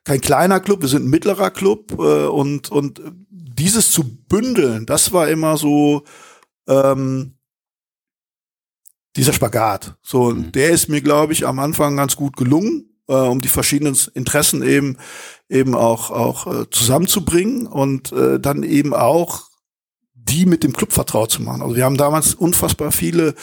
kein 0.03 0.21
kleiner 0.21 0.59
Club, 0.59 0.81
wir 0.81 0.89
sind 0.89 1.05
ein 1.05 1.09
mittlerer 1.09 1.51
Club 1.51 1.91
äh, 1.99 2.25
und 2.25 2.71
und 2.71 3.01
dieses 3.29 3.91
zu 3.91 4.03
bündeln, 4.27 4.85
das 4.85 5.11
war 5.13 5.27
immer 5.29 5.57
so 5.57 6.03
ähm, 6.67 7.35
dieser 9.15 9.33
Spagat. 9.33 9.95
So, 10.01 10.31
mhm. 10.31 10.51
der 10.51 10.71
ist 10.71 10.87
mir, 10.89 11.01
glaube 11.01 11.33
ich, 11.33 11.45
am 11.45 11.59
Anfang 11.59 11.97
ganz 11.97 12.15
gut 12.15 12.37
gelungen, 12.37 12.97
äh, 13.07 13.13
um 13.13 13.41
die 13.41 13.49
verschiedenen 13.49 13.97
Interessen 14.13 14.63
eben 14.63 14.97
eben 15.49 15.75
auch 15.75 16.11
auch 16.11 16.47
äh, 16.47 16.69
zusammenzubringen 16.69 17.67
und 17.67 18.11
äh, 18.13 18.39
dann 18.39 18.63
eben 18.63 18.93
auch 18.93 19.50
die 20.23 20.45
mit 20.45 20.63
dem 20.63 20.73
Club 20.73 20.93
vertraut 20.93 21.31
zu 21.31 21.41
machen. 21.41 21.61
Also 21.61 21.75
wir 21.75 21.85
haben 21.85 21.97
damals 21.97 22.33
unfassbar 22.33 22.91
viele 22.91 23.33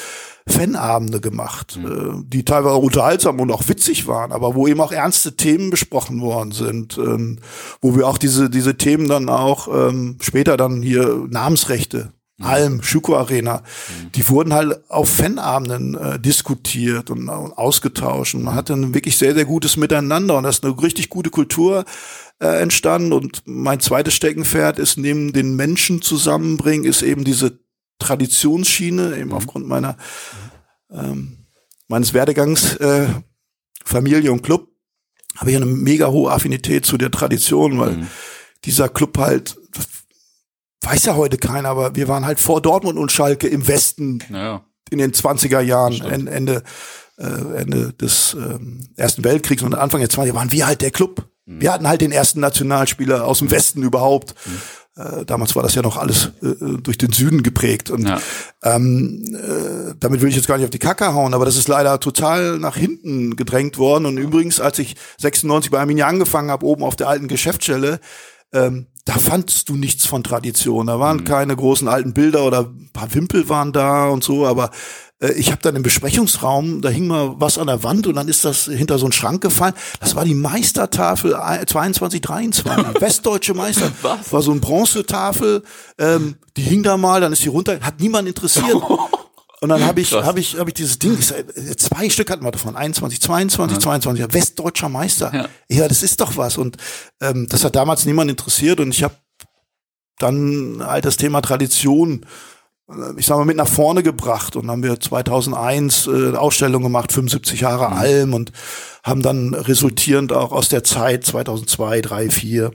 Fanabende 0.46 1.20
gemacht, 1.20 1.78
mhm. 1.82 2.24
die 2.28 2.44
teilweise 2.44 2.76
unterhaltsam 2.76 3.38
und 3.40 3.50
auch 3.50 3.68
witzig 3.68 4.06
waren, 4.06 4.32
aber 4.32 4.54
wo 4.54 4.66
eben 4.66 4.80
auch 4.80 4.92
ernste 4.92 5.36
Themen 5.36 5.70
besprochen 5.70 6.20
worden 6.20 6.52
sind, 6.52 6.96
ähm, 6.98 7.38
wo 7.80 7.96
wir 7.96 8.08
auch 8.08 8.18
diese 8.18 8.48
diese 8.48 8.76
Themen 8.76 9.08
dann 9.08 9.28
auch 9.28 9.68
ähm, 9.68 10.16
später 10.20 10.56
dann 10.56 10.82
hier 10.82 11.26
Namensrechte. 11.28 12.12
Alm, 12.40 12.82
Schuko 12.82 13.16
Arena, 13.16 13.58
mhm. 13.58 14.12
die 14.12 14.28
wurden 14.28 14.52
halt 14.52 14.78
auf 14.90 15.08
Fanabenden 15.10 15.96
äh, 15.96 16.20
diskutiert 16.20 17.10
und, 17.10 17.28
und 17.28 17.52
ausgetauscht. 17.52 18.34
Und 18.34 18.44
man 18.44 18.54
hatte 18.54 18.74
ein 18.74 18.94
wirklich 18.94 19.16
sehr, 19.16 19.34
sehr 19.34 19.44
gutes 19.44 19.76
Miteinander 19.76 20.36
und 20.36 20.44
das 20.44 20.58
ist 20.58 20.64
eine 20.64 20.80
richtig 20.80 21.08
gute 21.08 21.30
Kultur 21.30 21.84
äh, 22.40 22.60
entstanden. 22.60 23.12
Und 23.12 23.42
mein 23.46 23.80
zweites 23.80 24.14
Steckenpferd 24.14 24.78
ist 24.78 24.98
neben 24.98 25.32
den 25.32 25.56
Menschen 25.56 26.00
zusammenbringen, 26.00 26.84
ist 26.84 27.02
eben 27.02 27.24
diese 27.24 27.58
Traditionsschiene, 27.98 29.16
eben 29.16 29.30
mhm. 29.30 29.34
aufgrund 29.34 29.66
meiner 29.66 29.96
ähm, 30.90 31.38
meines 31.88 32.14
Werdegangs 32.14 32.76
äh, 32.76 33.08
Familie 33.84 34.30
und 34.32 34.42
Club, 34.42 34.68
habe 35.36 35.50
ich 35.50 35.56
eine 35.56 35.66
mega 35.66 36.08
hohe 36.08 36.30
Affinität 36.30 36.84
zu 36.84 36.98
der 36.98 37.10
Tradition, 37.10 37.78
weil 37.78 37.92
mhm. 37.92 38.06
dieser 38.64 38.88
Club 38.88 39.16
halt, 39.18 39.56
weiß 40.82 41.04
ja 41.06 41.16
heute 41.16 41.38
keiner, 41.38 41.68
aber 41.68 41.96
wir 41.96 42.08
waren 42.08 42.24
halt 42.24 42.40
vor 42.40 42.60
Dortmund 42.62 42.98
und 42.98 43.12
Schalke 43.12 43.48
im 43.48 43.66
Westen 43.66 44.22
ja. 44.30 44.64
in 44.90 44.98
den 44.98 45.12
20er 45.12 45.60
Jahren, 45.60 46.26
Ende, 46.26 46.62
äh, 47.18 47.24
Ende 47.24 47.92
des 47.94 48.34
ähm, 48.34 48.88
Ersten 48.96 49.24
Weltkriegs 49.24 49.62
und 49.62 49.74
Anfang 49.74 50.00
der 50.00 50.10
20er 50.10 50.34
waren 50.34 50.52
wir 50.52 50.66
halt 50.66 50.80
der 50.80 50.90
Club. 50.90 51.28
Mhm. 51.46 51.60
Wir 51.60 51.72
hatten 51.72 51.88
halt 51.88 52.00
den 52.00 52.12
ersten 52.12 52.40
Nationalspieler 52.40 53.26
aus 53.26 53.40
dem 53.40 53.50
Westen 53.50 53.82
überhaupt. 53.82 54.34
Mhm. 54.46 54.60
Äh, 54.98 55.24
damals 55.24 55.54
war 55.54 55.62
das 55.62 55.74
ja 55.74 55.82
noch 55.82 55.96
alles 55.96 56.32
äh, 56.42 56.78
durch 56.82 56.98
den 56.98 57.12
Süden 57.12 57.42
geprägt. 57.42 57.90
Und 57.90 58.08
ja. 58.08 58.20
ähm, 58.64 59.22
äh, 59.34 59.94
damit 59.98 60.20
will 60.20 60.28
ich 60.28 60.36
jetzt 60.36 60.48
gar 60.48 60.56
nicht 60.56 60.64
auf 60.64 60.70
die 60.70 60.80
Kacke 60.80 61.14
hauen, 61.14 61.34
aber 61.34 61.44
das 61.44 61.56
ist 61.56 61.68
leider 61.68 62.00
total 62.00 62.58
nach 62.58 62.76
hinten 62.76 63.36
gedrängt 63.36 63.78
worden. 63.78 64.06
Und 64.06 64.18
übrigens, 64.18 64.60
als 64.60 64.78
ich 64.80 64.96
96 65.18 65.70
bei 65.70 65.78
Arminia 65.78 66.06
angefangen 66.06 66.50
habe, 66.50 66.66
oben 66.66 66.82
auf 66.82 66.96
der 66.96 67.08
alten 67.08 67.28
Geschäftsstelle, 67.28 68.00
ähm, 68.52 68.86
da 69.08 69.14
fandst 69.14 69.70
du 69.70 69.76
nichts 69.76 70.04
von 70.04 70.22
Tradition. 70.22 70.86
Da 70.86 71.00
waren 71.00 71.18
mhm. 71.18 71.24
keine 71.24 71.56
großen 71.56 71.88
alten 71.88 72.12
Bilder 72.12 72.44
oder 72.44 72.66
ein 72.66 72.90
paar 72.92 73.14
Wimpel 73.14 73.48
waren 73.48 73.72
da 73.72 74.08
und 74.08 74.22
so, 74.22 74.46
aber 74.46 74.70
äh, 75.22 75.32
ich 75.32 75.50
habe 75.50 75.62
dann 75.62 75.76
im 75.76 75.82
Besprechungsraum, 75.82 76.82
da 76.82 76.90
hing 76.90 77.06
mal 77.06 77.32
was 77.38 77.56
an 77.56 77.68
der 77.68 77.82
Wand 77.82 78.06
und 78.06 78.16
dann 78.16 78.28
ist 78.28 78.44
das 78.44 78.66
hinter 78.66 78.98
so 78.98 79.06
einen 79.06 79.12
Schrank 79.12 79.40
gefallen. 79.40 79.72
Das 80.00 80.14
war 80.14 80.26
die 80.26 80.34
Meistertafel 80.34 81.34
22, 81.66 82.20
23, 82.20 82.66
westdeutsche 83.00 83.54
Meister. 83.54 83.90
Was? 84.02 84.30
War 84.30 84.42
so 84.42 84.50
eine 84.50 84.60
Bronzetafel, 84.60 85.62
ähm, 85.96 86.36
die 86.58 86.62
hing 86.62 86.82
da 86.82 86.98
mal, 86.98 87.22
dann 87.22 87.32
ist 87.32 87.42
die 87.42 87.48
runter, 87.48 87.80
hat 87.80 88.00
niemand 88.00 88.28
interessiert. 88.28 88.76
Und 89.60 89.70
dann 89.70 89.84
habe 89.84 90.00
ich, 90.00 90.12
habe 90.12 90.38
ich, 90.38 90.56
habe 90.56 90.70
ich 90.70 90.74
dieses 90.74 90.98
Ding, 90.98 91.18
äh, 91.18 91.76
zwei 91.76 92.08
Stück 92.10 92.30
hatten 92.30 92.44
wir 92.44 92.52
davon, 92.52 92.76
21, 92.76 93.20
22, 93.20 93.76
ja. 93.76 93.82
22, 93.82 94.32
westdeutscher 94.32 94.88
Meister. 94.88 95.32
Ja. 95.34 95.48
ja, 95.68 95.88
das 95.88 96.02
ist 96.02 96.20
doch 96.20 96.36
was. 96.36 96.58
Und 96.58 96.76
ähm, 97.20 97.46
das 97.48 97.64
hat 97.64 97.74
damals 97.74 98.06
niemand 98.06 98.30
interessiert 98.30 98.78
und 98.80 98.90
ich 98.90 99.02
habe 99.02 99.14
dann 100.18 100.82
halt 100.84 101.04
das 101.04 101.16
Thema 101.16 101.40
Tradition 101.40 102.24
ich 103.18 103.26
sag 103.26 103.36
mal, 103.36 103.44
mit 103.44 103.56
nach 103.56 103.68
vorne 103.68 104.02
gebracht 104.02 104.56
und 104.56 104.70
haben 104.70 104.82
wir 104.82 104.98
2001 104.98 106.06
äh, 106.06 106.34
Ausstellung 106.34 106.82
gemacht, 106.82 107.12
75 107.12 107.60
Jahre 107.60 107.90
mhm. 107.90 107.96
Alm 107.98 108.34
und 108.34 108.52
haben 109.02 109.22
dann 109.22 109.52
resultierend 109.54 110.32
auch 110.32 110.52
aus 110.52 110.70
der 110.70 110.84
Zeit 110.84 111.24
2002, 111.24 112.00
3, 112.00 112.30
4 112.30 112.70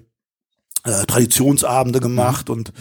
äh, 0.84 1.06
Traditionsabende 1.06 2.00
gemacht 2.00 2.50
mhm. 2.50 2.56
und 2.56 2.74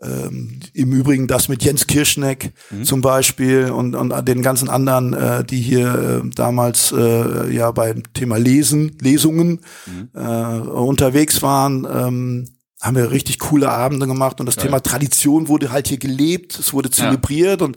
ähm, 0.00 0.60
im 0.72 0.92
Übrigen 0.92 1.26
das 1.26 1.48
mit 1.48 1.62
Jens 1.62 1.86
Kirschneck 1.86 2.52
mhm. 2.70 2.84
zum 2.84 3.00
Beispiel 3.00 3.70
und, 3.70 3.94
und 3.94 4.28
den 4.28 4.42
ganzen 4.42 4.68
anderen, 4.68 5.12
äh, 5.12 5.44
die 5.44 5.60
hier 5.60 6.22
äh, 6.24 6.30
damals 6.34 6.92
äh, 6.92 7.52
ja 7.54 7.70
beim 7.70 8.02
Thema 8.14 8.38
Lesen, 8.38 8.96
Lesungen 9.00 9.60
mhm. 9.86 10.08
äh, 10.14 10.60
unterwegs 10.60 11.42
waren. 11.42 11.86
Ähm, 11.90 12.48
haben 12.80 12.96
wir 12.96 13.10
richtig 13.10 13.38
coole 13.40 13.70
Abende 13.70 14.06
gemacht 14.06 14.40
und 14.40 14.46
das 14.46 14.56
Geil. 14.56 14.66
Thema 14.66 14.80
Tradition 14.80 15.48
wurde 15.48 15.70
halt 15.70 15.88
hier 15.88 15.98
gelebt, 15.98 16.58
es 16.58 16.72
wurde 16.72 16.90
zelebriert 16.90 17.60
ja. 17.60 17.66
und 17.66 17.76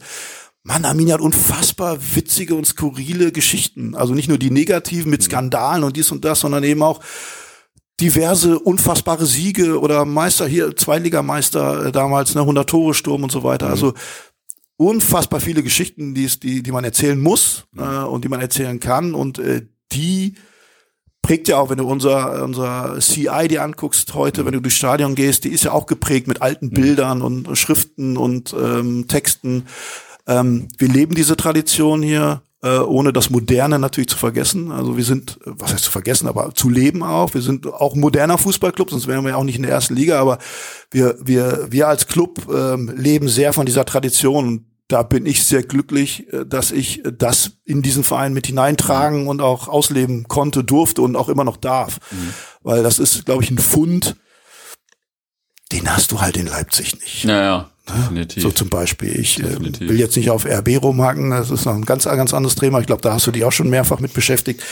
Mann, 0.66 0.86
Arminia 0.86 1.16
hat 1.16 1.22
unfassbar 1.22 1.98
witzige 2.16 2.56
und 2.56 2.66
skurrile 2.66 3.34
Geschichten. 3.34 3.96
Also 3.96 4.14
nicht 4.14 4.30
nur 4.30 4.38
die 4.38 4.50
negativen 4.50 5.12
mit 5.12 5.20
mhm. 5.20 5.26
Skandalen 5.26 5.84
und 5.84 5.98
dies 5.98 6.10
und 6.10 6.24
das, 6.24 6.40
sondern 6.40 6.64
eben 6.64 6.82
auch 6.84 7.02
diverse 8.00 8.60
unfassbare 8.60 9.26
Siege 9.26 9.80
oder 9.80 10.06
Meister 10.06 10.48
hier, 10.48 10.76
Zweiligameister 10.76 11.88
äh, 11.88 11.92
damals, 11.92 12.36
ne, 12.36 12.42
100 12.42 12.70
Tore 12.70 12.94
Sturm 12.94 13.24
und 13.24 13.32
so 13.32 13.44
weiter. 13.44 13.68
Mhm. 13.68 13.72
Also 13.72 13.94
unfassbar 14.78 15.40
viele 15.40 15.64
Geschichten, 15.64 16.14
die, 16.14 16.28
die, 16.28 16.64
die 16.64 16.72
man 16.72 16.84
erzählen 16.84 17.20
muss 17.20 17.66
mhm. 17.72 17.84
äh, 17.84 18.04
und 18.04 18.24
die 18.24 18.30
man 18.30 18.42
erzählen 18.42 18.80
kann 18.80 19.14
und 19.14 19.40
äh, 19.40 19.68
die 19.92 20.36
prägt 21.22 21.48
ja 21.48 21.58
auch, 21.58 21.70
wenn 21.70 21.78
du 21.78 21.88
unser, 21.88 22.44
unser 22.44 23.00
CI 23.00 23.48
dir 23.48 23.64
anguckst 23.64 24.14
heute, 24.14 24.46
wenn 24.46 24.54
du 24.54 24.62
durchs 24.62 24.78
Stadion 24.78 25.16
gehst, 25.16 25.46
die 25.46 25.50
ist 25.50 25.64
ja 25.64 25.72
auch 25.72 25.86
geprägt 25.86 26.28
mit 26.28 26.42
alten 26.42 26.68
mhm. 26.68 26.72
Bildern 26.72 27.22
und 27.22 27.58
Schriften 27.58 28.18
und 28.18 28.54
ähm, 28.54 29.08
Texten. 29.08 29.66
Ähm, 30.28 30.68
wir 30.78 30.90
leben 30.90 31.16
diese 31.16 31.38
Tradition 31.38 32.02
hier, 32.02 32.42
äh, 32.64 32.80
ohne 32.80 33.12
das 33.12 33.30
Moderne 33.30 33.78
natürlich 33.78 34.10
zu 34.10 34.18
vergessen. 34.18 34.72
Also 34.72 34.96
wir 34.96 35.04
sind, 35.04 35.38
was 35.46 35.74
heißt 35.74 35.84
zu 35.84 35.92
vergessen, 35.92 36.28
aber 36.28 36.56
zu 36.56 36.70
leben 36.70 37.04
auch. 37.04 37.34
Wir 37.34 37.42
sind 37.42 37.68
auch 37.68 37.94
moderner 37.94 38.38
Fußballclub, 38.38 38.90
sonst 38.90 39.08
wären 39.08 39.24
wir 39.24 39.32
ja 39.32 39.36
auch 39.36 39.44
nicht 39.44 39.58
in 39.58 39.64
der 39.64 39.72
ersten 39.72 39.96
Liga, 39.96 40.20
aber 40.20 40.38
wir, 40.90 41.18
wir, 41.22 41.68
wir 41.70 41.90
als 41.90 42.08
Club 42.08 42.48
ähm, 42.50 42.92
leben 42.96 43.28
sehr 43.28 43.52
von 43.52 43.66
dieser 43.66 43.86
Tradition 43.86 44.48
und 44.48 44.66
da 44.88 45.04
bin 45.04 45.26
ich 45.26 45.44
sehr 45.44 45.64
glücklich, 45.64 46.32
äh, 46.32 46.46
dass 46.46 46.72
ich 46.72 47.04
das 47.04 47.58
in 47.66 47.82
diesen 47.82 48.06
Verein 48.06 48.34
mit 48.34 48.48
hineintragen 48.48 49.28
und 49.28 49.42
auch 49.42 49.68
ausleben 49.68 50.28
konnte, 50.30 50.64
durfte 50.64 51.02
und 51.02 51.18
auch 51.18 51.28
immer 51.28 51.44
noch 51.44 51.58
darf. 51.58 52.00
Mhm. 52.12 52.34
Weil 52.62 52.84
das 52.84 52.98
ist, 52.98 53.26
glaube 53.26 53.44
ich, 53.44 53.52
ein 53.52 53.58
Fund, 53.58 54.16
den 55.74 55.94
hast 55.94 56.14
du 56.14 56.22
halt 56.22 56.38
in 56.38 56.48
Leipzig 56.48 57.00
nicht. 57.02 57.26
Ja, 57.26 57.44
ja. 57.44 57.58
Ne? 57.58 57.73
Definitiv. 57.88 58.44
So 58.44 58.52
zum 58.52 58.70
Beispiel. 58.70 59.20
Ich 59.20 59.40
äh, 59.40 59.60
will 59.60 60.00
jetzt 60.00 60.16
nicht 60.16 60.30
auf 60.30 60.46
RB 60.46 60.82
rumhacken, 60.82 61.32
das 61.32 61.52
ist 61.52 61.66
noch 61.66 61.76
ein 61.76 61.86
ganz, 61.86 62.06
ganz 62.06 62.34
anderes 62.34 62.56
Thema. 62.56 62.80
Ich 62.80 62.88
glaube, 62.88 63.02
da 63.02 63.14
hast 63.14 63.28
du 63.28 63.32
dich 63.32 63.44
auch 63.44 63.52
schon 63.52 63.70
mehrfach 63.70 64.00
mit 64.00 64.14
beschäftigt. 64.14 64.64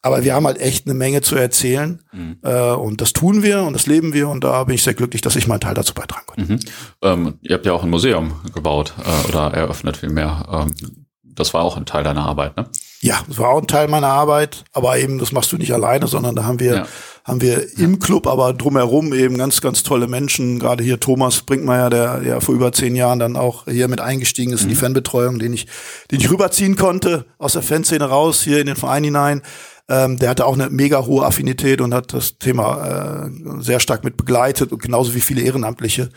Aber 0.00 0.22
wir 0.22 0.34
haben 0.34 0.46
halt 0.46 0.58
echt 0.58 0.86
eine 0.86 0.94
Menge 0.94 1.22
zu 1.22 1.34
erzählen. 1.34 2.00
Mhm. 2.12 2.38
Äh, 2.42 2.72
und 2.72 3.00
das 3.00 3.12
tun 3.12 3.42
wir 3.42 3.62
und 3.62 3.72
das 3.72 3.86
leben 3.86 4.12
wir. 4.12 4.28
Und 4.28 4.44
da 4.44 4.64
bin 4.64 4.74
ich 4.74 4.82
sehr 4.82 4.94
glücklich, 4.94 5.22
dass 5.22 5.36
ich 5.36 5.48
meinen 5.48 5.60
Teil 5.60 5.74
dazu 5.74 5.94
beitragen 5.94 6.26
konnte. 6.26 6.52
Mhm. 6.52 6.60
Ähm, 7.02 7.38
ihr 7.42 7.54
habt 7.54 7.66
ja 7.66 7.72
auch 7.72 7.82
ein 7.82 7.90
Museum 7.90 8.32
gebaut 8.54 8.94
äh, 8.98 9.28
oder 9.28 9.52
eröffnet 9.54 9.96
vielmehr. 9.96 10.46
Ähm, 10.50 11.06
das 11.38 11.54
war 11.54 11.62
auch 11.62 11.76
ein 11.76 11.86
Teil 11.86 12.04
deiner 12.04 12.26
Arbeit, 12.26 12.56
ne? 12.56 12.66
Ja, 13.00 13.20
das 13.28 13.38
war 13.38 13.50
auch 13.50 13.60
ein 13.60 13.68
Teil 13.68 13.86
meiner 13.86 14.08
Arbeit, 14.08 14.64
aber 14.72 14.98
eben, 14.98 15.18
das 15.18 15.30
machst 15.30 15.52
du 15.52 15.56
nicht 15.56 15.72
alleine, 15.72 16.08
sondern 16.08 16.34
da 16.34 16.44
haben 16.44 16.58
wir, 16.58 16.74
ja. 16.74 16.86
haben 17.24 17.40
wir 17.40 17.78
im 17.78 18.00
Club, 18.00 18.26
aber 18.26 18.52
drumherum 18.52 19.14
eben 19.14 19.38
ganz, 19.38 19.60
ganz 19.60 19.84
tolle 19.84 20.08
Menschen. 20.08 20.58
Gerade 20.58 20.82
hier 20.82 20.98
Thomas 20.98 21.42
Brinkmeier, 21.42 21.90
der 21.90 22.22
ja 22.24 22.40
vor 22.40 22.56
über 22.56 22.72
zehn 22.72 22.96
Jahren 22.96 23.20
dann 23.20 23.36
auch 23.36 23.66
hier 23.66 23.86
mit 23.86 24.00
eingestiegen 24.00 24.52
ist 24.52 24.62
in 24.62 24.68
die 24.68 24.74
mhm. 24.74 24.80
Fanbetreuung, 24.80 25.38
den 25.38 25.52
ich, 25.52 25.68
den 26.10 26.18
ich 26.18 26.28
rüberziehen 26.28 26.74
konnte 26.74 27.26
aus 27.38 27.52
der 27.52 27.62
Fanszene 27.62 28.04
raus, 28.04 28.42
hier 28.42 28.58
in 28.58 28.66
den 28.66 28.76
Verein 28.76 29.04
hinein. 29.04 29.42
Ähm, 29.88 30.18
der 30.18 30.30
hatte 30.30 30.44
auch 30.44 30.54
eine 30.54 30.68
mega 30.68 31.06
hohe 31.06 31.24
Affinität 31.24 31.80
und 31.80 31.94
hat 31.94 32.12
das 32.12 32.38
Thema 32.38 33.26
äh, 33.26 33.62
sehr 33.62 33.78
stark 33.78 34.02
mit 34.02 34.16
begleitet 34.16 34.72
und 34.72 34.82
genauso 34.82 35.14
wie 35.14 35.20
viele 35.20 35.42
Ehrenamtliche. 35.42 36.10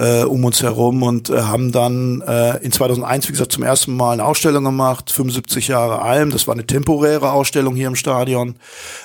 Äh, 0.00 0.22
um 0.22 0.44
uns 0.46 0.62
herum 0.62 1.02
und 1.02 1.28
äh, 1.28 1.42
haben 1.42 1.72
dann 1.72 2.22
äh, 2.22 2.56
in 2.64 2.72
2001, 2.72 3.28
wie 3.28 3.32
gesagt, 3.32 3.52
zum 3.52 3.62
ersten 3.62 3.94
Mal 3.94 4.14
eine 4.14 4.24
Ausstellung 4.24 4.64
gemacht, 4.64 5.12
75 5.12 5.68
Jahre 5.68 6.00
Alm. 6.00 6.30
Das 6.30 6.46
war 6.46 6.54
eine 6.54 6.66
temporäre 6.66 7.32
Ausstellung 7.32 7.76
hier 7.76 7.88
im 7.88 7.96
Stadion. 7.96 8.56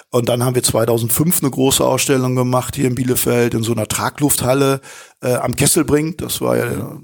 Und 0.10 0.30
dann 0.30 0.44
haben 0.44 0.56
wir 0.56 0.64
2005 0.64 1.42
eine 1.42 1.52
große 1.52 1.84
Ausstellung 1.84 2.36
gemacht 2.38 2.78
hier 2.78 2.88
in 2.88 2.96
Bielefeld 2.96 3.54
in 3.54 3.64
so 3.64 3.74
einer 3.74 3.90
Traglufthalle 3.90 4.80
äh, 5.22 5.34
am 5.34 5.58
Kesselbrink. 5.58 6.20
Das 6.20 6.40
war 6.40 6.56
ja 6.56 6.98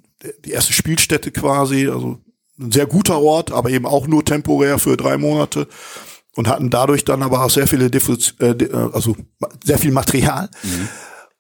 die 0.46 0.52
erste 0.52 0.72
Spielstätte 0.72 1.32
quasi, 1.32 1.90
also 1.90 2.18
ein 2.58 2.72
sehr 2.72 2.86
guter 2.86 3.20
Ort, 3.20 3.52
aber 3.52 3.72
eben 3.72 3.86
auch 3.86 4.08
nur 4.08 4.24
temporär 4.24 4.80
für 4.80 4.96
drei 4.96 5.18
Monate 5.18 5.68
und 6.38 6.48
hatten 6.48 6.70
dadurch 6.70 7.04
dann 7.04 7.24
aber 7.24 7.44
auch 7.44 7.50
sehr 7.50 7.68
viele 7.68 7.92
Diffus 7.92 8.36
äh, 8.40 8.56
also 8.94 9.18
sehr 9.66 9.80
viel 9.80 9.92
Material. 9.92 10.50
Mhm 10.64 10.88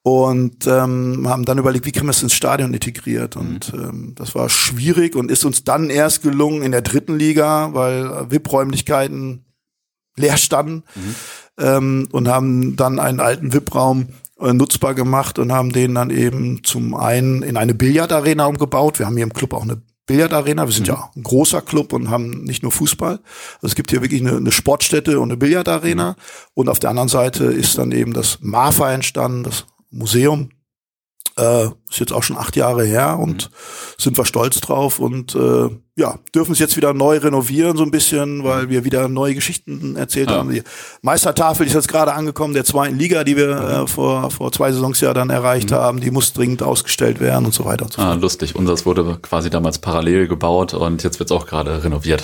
und 0.03 0.65
ähm, 0.65 1.27
haben 1.27 1.45
dann 1.45 1.59
überlegt, 1.59 1.85
wie 1.85 1.91
kriegen 1.91 2.07
wir 2.07 2.11
es 2.11 2.23
ins 2.23 2.33
Stadion 2.33 2.73
integriert. 2.73 3.35
Und 3.35 3.73
mhm. 3.73 3.83
ähm, 3.83 4.15
das 4.15 4.33
war 4.33 4.49
schwierig 4.49 5.15
und 5.15 5.29
ist 5.29 5.45
uns 5.45 5.63
dann 5.63 5.89
erst 5.89 6.23
gelungen 6.23 6.63
in 6.63 6.71
der 6.71 6.81
dritten 6.81 7.17
Liga, 7.17 7.73
weil 7.73 8.31
VIP-Räumlichkeiten 8.31 9.45
leer 10.17 10.37
standen 10.37 10.83
mhm. 10.95 11.15
ähm, 11.59 12.07
und 12.11 12.27
haben 12.27 12.75
dann 12.75 12.99
einen 12.99 13.19
alten 13.19 13.53
VIP-Raum 13.53 14.07
äh, 14.39 14.53
nutzbar 14.53 14.95
gemacht 14.95 15.37
und 15.37 15.51
haben 15.51 15.71
den 15.71 15.95
dann 15.95 16.09
eben 16.09 16.63
zum 16.63 16.95
einen 16.95 17.43
in 17.43 17.55
eine 17.55 17.75
Billardarena 17.75 18.45
umgebaut. 18.47 18.97
Wir 18.97 19.05
haben 19.05 19.15
hier 19.15 19.23
im 19.23 19.33
Club 19.33 19.53
auch 19.53 19.63
eine 19.63 19.81
Billardarena. 20.07 20.65
Wir 20.65 20.73
sind 20.73 20.87
mhm. 20.87 20.93
ja 20.93 21.11
ein 21.15 21.23
großer 21.23 21.61
Club 21.61 21.93
und 21.93 22.09
haben 22.09 22.43
nicht 22.43 22.63
nur 22.63 22.71
Fußball. 22.71 23.19
Also 23.55 23.67
es 23.67 23.75
gibt 23.75 23.91
hier 23.91 24.01
wirklich 24.01 24.21
eine, 24.21 24.35
eine 24.35 24.51
Sportstätte 24.51 25.19
und 25.19 25.29
eine 25.29 25.37
Billardarena. 25.37 26.11
Mhm. 26.11 26.15
Und 26.55 26.69
auf 26.69 26.79
der 26.79 26.89
anderen 26.89 27.07
Seite 27.07 27.45
ist 27.45 27.77
dann 27.77 27.91
eben 27.91 28.13
das 28.13 28.39
MAFA 28.41 28.91
entstanden, 28.91 29.43
das 29.43 29.67
Museum. 29.91 30.49
Äh, 31.37 31.67
ist 31.89 31.99
jetzt 31.99 32.11
auch 32.11 32.23
schon 32.23 32.37
acht 32.37 32.55
Jahre 32.55 32.83
her 32.83 33.17
und 33.19 33.49
mhm. 33.49 33.55
sind 33.97 34.17
wir 34.17 34.25
stolz 34.25 34.59
drauf 34.59 34.99
und 34.99 35.35
äh, 35.35 35.69
ja, 35.97 36.19
dürfen 36.33 36.53
es 36.53 36.59
jetzt 36.59 36.77
wieder 36.77 36.93
neu 36.93 37.17
renovieren 37.17 37.75
so 37.75 37.83
ein 37.83 37.91
bisschen, 37.91 38.45
weil 38.45 38.69
wir 38.69 38.85
wieder 38.85 39.09
neue 39.09 39.35
Geschichten 39.35 39.97
erzählt 39.97 40.29
ja. 40.29 40.37
haben. 40.37 40.49
Die 40.49 40.63
Meistertafel 41.01 41.67
ist 41.67 41.73
jetzt 41.73 41.89
gerade 41.89 42.13
angekommen, 42.13 42.53
der 42.53 42.63
zweiten 42.63 42.97
Liga, 42.97 43.25
die 43.25 43.35
wir 43.35 43.49
äh, 43.49 43.87
vor, 43.87 44.31
vor 44.31 44.53
zwei 44.53 44.71
Saisons 44.71 45.01
ja 45.01 45.13
dann 45.13 45.29
erreicht 45.29 45.71
mhm. 45.71 45.75
haben. 45.75 45.99
Die 45.99 46.09
muss 46.09 46.31
dringend 46.31 46.63
ausgestellt 46.63 47.19
werden 47.19 47.45
und 47.45 47.53
so 47.53 47.65
weiter 47.65 47.83
und 47.83 47.91
so 47.91 48.01
ah, 48.01 48.05
fort. 48.05 48.17
Ah, 48.17 48.21
lustig. 48.21 48.55
Unseres 48.55 48.85
wurde 48.85 49.19
quasi 49.21 49.49
damals 49.49 49.79
parallel 49.79 50.29
gebaut 50.29 50.73
und 50.73 51.03
jetzt 51.03 51.19
wird 51.19 51.29
es 51.29 51.35
auch 51.35 51.45
gerade 51.45 51.83
renoviert. 51.83 52.23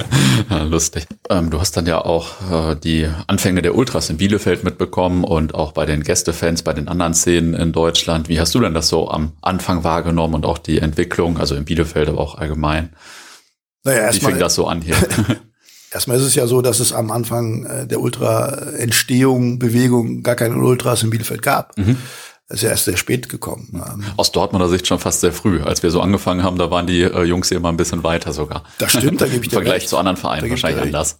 ja, 0.50 0.62
lustig. 0.62 1.06
Ähm, 1.28 1.50
du 1.50 1.60
hast 1.60 1.76
dann 1.76 1.84
ja 1.84 2.02
auch 2.02 2.30
äh, 2.50 2.76
die 2.76 3.06
Anfänge 3.26 3.60
der 3.60 3.74
Ultras 3.74 4.08
in 4.08 4.16
Bielefeld 4.16 4.64
mitbekommen 4.64 5.24
und 5.24 5.54
auch 5.54 5.72
bei 5.72 5.84
den 5.84 6.02
Gästefans, 6.02 6.62
bei 6.62 6.72
den 6.72 6.88
anderen 6.88 7.12
Szenen 7.12 7.52
in 7.52 7.72
Deutschland. 7.72 8.30
Wie 8.30 8.40
hast 8.40 8.54
du 8.54 8.60
denn 8.60 8.72
das 8.72 8.88
so 8.88 9.10
am 9.10 9.32
Anfang 9.42 9.84
wahrgenommen 9.84 10.34
und 10.34 10.46
auch 10.46 10.56
die 10.56 10.78
Entwicklung, 10.78 11.36
also 11.36 11.54
in 11.54 11.66
Bielefeld, 11.66 12.08
aber 12.08 12.18
auch 12.18 12.38
allgemein? 12.38 12.88
Naja, 13.84 13.98
erstmal. 14.00 14.30
Wie 14.30 14.32
fängt 14.34 14.42
das 14.42 14.54
so 14.54 14.66
an 14.66 14.80
hier? 14.80 14.96
erstmal 15.92 16.16
ist 16.16 16.24
es 16.24 16.34
ja 16.34 16.46
so, 16.46 16.62
dass 16.62 16.80
es 16.80 16.92
am 16.92 17.10
Anfang 17.10 17.64
äh, 17.66 17.86
der 17.86 18.00
Ultra-Entstehung, 18.00 19.58
Bewegung 19.58 20.22
gar 20.22 20.36
keine 20.36 20.56
Ultras 20.56 21.02
in 21.02 21.10
Bielefeld 21.10 21.42
gab. 21.42 21.76
Mhm. 21.76 21.96
Das 22.48 22.58
ist 22.58 22.64
ja 22.64 22.70
erst 22.70 22.84
sehr 22.84 22.96
spät 22.96 23.28
gekommen. 23.28 23.68
Ähm, 23.72 24.04
Aus 24.16 24.30
Dortmunder 24.30 24.68
Sicht 24.68 24.86
schon 24.86 24.98
fast 24.98 25.20
sehr 25.20 25.32
früh. 25.32 25.62
Als 25.62 25.82
wir 25.82 25.90
so 25.90 26.02
angefangen 26.02 26.42
haben, 26.42 26.58
da 26.58 26.70
waren 26.70 26.86
die 26.86 27.00
äh, 27.00 27.22
Jungs 27.22 27.50
immer 27.50 27.70
ein 27.70 27.78
bisschen 27.78 28.04
weiter 28.04 28.32
sogar. 28.32 28.64
Das 28.78 28.92
stimmt, 28.92 29.20
da 29.20 29.26
gebe 29.28 29.42
ich 29.42 29.48
dir 29.48 29.56
Im 29.56 29.62
Vergleich 29.62 29.82
recht. 29.82 29.88
zu 29.88 29.96
anderen 29.96 30.18
Vereinen 30.18 30.50
wahrscheinlich 30.50 30.82
anders. 30.82 31.18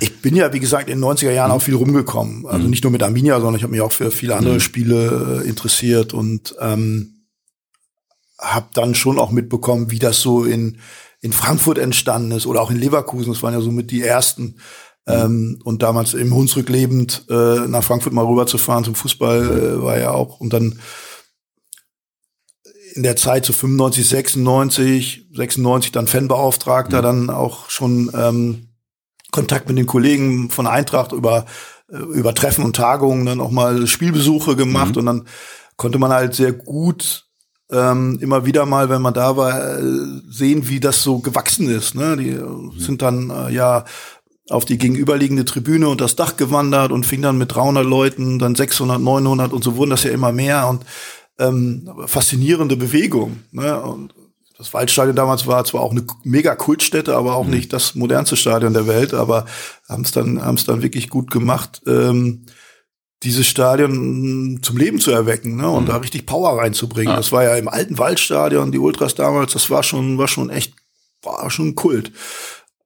Ich 0.00 0.20
bin 0.20 0.34
ja, 0.34 0.52
wie 0.52 0.60
gesagt, 0.60 0.90
in 0.90 1.00
den 1.00 1.08
90er 1.08 1.30
Jahren 1.30 1.50
mhm. 1.50 1.56
auch 1.56 1.62
viel 1.62 1.76
rumgekommen. 1.76 2.46
Also 2.46 2.64
mhm. 2.64 2.70
nicht 2.70 2.82
nur 2.82 2.90
mit 2.90 3.02
Arminia, 3.02 3.36
sondern 3.36 3.54
ich 3.54 3.62
habe 3.62 3.70
mich 3.70 3.80
auch 3.80 3.92
für 3.92 4.10
viele 4.10 4.34
andere 4.34 4.54
mhm. 4.54 4.60
Spiele 4.60 5.42
äh, 5.44 5.48
interessiert 5.48 6.12
und 6.12 6.54
ähm, 6.60 7.26
habe 8.38 8.66
dann 8.74 8.94
schon 8.94 9.18
auch 9.18 9.30
mitbekommen, 9.30 9.90
wie 9.90 9.98
das 9.98 10.20
so 10.20 10.44
in 10.44 10.78
in 11.20 11.32
Frankfurt 11.32 11.78
entstanden 11.78 12.32
ist 12.32 12.46
oder 12.46 12.60
auch 12.60 12.70
in 12.70 12.76
Leverkusen. 12.76 13.32
Das 13.32 13.42
waren 13.42 13.54
ja 13.54 13.60
somit 13.60 13.90
die 13.90 14.02
ersten. 14.02 14.56
Ähm, 15.08 15.60
und 15.62 15.82
damals 15.82 16.14
im 16.14 16.34
Hunsrück 16.34 16.68
lebend 16.68 17.26
äh, 17.30 17.66
nach 17.68 17.84
Frankfurt 17.84 18.12
mal 18.12 18.26
rüberzufahren 18.26 18.84
zum 18.84 18.96
Fußball 18.96 19.78
äh, 19.78 19.82
war 19.82 19.98
ja 19.98 20.10
auch. 20.10 20.40
Und 20.40 20.52
dann 20.52 20.80
in 22.94 23.02
der 23.02 23.14
Zeit 23.14 23.44
so 23.44 23.52
95, 23.52 24.08
96, 24.08 25.28
96 25.32 25.92
dann 25.92 26.06
Fanbeauftragter, 26.06 26.98
mhm. 26.98 27.02
dann 27.02 27.30
auch 27.30 27.70
schon 27.70 28.10
ähm, 28.14 28.68
Kontakt 29.30 29.68
mit 29.68 29.78
den 29.78 29.86
Kollegen 29.86 30.50
von 30.50 30.66
Eintracht 30.66 31.12
über 31.12 31.46
äh, 31.88 31.98
über 31.98 32.34
Treffen 32.34 32.64
und 32.64 32.74
Tagungen 32.74 33.26
dann 33.26 33.40
auch 33.40 33.50
mal 33.50 33.86
Spielbesuche 33.86 34.56
gemacht 34.56 34.92
mhm. 34.92 35.00
und 35.00 35.06
dann 35.06 35.28
konnte 35.76 35.98
man 35.98 36.12
halt 36.12 36.34
sehr 36.34 36.52
gut 36.52 37.25
ähm, 37.70 38.18
immer 38.20 38.46
wieder 38.46 38.66
mal, 38.66 38.88
wenn 38.88 39.02
man 39.02 39.14
da 39.14 39.36
war, 39.36 39.78
äh, 39.78 39.82
sehen, 40.28 40.68
wie 40.68 40.80
das 40.80 41.02
so 41.02 41.18
gewachsen 41.18 41.68
ist. 41.68 41.94
Ne? 41.94 42.16
Die 42.16 42.30
mhm. 42.30 42.72
sind 42.78 43.02
dann 43.02 43.30
äh, 43.30 43.52
ja 43.52 43.84
auf 44.48 44.64
die 44.64 44.78
gegenüberliegende 44.78 45.44
Tribüne 45.44 45.88
und 45.88 46.00
das 46.00 46.14
Dach 46.14 46.36
gewandert 46.36 46.92
und 46.92 47.04
fing 47.04 47.22
dann 47.22 47.38
mit 47.38 47.54
300 47.54 47.84
Leuten, 47.84 48.38
dann 48.38 48.54
600, 48.54 49.00
900 49.00 49.52
und 49.52 49.64
so 49.64 49.76
wurden 49.76 49.90
das 49.90 50.04
ja 50.04 50.10
immer 50.10 50.30
mehr 50.30 50.68
und 50.68 50.84
ähm, 51.38 51.90
faszinierende 52.06 52.76
Bewegung. 52.76 53.40
Ne? 53.50 53.80
Und 53.80 54.14
das 54.56 54.72
Waldstadion 54.72 55.16
damals 55.16 55.46
war 55.46 55.64
zwar 55.64 55.82
auch 55.82 55.90
eine 55.90 56.04
mega 56.22 56.54
Kultstätte, 56.54 57.16
aber 57.16 57.34
auch 57.34 57.44
mhm. 57.44 57.50
nicht 57.50 57.72
das 57.72 57.96
modernste 57.96 58.36
Stadion 58.36 58.72
der 58.72 58.86
Welt, 58.86 59.12
aber 59.12 59.46
haben 59.88 60.02
es 60.02 60.12
dann, 60.12 60.42
haben 60.42 60.56
es 60.56 60.64
dann 60.64 60.82
wirklich 60.82 61.10
gut 61.10 61.30
gemacht. 61.30 61.82
Ähm, 61.86 62.46
dieses 63.22 63.46
Stadion 63.46 64.60
zum 64.62 64.76
Leben 64.76 65.00
zu 65.00 65.10
erwecken 65.10 65.56
ne? 65.56 65.68
und 65.68 65.84
mhm. 65.84 65.88
da 65.88 65.96
richtig 65.96 66.26
Power 66.26 66.58
reinzubringen. 66.58 67.12
Ja. 67.12 67.16
Das 67.16 67.32
war 67.32 67.44
ja 67.44 67.56
im 67.56 67.68
alten 67.68 67.98
Waldstadion, 67.98 68.72
die 68.72 68.78
Ultras 68.78 69.14
damals, 69.14 69.52
das 69.52 69.70
war 69.70 69.82
schon, 69.82 70.18
war 70.18 70.28
schon 70.28 70.50
echt, 70.50 70.74
war 71.22 71.50
schon 71.50 71.74
Kult. 71.74 72.12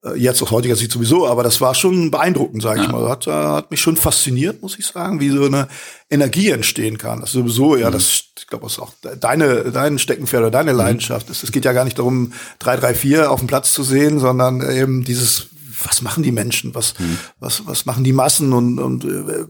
Äh, 0.04 0.14
jetzt 0.16 0.42
aus 0.42 0.50
heutiger 0.50 0.76
Sicht 0.76 0.92
sowieso, 0.92 1.26
aber 1.26 1.42
das 1.42 1.60
war 1.60 1.74
schon 1.74 2.10
beeindruckend, 2.10 2.62
sage 2.62 2.80
ja. 2.80 2.86
ich 2.86 2.92
mal. 2.92 3.08
Hat, 3.08 3.26
äh, 3.26 3.32
hat 3.32 3.70
mich 3.70 3.80
schon 3.80 3.96
fasziniert, 3.96 4.62
muss 4.62 4.78
ich 4.78 4.86
sagen, 4.86 5.20
wie 5.20 5.30
so 5.30 5.44
eine 5.44 5.68
Energie 6.08 6.50
entstehen 6.50 6.96
kann. 6.96 7.20
Das 7.20 7.30
ist 7.30 7.34
sowieso, 7.34 7.76
ja, 7.76 7.88
mhm. 7.88 7.94
das, 7.94 8.24
ich 8.38 8.46
glaube, 8.46 8.64
das 8.64 8.74
ist 8.74 8.78
auch 8.78 8.92
deine, 9.20 9.72
dein 9.72 9.98
Steckenpferd 9.98 10.42
oder 10.42 10.50
deine 10.50 10.72
mhm. 10.72 10.78
Leidenschaft. 10.78 11.28
Es, 11.28 11.42
es 11.42 11.52
geht 11.52 11.64
ja 11.64 11.72
gar 11.72 11.84
nicht 11.84 11.98
darum, 11.98 12.32
3-3-4 12.62 13.24
auf 13.24 13.40
dem 13.40 13.48
Platz 13.48 13.72
zu 13.72 13.82
sehen, 13.82 14.20
sondern 14.20 14.62
eben 14.70 15.04
dieses 15.04 15.48
was 15.84 16.02
machen 16.02 16.22
die 16.22 16.32
Menschen, 16.32 16.74
was, 16.74 16.98
mhm. 16.98 17.18
was, 17.38 17.66
was 17.66 17.86
machen 17.86 18.04
die 18.04 18.12
Massen 18.12 18.52
und, 18.52 18.78
und 18.78 19.04
äh, 19.04 19.44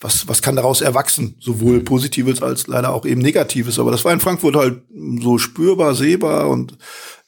was, 0.00 0.28
was 0.28 0.42
kann 0.42 0.56
daraus 0.56 0.80
erwachsen, 0.80 1.36
sowohl 1.40 1.80
Positives 1.80 2.42
als 2.42 2.66
leider 2.66 2.92
auch 2.92 3.04
eben 3.04 3.20
Negatives. 3.20 3.78
Aber 3.78 3.90
das 3.90 4.04
war 4.04 4.12
in 4.12 4.20
Frankfurt 4.20 4.56
halt 4.56 4.82
so 5.20 5.38
spürbar, 5.38 5.94
sehbar 5.94 6.48
und 6.48 6.76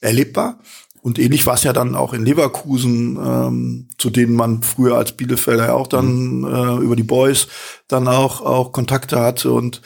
erlebbar. 0.00 0.58
Und 1.02 1.18
ähnlich 1.18 1.46
war 1.46 1.54
es 1.54 1.62
ja 1.62 1.72
dann 1.72 1.94
auch 1.94 2.12
in 2.12 2.24
Leverkusen, 2.24 3.16
ähm, 3.16 3.88
zu 3.96 4.10
denen 4.10 4.34
man 4.34 4.62
früher 4.62 4.96
als 4.96 5.12
Bielefelder 5.12 5.66
ja 5.66 5.72
auch 5.72 5.86
dann 5.86 6.44
äh, 6.44 6.84
über 6.84 6.94
die 6.94 7.02
Boys 7.02 7.48
dann 7.88 8.06
auch, 8.06 8.42
auch 8.42 8.72
Kontakte 8.72 9.18
hatte. 9.18 9.50
Und 9.50 9.80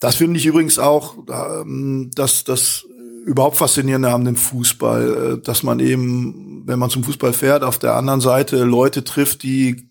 das 0.00 0.16
finde 0.16 0.38
ich 0.38 0.46
übrigens 0.46 0.78
auch, 0.78 1.16
ähm, 1.30 2.10
dass 2.14 2.44
das 2.44 2.86
überhaupt 3.26 3.56
faszinierende 3.56 4.10
haben 4.10 4.24
den 4.24 4.36
Fußball, 4.36 5.34
äh, 5.34 5.42
dass 5.42 5.62
man 5.62 5.80
eben, 5.80 6.62
wenn 6.64 6.78
man 6.78 6.90
zum 6.90 7.04
Fußball 7.04 7.32
fährt, 7.32 7.64
auf 7.64 7.78
der 7.78 7.94
anderen 7.94 8.20
Seite 8.20 8.64
Leute 8.64 9.04
trifft, 9.04 9.42
die 9.42 9.90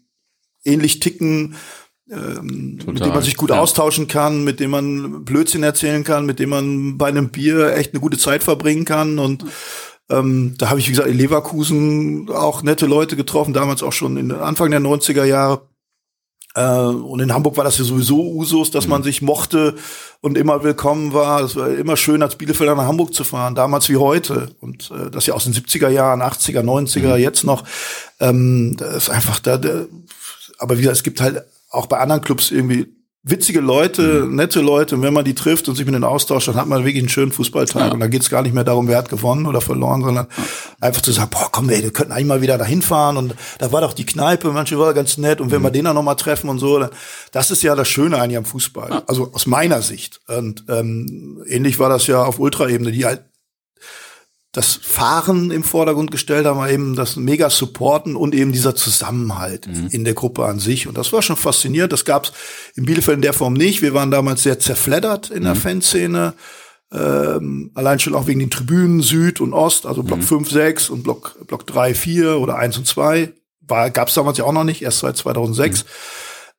ähnlich 0.64 1.00
ticken, 1.00 1.56
ähm, 2.10 2.80
mit 2.86 3.00
denen 3.00 3.14
man 3.14 3.24
sich 3.24 3.36
gut 3.36 3.50
ja. 3.50 3.60
austauschen 3.60 4.08
kann, 4.08 4.44
mit 4.44 4.60
denen 4.60 4.72
man 4.72 5.26
Blödsinn 5.26 5.64
erzählen 5.64 6.04
kann, 6.04 6.26
mit 6.26 6.40
denen 6.40 6.50
man 6.50 6.98
bei 6.98 7.08
einem 7.08 7.30
Bier 7.30 7.76
echt 7.76 7.94
eine 7.94 8.00
gute 8.00 8.18
Zeit 8.18 8.44
verbringen 8.44 8.86
kann 8.86 9.20
und 9.20 9.46
ähm, 10.10 10.54
da 10.58 10.70
habe 10.70 10.80
ich, 10.80 10.88
wie 10.88 10.92
gesagt, 10.92 11.10
in 11.10 11.18
Leverkusen 11.18 12.30
auch 12.30 12.62
nette 12.62 12.86
Leute 12.86 13.16
getroffen, 13.16 13.54
damals 13.54 13.82
auch 13.82 13.94
schon 13.94 14.18
in 14.18 14.32
Anfang 14.32 14.70
der 14.70 14.80
90er 14.80 15.24
Jahre. 15.24 15.68
Äh, 16.56 16.78
und 16.78 17.20
in 17.20 17.34
Hamburg 17.34 17.58
war 17.58 17.64
das 17.64 17.78
ja 17.78 17.84
sowieso 17.84 18.22
Usus, 18.22 18.72
dass 18.72 18.86
mhm. 18.86 18.92
man 18.92 19.04
sich 19.04 19.22
mochte 19.22 19.76
und 20.22 20.38
immer 20.38 20.64
willkommen 20.64 21.14
war. 21.14 21.42
Es 21.42 21.56
war 21.56 21.70
immer 21.70 21.98
schön, 21.98 22.24
als 22.24 22.38
Bielefelder 22.38 22.76
nach 22.76 22.88
Hamburg 22.88 23.14
zu 23.14 23.24
fahren, 23.24 23.56
damals 23.56 23.90
wie 23.90 23.98
heute. 23.98 24.50
Und 24.62 24.92
äh, 24.92 25.12
das 25.12 25.26
ja 25.26 25.34
aus 25.34 25.44
den 25.44 25.54
70er 25.54 25.90
Jahren, 25.90 26.22
80er, 26.22 26.62
90er, 26.62 27.16
mhm. 27.16 27.22
jetzt 27.22 27.44
noch. 27.44 27.64
Ähm, 28.20 28.76
das 28.78 28.96
ist 28.96 29.10
einfach 29.10 29.40
da, 29.40 29.58
da 29.58 29.86
aber 30.58 30.78
wie 30.78 30.82
gesagt, 30.82 30.98
es 30.98 31.04
gibt 31.04 31.22
halt 31.22 31.44
auch 31.70 31.88
bei 31.88 32.00
anderen 32.00 32.22
Clubs 32.22 32.52
irgendwie 32.52 32.88
witzige 33.28 33.60
Leute, 33.60 34.26
mhm. 34.26 34.36
nette 34.36 34.62
Leute. 34.62 34.96
Und 34.96 35.02
wenn 35.02 35.14
man 35.14 35.26
die 35.26 35.34
trifft 35.34 35.68
und 35.68 35.76
sich 35.76 35.86
mit 35.86 35.96
denen 35.96 36.04
austauscht, 36.04 36.48
dann 36.48 36.56
hat 36.56 36.68
man 36.68 36.86
wirklich 36.86 37.02
einen 37.02 37.10
schönen 37.10 37.32
Fußballtag. 37.32 37.88
Ja. 37.88 37.92
Und 37.92 38.00
da 38.00 38.08
geht 38.08 38.22
es 38.22 38.30
gar 38.30 38.44
nicht 38.44 38.54
mehr 38.54 38.64
darum, 38.64 38.88
wer 38.88 38.98
hat 38.98 39.10
gewonnen 39.10 39.48
oder 39.48 39.62
verloren, 39.62 40.04
sondern 40.04 40.28
ja. 40.30 40.44
einfach 40.80 41.02
zu 41.02 41.12
sagen, 41.12 41.32
boah, 41.32 41.50
komm, 41.52 41.70
ey, 41.70 41.82
wir 41.82 41.92
könnten 41.92 42.12
eigentlich 42.12 42.28
mal 42.28 42.42
wieder 42.42 42.58
dahin 42.58 42.84
fahren. 42.84 43.18
Und 43.18 43.36
da 43.58 43.72
war 43.72 43.82
doch 43.82 43.94
die 43.94 44.06
Kneipe, 44.06 44.52
manche 44.52 44.78
war 44.78 44.94
ganz 44.94 45.18
nett. 45.18 45.42
Und 45.42 45.52
wenn 45.52 45.60
mhm. 45.60 45.66
wir 45.66 45.72
den 45.72 45.86
dann 45.86 45.96
nochmal 45.96 46.16
treffen 46.16 46.50
und 46.50 46.60
so, 46.60 46.88
das 47.32 47.52
ist 47.52 47.64
ja 47.64 47.76
das 47.76 47.88
Schöne 47.88 48.22
eigentlich 48.22 48.38
am 48.38 48.46
Fußball. 48.46 48.90
Ja. 48.90 49.04
Also 49.08 49.32
aus 49.34 49.48
meiner 49.48 49.82
Sicht. 49.82 50.22
Und 50.28 50.64
ähm, 50.70 51.44
ähnlich 51.48 51.80
war 51.80 51.90
das 51.90 52.06
ja 52.06 52.24
auf 52.24 52.40
Ultraebene, 52.40 52.92
die 52.92 53.06
halt 53.06 53.24
das 54.56 54.80
Fahren 54.82 55.52
im 55.52 55.64
Vordergrund 55.64 56.12
gestellt 56.12 56.46
haben, 56.46 56.66
eben 56.70 56.96
das 56.96 57.18
mega 57.18 57.50
Supporten 57.50 58.16
und 58.16 58.34
eben 58.34 58.54
dieser 58.54 58.74
Zusammenhalt 58.74 59.68
mhm. 59.68 59.88
in 59.92 60.06
der 60.06 60.14
Gruppe 60.14 60.46
an 60.46 60.60
sich. 60.60 60.88
Und 60.88 60.98
das 60.98 61.12
war 61.12 61.22
schon 61.22 61.36
faszinierend. 61.36 61.92
Das 61.92 62.06
gab 62.06 62.26
es 62.26 62.34
in 62.76 62.86
Bielefeld 62.86 63.18
in 63.18 63.22
der 63.22 63.34
Form 63.34 63.54
nicht. 63.54 63.82
Wir 63.82 63.94
waren 63.94 64.12
damals 64.12 64.44
sehr 64.44 64.58
zerfleddert 64.58 65.30
in 65.30 65.44
der 65.44 65.56
mhm. 65.56 65.60
Fanszene. 65.60 66.34
Ähm, 66.94 67.72
allein 67.74 68.00
schon 68.00 68.16
auch 68.16 68.28
wegen 68.28 68.40
den 68.40 68.50
Tribünen 68.50 69.02
Süd 69.02 69.42
und 69.42 69.54
Ost, 69.54 69.86
also 69.86 70.04
Block 70.04 70.20
mhm. 70.20 70.24
5, 70.24 70.52
6 70.52 70.90
und 70.90 71.04
Block, 71.04 71.36
Block 71.48 71.68
3, 71.68 71.94
4 71.94 72.40
oder 72.40 72.56
1 72.58 72.78
und 72.78 72.88
2. 72.88 73.34
Gab 73.68 74.08
es 74.08 74.14
damals 74.14 74.38
ja 74.38 74.46
auch 74.46 74.54
noch 74.54 74.64
nicht, 74.64 74.84
erst 74.84 75.00
seit 75.00 75.18
2006. 75.18 75.84
Mhm. 75.84 75.88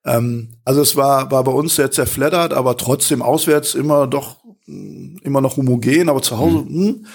Ähm, 0.05 0.49
also 0.65 0.83
es 0.83 0.97
war, 0.97 1.31
war 1.31 1.45
bei 1.45 1.53
uns 1.53 1.77
sehr 1.77 1.91
zerfleddert, 1.91 2.53
aber 2.53 2.77
trotzdem 2.77 3.23
auswärts 3.23 3.75
immer 3.75 4.07
doch 4.07 4.37
immer 4.67 5.41
noch 5.41 5.57
homogen, 5.57 6.09
aber 6.09 6.23
zu 6.23 6.39
Hause. 6.39 6.65
Mhm. 6.69 7.07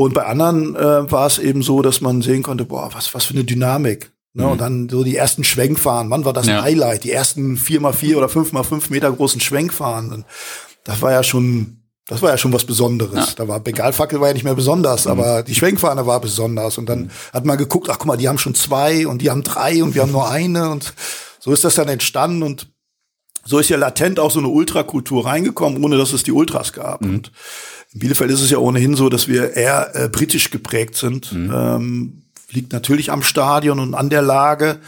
Und 0.00 0.14
bei 0.14 0.24
anderen 0.24 0.74
äh, 0.76 1.12
war 1.12 1.26
es 1.26 1.38
eben 1.38 1.62
so, 1.62 1.82
dass 1.82 2.00
man 2.00 2.22
sehen 2.22 2.42
konnte, 2.42 2.64
boah, 2.64 2.88
was, 2.94 3.12
was 3.12 3.26
für 3.26 3.34
eine 3.34 3.44
Dynamik. 3.44 4.10
Ne? 4.32 4.44
Mhm. 4.44 4.50
Und 4.52 4.58
dann 4.62 4.88
so 4.88 5.04
die 5.04 5.14
ersten 5.14 5.44
Schwenkfahren. 5.44 6.08
Wann 6.08 6.24
war 6.24 6.32
das 6.32 6.46
ja. 6.46 6.62
Highlight? 6.62 7.04
Die 7.04 7.12
ersten 7.12 7.58
vier 7.58 7.82
mal 7.82 7.92
vier 7.92 8.16
oder 8.16 8.30
fünf 8.30 8.50
mal 8.52 8.62
fünf 8.62 8.88
Meter 8.88 9.12
großen 9.12 9.42
Schwenkfahren. 9.42 10.10
Und 10.10 10.24
das 10.84 11.02
war 11.02 11.12
ja 11.12 11.22
schon 11.22 11.82
das 12.06 12.22
war 12.22 12.30
ja 12.30 12.38
schon 12.38 12.54
was 12.54 12.64
Besonderes. 12.64 13.14
Ja. 13.14 13.34
Da 13.36 13.46
war 13.46 13.60
Begalfackel 13.60 14.18
war 14.22 14.28
ja 14.28 14.32
nicht 14.32 14.44
mehr 14.44 14.54
besonders, 14.54 15.04
mhm. 15.04 15.10
aber 15.10 15.42
die 15.42 15.54
Schwenkfahne 15.54 16.06
war 16.06 16.18
besonders. 16.18 16.78
Und 16.78 16.88
dann 16.88 17.00
mhm. 17.00 17.10
hat 17.34 17.44
man 17.44 17.58
geguckt, 17.58 17.90
ach 17.90 17.98
guck 17.98 18.06
mal, 18.06 18.16
die 18.16 18.26
haben 18.26 18.38
schon 18.38 18.54
zwei 18.54 19.06
und 19.06 19.20
die 19.20 19.28
haben 19.28 19.42
drei 19.42 19.84
und 19.84 19.94
wir 19.94 20.00
haben 20.00 20.12
nur 20.12 20.30
eine. 20.30 20.70
Und 20.70 20.94
so 21.40 21.52
ist 21.52 21.62
das 21.62 21.74
dann 21.74 21.88
entstanden. 21.88 22.42
Und 22.42 22.70
so 23.44 23.58
ist 23.58 23.68
ja 23.68 23.76
latent 23.76 24.18
auch 24.18 24.30
so 24.30 24.38
eine 24.38 24.48
Ultrakultur 24.48 25.26
reingekommen, 25.26 25.84
ohne 25.84 25.98
dass 25.98 26.14
es 26.14 26.22
die 26.22 26.32
Ultras 26.32 26.72
gab. 26.72 27.02
Mhm. 27.02 27.10
Und 27.16 27.32
in 27.92 28.00
Bielefeld 28.00 28.30
ist 28.30 28.40
es 28.40 28.50
ja 28.50 28.58
ohnehin 28.58 28.94
so, 28.94 29.08
dass 29.08 29.26
wir 29.26 29.54
eher 29.54 29.94
äh, 29.94 30.08
britisch 30.08 30.50
geprägt 30.50 30.96
sind. 30.96 31.32
Mhm. 31.32 31.52
Ähm, 31.54 32.22
liegt 32.50 32.72
natürlich 32.72 33.10
am 33.10 33.22
Stadion 33.22 33.78
und 33.80 33.94
an 33.94 34.10
der 34.10 34.22
Lage. 34.22 34.78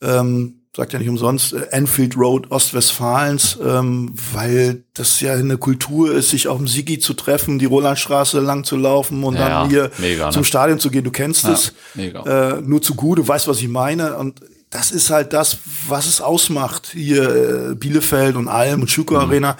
Ähm, 0.00 0.54
sagt 0.74 0.92
ja 0.92 0.98
nicht 0.98 1.08
umsonst 1.08 1.52
äh, 1.52 1.66
Enfield 1.70 2.16
Road 2.16 2.50
Ostwestfalens, 2.50 3.58
ähm, 3.62 4.14
weil 4.32 4.84
das 4.94 5.20
ja 5.20 5.32
eine 5.34 5.58
Kultur 5.58 6.14
ist, 6.14 6.30
sich 6.30 6.46
auf 6.46 6.58
dem 6.58 6.68
Sigi 6.68 6.98
zu 7.00 7.14
treffen, 7.14 7.58
die 7.58 7.66
Rolandstraße 7.66 8.40
lang 8.40 8.64
zu 8.64 8.76
laufen 8.76 9.24
und 9.24 9.34
ja, 9.34 9.48
dann 9.48 9.68
hier 9.68 9.90
mega, 9.98 10.30
zum 10.30 10.42
ne? 10.42 10.46
Stadion 10.46 10.78
zu 10.78 10.90
gehen. 10.90 11.04
Du 11.04 11.10
kennst 11.10 11.44
ja, 11.44 11.52
es 11.52 11.74
äh, 11.96 12.60
nur 12.62 12.80
zu 12.80 12.94
gut, 12.94 13.18
du 13.18 13.26
weißt, 13.26 13.48
was 13.48 13.60
ich 13.60 13.68
meine. 13.68 14.16
Und 14.16 14.40
das 14.70 14.90
ist 14.90 15.10
halt 15.10 15.32
das, 15.32 15.58
was 15.88 16.06
es 16.06 16.20
ausmacht 16.20 16.90
hier 16.92 17.70
äh, 17.70 17.74
Bielefeld 17.74 18.36
und 18.36 18.48
Alm 18.48 18.82
und 18.82 18.90
Schuko 18.90 19.14
mhm. 19.14 19.20
Arena. 19.20 19.56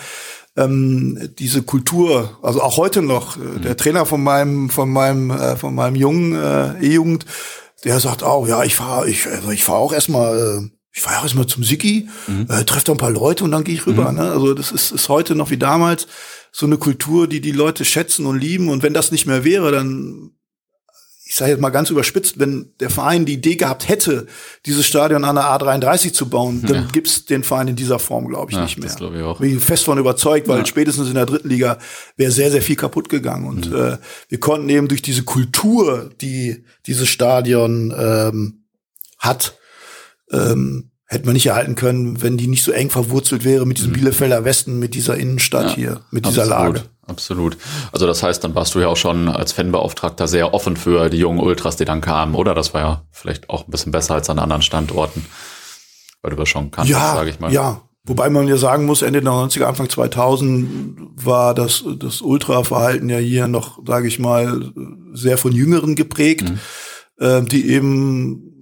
Ähm, 0.59 1.31
diese 1.39 1.63
Kultur, 1.63 2.39
also 2.43 2.61
auch 2.61 2.77
heute 2.77 3.03
noch, 3.03 3.37
äh, 3.37 3.41
mhm. 3.41 3.63
der 3.63 3.77
Trainer 3.77 4.07
von 4.07 4.23
meinem, 4.23 4.71
von 4.71 4.91
meinem, 4.91 5.31
äh, 5.31 5.57
von 5.57 5.75
meinem 5.75 5.95
jungen 5.95 6.35
äh, 6.35 6.79
E-Jugend, 6.85 7.27
der 7.85 8.01
sagt 8.01 8.23
auch, 8.23 8.49
ja, 8.49 8.65
ich 8.65 8.75
fahre, 8.75 9.09
ich, 9.09 9.27
also 9.27 9.51
ich 9.51 9.63
fahre 9.63 9.79
auch 9.79 9.93
erstmal, 9.93 10.37
äh, 10.37 10.71
ich 10.93 11.03
fahre 11.03 11.19
auch 11.19 11.23
erstmal 11.23 11.47
zum 11.47 11.63
Siki, 11.63 12.09
mhm. 12.27 12.47
äh, 12.49 12.65
treffe 12.65 12.87
da 12.87 12.93
ein 12.93 12.99
paar 12.99 13.11
Leute 13.11 13.45
und 13.45 13.53
dann 13.53 13.63
gehe 13.63 13.75
ich 13.75 13.87
rüber. 13.87 14.11
Mhm. 14.11 14.19
Ne? 14.19 14.31
Also 14.31 14.55
das 14.55 14.73
ist, 14.73 14.91
ist 14.91 15.09
heute 15.09 15.35
noch 15.35 15.51
wie 15.51 15.59
damals 15.59 16.09
so 16.51 16.67
eine 16.67 16.77
Kultur, 16.77 17.29
die 17.29 17.41
die 17.41 17.53
Leute 17.53 17.85
schätzen 17.85 18.27
und 18.27 18.39
lieben. 18.39 18.69
Und 18.69 18.83
wenn 18.83 18.95
das 18.95 19.13
nicht 19.13 19.27
mehr 19.27 19.45
wäre, 19.45 19.71
dann 19.71 20.33
ich 21.29 21.35
sage 21.35 21.51
jetzt 21.51 21.61
mal 21.61 21.69
ganz 21.69 21.91
überspitzt, 21.91 22.39
wenn 22.39 22.73
der 22.81 22.89
Verein 22.89 23.27
die 23.27 23.35
Idee 23.35 23.57
gehabt 23.57 23.87
hätte, 23.87 24.27
dieses 24.65 24.87
Stadion 24.87 25.25
an 25.25 25.37
der 25.37 25.45
A33 25.45 26.15
zu 26.15 26.31
bauen, 26.31 26.63
dann 26.67 26.75
ja. 26.75 26.89
gibt's 26.91 27.27
den 27.27 27.45
Verein 27.45 27.69
in 27.69 27.77
dieser 27.77 27.99
Form, 27.99 28.29
glaube 28.29 28.51
ich, 28.51 28.57
ja, 28.57 28.63
nicht 28.63 28.79
mehr. 28.79 28.89
Das 28.89 28.97
glaube 28.97 29.19
ich 29.19 29.23
auch. 29.23 29.39
Bin 29.39 29.59
ich 29.59 29.63
fest 29.63 29.85
von 29.85 29.99
überzeugt, 29.99 30.49
weil 30.49 30.61
ja. 30.61 30.67
spätestens 30.67 31.09
in 31.09 31.15
der 31.15 31.27
dritten 31.27 31.51
Liga 31.51 31.77
wäre 32.17 32.33
sehr, 32.33 32.51
sehr 32.51 32.63
viel 32.63 32.77
kaputt 32.77 33.11
gegangen. 33.11 33.47
Und 33.47 33.71
mhm. 33.71 33.77
äh, 33.77 33.99
wir 34.31 34.41
konnten 34.41 34.71
eben 34.71 34.89
durch 34.89 35.03
diese 35.03 35.23
Kultur, 35.23 36.09
die 36.19 36.65
dieses 36.87 37.11
Stadion 37.11 37.95
ähm, 37.95 38.65
hat, 39.19 39.59
ähm, 40.33 40.88
hätten 41.09 41.27
wir 41.27 41.33
nicht 41.33 41.47
erhalten 41.47 41.75
können, 41.75 42.23
wenn 42.23 42.37
die 42.37 42.47
nicht 42.47 42.63
so 42.63 42.71
eng 42.71 42.91
verwurzelt 42.91 43.45
wäre 43.45 43.67
mit 43.67 43.79
diesem 43.79 43.91
mhm. 43.91 43.97
Bielefelder 43.97 44.45
Westen, 44.45 44.79
mit 44.79 44.95
dieser 44.95 45.17
Innenstadt 45.17 45.75
hier, 45.75 46.03
mit 46.11 46.27
dieser 46.27 46.43
absolut. 46.43 46.77
Lage. 46.77 46.83
Absolut. 47.07 47.57
Also 47.91 48.07
das 48.07 48.23
heißt, 48.23 48.45
dann 48.45 48.55
warst 48.55 48.75
du 48.75 48.81
ja 48.81 48.89
auch 48.89 48.97
schon 48.97 49.29
als 49.29 49.53
Fanbeauftragter 49.53 50.29
sehr 50.29 50.53
offen 50.53 50.77
für 50.77 51.09
die 51.09 51.17
jungen 51.17 51.41
Ultras, 51.41 51.77
die 51.77 51.87
dann 51.87 52.03
kamen, 52.03 52.35
oder? 52.35 52.55
Das 52.55 52.75
war 52.75 52.81
ja 52.83 53.03
vielleicht 53.11 53.49
auch 53.49 53.67
ein 53.67 53.71
bisschen 53.71 53.93
besser 53.93 54.15
als 54.15 54.29
an 54.29 54.39
anderen 54.39 54.61
Standorten, 54.61 55.25
weil 56.21 56.33
du 56.33 56.37
das 56.37 56.51
schon 56.51 56.71
kannst, 56.71 56.91
ja, 56.91 57.15
sage 57.15 57.31
ich 57.31 57.41
mal. 57.41 57.51
Ja, 57.51 57.81
Wobei 58.09 58.31
man 58.31 58.49
ja 58.49 58.57
sagen 58.57 58.87
muss, 58.87 59.03
Ende 59.03 59.21
der 59.21 59.31
90er, 59.31 59.65
Anfang 59.65 59.91
2000 59.91 60.99
war 61.15 61.55
das, 61.55 61.85
das 61.99 62.23
Ultra-Verhalten 62.23 63.11
ja 63.11 63.19
hier 63.19 63.49
noch, 63.49 63.81
sage 63.87 64.09
ich 64.09 64.19
mal, 64.19 64.73
sehr 65.13 65.37
von 65.37 65.53
Jüngeren 65.53 65.95
geprägt, 65.95 66.49
mhm. 66.49 66.59
äh, 67.19 67.43
die 67.43 67.69
eben 67.69 68.58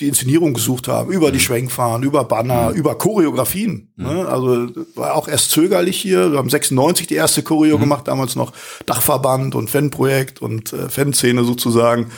die 0.00 0.08
Inszenierung 0.08 0.54
gesucht 0.54 0.88
haben, 0.88 1.12
über 1.12 1.30
die 1.30 1.38
mhm. 1.38 1.42
Schwenkfahren, 1.42 2.02
über 2.02 2.24
Banner, 2.24 2.70
mhm. 2.70 2.76
über 2.76 2.98
Choreografien. 2.98 3.92
Mhm. 3.96 4.04
Ne? 4.04 4.26
Also 4.26 4.68
war 4.96 5.14
auch 5.14 5.28
erst 5.28 5.50
zögerlich 5.50 6.00
hier. 6.00 6.32
Wir 6.32 6.38
haben 6.38 6.50
96 6.50 7.06
die 7.06 7.14
erste 7.14 7.42
Choreo 7.42 7.76
mhm. 7.76 7.82
gemacht, 7.82 8.08
damals 8.08 8.34
noch 8.34 8.52
Dachverband 8.86 9.54
und 9.54 9.70
Fanprojekt 9.70 10.42
und 10.42 10.72
äh, 10.72 10.88
Fanszene 10.88 11.44
sozusagen. 11.44 12.10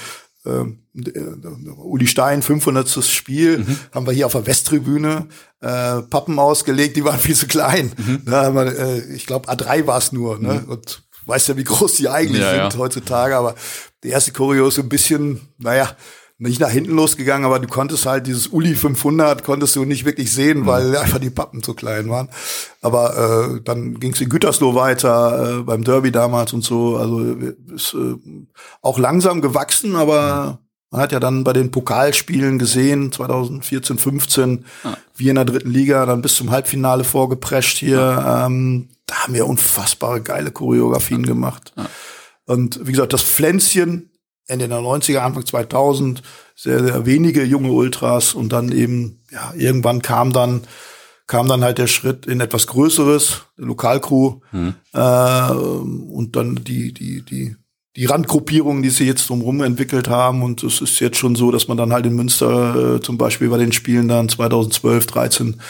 Ähm, 0.47 0.79
äh, 0.95 1.21
Uli 1.77 2.07
Stein, 2.07 2.41
500. 2.41 3.05
Spiel, 3.05 3.59
mhm. 3.59 3.79
haben 3.93 4.07
wir 4.07 4.13
hier 4.13 4.27
auf 4.27 4.33
der 4.33 4.47
Westtribüne 4.47 5.27
äh, 5.61 6.03
Pappen 6.03 6.39
ausgelegt, 6.39 6.97
die 6.97 7.05
waren 7.05 7.19
viel 7.19 7.37
zu 7.37 7.47
klein. 7.47 7.93
Mhm. 7.97 8.23
Ja, 8.27 8.51
man, 8.51 8.69
äh, 8.69 9.01
ich 9.15 9.27
glaube, 9.27 9.51
A3 9.51 9.87
war 9.87 9.99
es 9.99 10.13
nur. 10.13 10.39
Ne? 10.39 10.65
Und 10.67 11.03
weißt 11.27 11.49
ja, 11.49 11.57
wie 11.57 11.65
groß 11.65 11.97
die 11.97 12.09
eigentlich 12.09 12.41
ja, 12.41 12.51
sind 12.51 12.73
ja. 12.73 12.79
heutzutage, 12.79 13.37
aber 13.37 13.55
die 14.03 14.11
erste 14.11 14.33
Choreo 14.33 14.69
ist 14.69 14.77
so 14.77 14.83
ein 14.83 14.89
bisschen, 14.89 15.41
naja, 15.59 15.95
nicht 16.39 16.61
nach 16.61 16.71
hinten 16.71 16.93
losgegangen, 16.95 17.47
aber 17.47 17.59
du 17.59 17.67
konntest 17.67 18.05
halt 18.05 18.27
dieses 18.27 18.49
Uli 18.49 18.75
500 18.75 19.43
konntest 19.43 19.75
du 19.75 19.85
nicht 19.85 20.05
wirklich 20.05 20.33
sehen, 20.33 20.61
mhm. 20.61 20.67
weil 20.67 20.97
einfach 20.97 21.19
die 21.19 21.31
Pappen 21.31 21.63
zu 21.63 21.75
klein 21.75 22.11
waren. 22.11 22.29
Aber 22.83 23.57
äh, 23.57 23.61
dann 23.63 23.99
ging 23.99 24.13
es 24.13 24.21
in 24.21 24.29
Gütersloh 24.29 24.75
weiter, 24.75 25.61
äh, 25.61 25.63
beim 25.63 25.83
Derby 25.83 26.13
damals 26.13 26.53
und 26.53 26.63
so. 26.63 26.97
Also 26.97 27.21
ist 27.75 27.95
äh, 27.95 28.17
auch 28.83 28.99
langsam 28.99 29.41
gewachsen, 29.41 29.97
aber 29.97 30.59
man 30.91 31.01
hat 31.01 31.13
ja 31.13 31.21
dann 31.21 31.43
bei 31.43 31.55
den 31.55 31.71
Pokalspielen 31.71 32.59
gesehen, 32.59 33.13
2014, 33.13 33.99
15, 33.99 34.65
ja. 34.85 34.97
wie 35.15 35.29
in 35.31 35.37
der 35.37 35.45
dritten 35.47 35.71
Liga, 35.71 36.05
dann 36.05 36.23
bis 36.23 36.37
zum 36.37 36.51
Halbfinale 36.51 37.05
vorgeprescht 37.05 37.79
hier. 37.79 37.97
Ja. 37.97 38.47
Ähm, 38.47 38.89
da 39.07 39.15
haben 39.23 39.35
wir 39.35 39.47
unfassbare 39.47 40.21
geile 40.21 40.51
Choreografien 40.51 41.23
ja. 41.23 41.29
gemacht. 41.29 41.73
Und 42.45 42.81
wie 42.87 42.93
gesagt, 42.93 43.13
das 43.13 43.23
Pflänzchen 43.23 44.11
Ende 44.47 44.69
der 44.69 44.79
90er, 44.79 45.19
Anfang 45.19 45.45
2000 45.45 46.23
sehr, 46.55 46.83
sehr 46.83 47.07
wenige 47.07 47.45
junge 47.45 47.71
Ultras 47.71 48.35
und 48.35 48.53
dann 48.53 48.73
eben, 48.73 49.21
ja, 49.31 49.53
irgendwann 49.57 50.03
kam 50.03 50.33
dann, 50.33 50.63
kam 51.27 51.49
dann 51.49 51.63
halt 51.63 51.79
der 51.79 51.87
Schritt 51.87 52.27
in 52.27 52.41
etwas 52.41 52.67
Größeres, 52.67 53.43
Lokalcrew, 53.57 54.41
mhm. 54.53 54.75
äh, 54.95 55.51
und 55.51 56.37
dann 56.37 56.57
die, 56.65 56.95
die, 56.95 57.23
die, 57.23 57.57
die 57.97 58.05
Randgruppierungen, 58.05 58.83
die 58.83 58.91
sie 58.91 59.07
jetzt 59.07 59.29
drumherum 59.29 59.63
entwickelt 59.63 60.09
haben. 60.09 60.43
Und 60.43 60.63
es 60.63 60.81
ist 60.81 61.01
jetzt 61.01 61.17
schon 61.17 61.35
so, 61.35 61.51
dass 61.51 61.67
man 61.67 61.77
dann 61.77 61.93
halt 61.93 62.07
in 62.07 62.15
Münster 62.15 62.97
äh, 62.97 63.01
zum 63.01 63.19
Beispiel 63.19 63.49
bei 63.49 63.59
den 63.59 63.73
Spielen 63.73 64.09
dann 64.09 64.29
2012, 64.29 65.07
13 65.07 65.61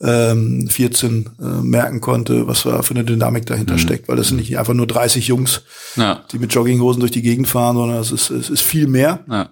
ähm, 0.00 0.68
14 0.68 1.30
äh, 1.40 1.44
merken 1.44 2.00
konnte, 2.00 2.46
was 2.46 2.64
da 2.64 2.82
für 2.82 2.94
eine 2.94 3.04
Dynamik 3.04 3.46
dahinter 3.46 3.74
mhm. 3.74 3.78
steckt, 3.78 4.08
weil 4.08 4.16
das 4.16 4.28
sind 4.28 4.38
nicht 4.38 4.58
einfach 4.58 4.74
nur 4.74 4.86
30 4.86 5.28
Jungs, 5.28 5.62
ja. 5.96 6.24
die 6.32 6.38
mit 6.38 6.52
Jogginghosen 6.52 7.00
durch 7.00 7.12
die 7.12 7.22
Gegend 7.22 7.48
fahren, 7.48 7.76
sondern 7.76 7.98
es 7.98 8.10
ist, 8.10 8.30
es 8.30 8.50
ist 8.50 8.62
viel 8.62 8.86
mehr. 8.86 9.24
Ja. 9.30 9.50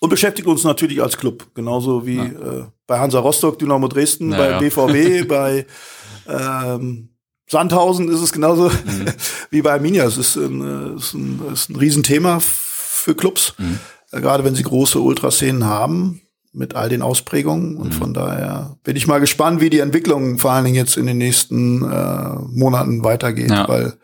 Und 0.00 0.10
beschäftigt 0.10 0.46
uns 0.46 0.64
natürlich 0.64 1.02
als 1.02 1.16
Club, 1.16 1.46
genauso 1.54 2.06
wie 2.06 2.16
ja. 2.16 2.24
äh, 2.24 2.64
bei 2.86 2.98
Hansa 2.98 3.18
Rostock, 3.18 3.58
Dynamo 3.58 3.88
Dresden, 3.88 4.30
bei 4.30 4.58
BVB, 4.58 5.26
bei 5.28 5.66
ähm, 6.28 7.08
Sandhausen 7.48 8.08
ist 8.08 8.20
es 8.20 8.32
genauso 8.32 8.68
mhm. 8.68 9.06
wie 9.50 9.62
bei 9.62 9.72
Arminia. 9.72 10.04
Es 10.04 10.18
ist 10.18 10.36
ein, 10.36 10.96
ist 10.96 11.14
ein, 11.14 11.40
ist 11.52 11.70
ein 11.70 11.76
Riesenthema 11.76 12.38
für 12.40 13.14
Clubs, 13.14 13.54
mhm. 13.58 13.78
äh, 14.12 14.20
gerade 14.20 14.44
wenn 14.44 14.54
sie 14.54 14.62
große 14.62 15.00
Ultraszenen 15.00 15.64
haben 15.64 16.20
mit 16.54 16.74
all 16.74 16.88
den 16.88 17.02
Ausprägungen. 17.02 17.76
Und 17.76 17.88
mhm. 17.88 17.98
von 17.98 18.14
daher 18.14 18.76
bin 18.84 18.96
ich 18.96 19.06
mal 19.06 19.20
gespannt, 19.20 19.60
wie 19.60 19.70
die 19.70 19.80
Entwicklung 19.80 20.38
vor 20.38 20.52
allen 20.52 20.64
Dingen 20.64 20.76
jetzt 20.76 20.96
in 20.96 21.06
den 21.06 21.18
nächsten 21.18 21.82
äh, 21.82 22.34
Monaten 22.50 23.04
weitergeht, 23.04 23.50
ja. 23.50 23.68
weil 23.68 23.94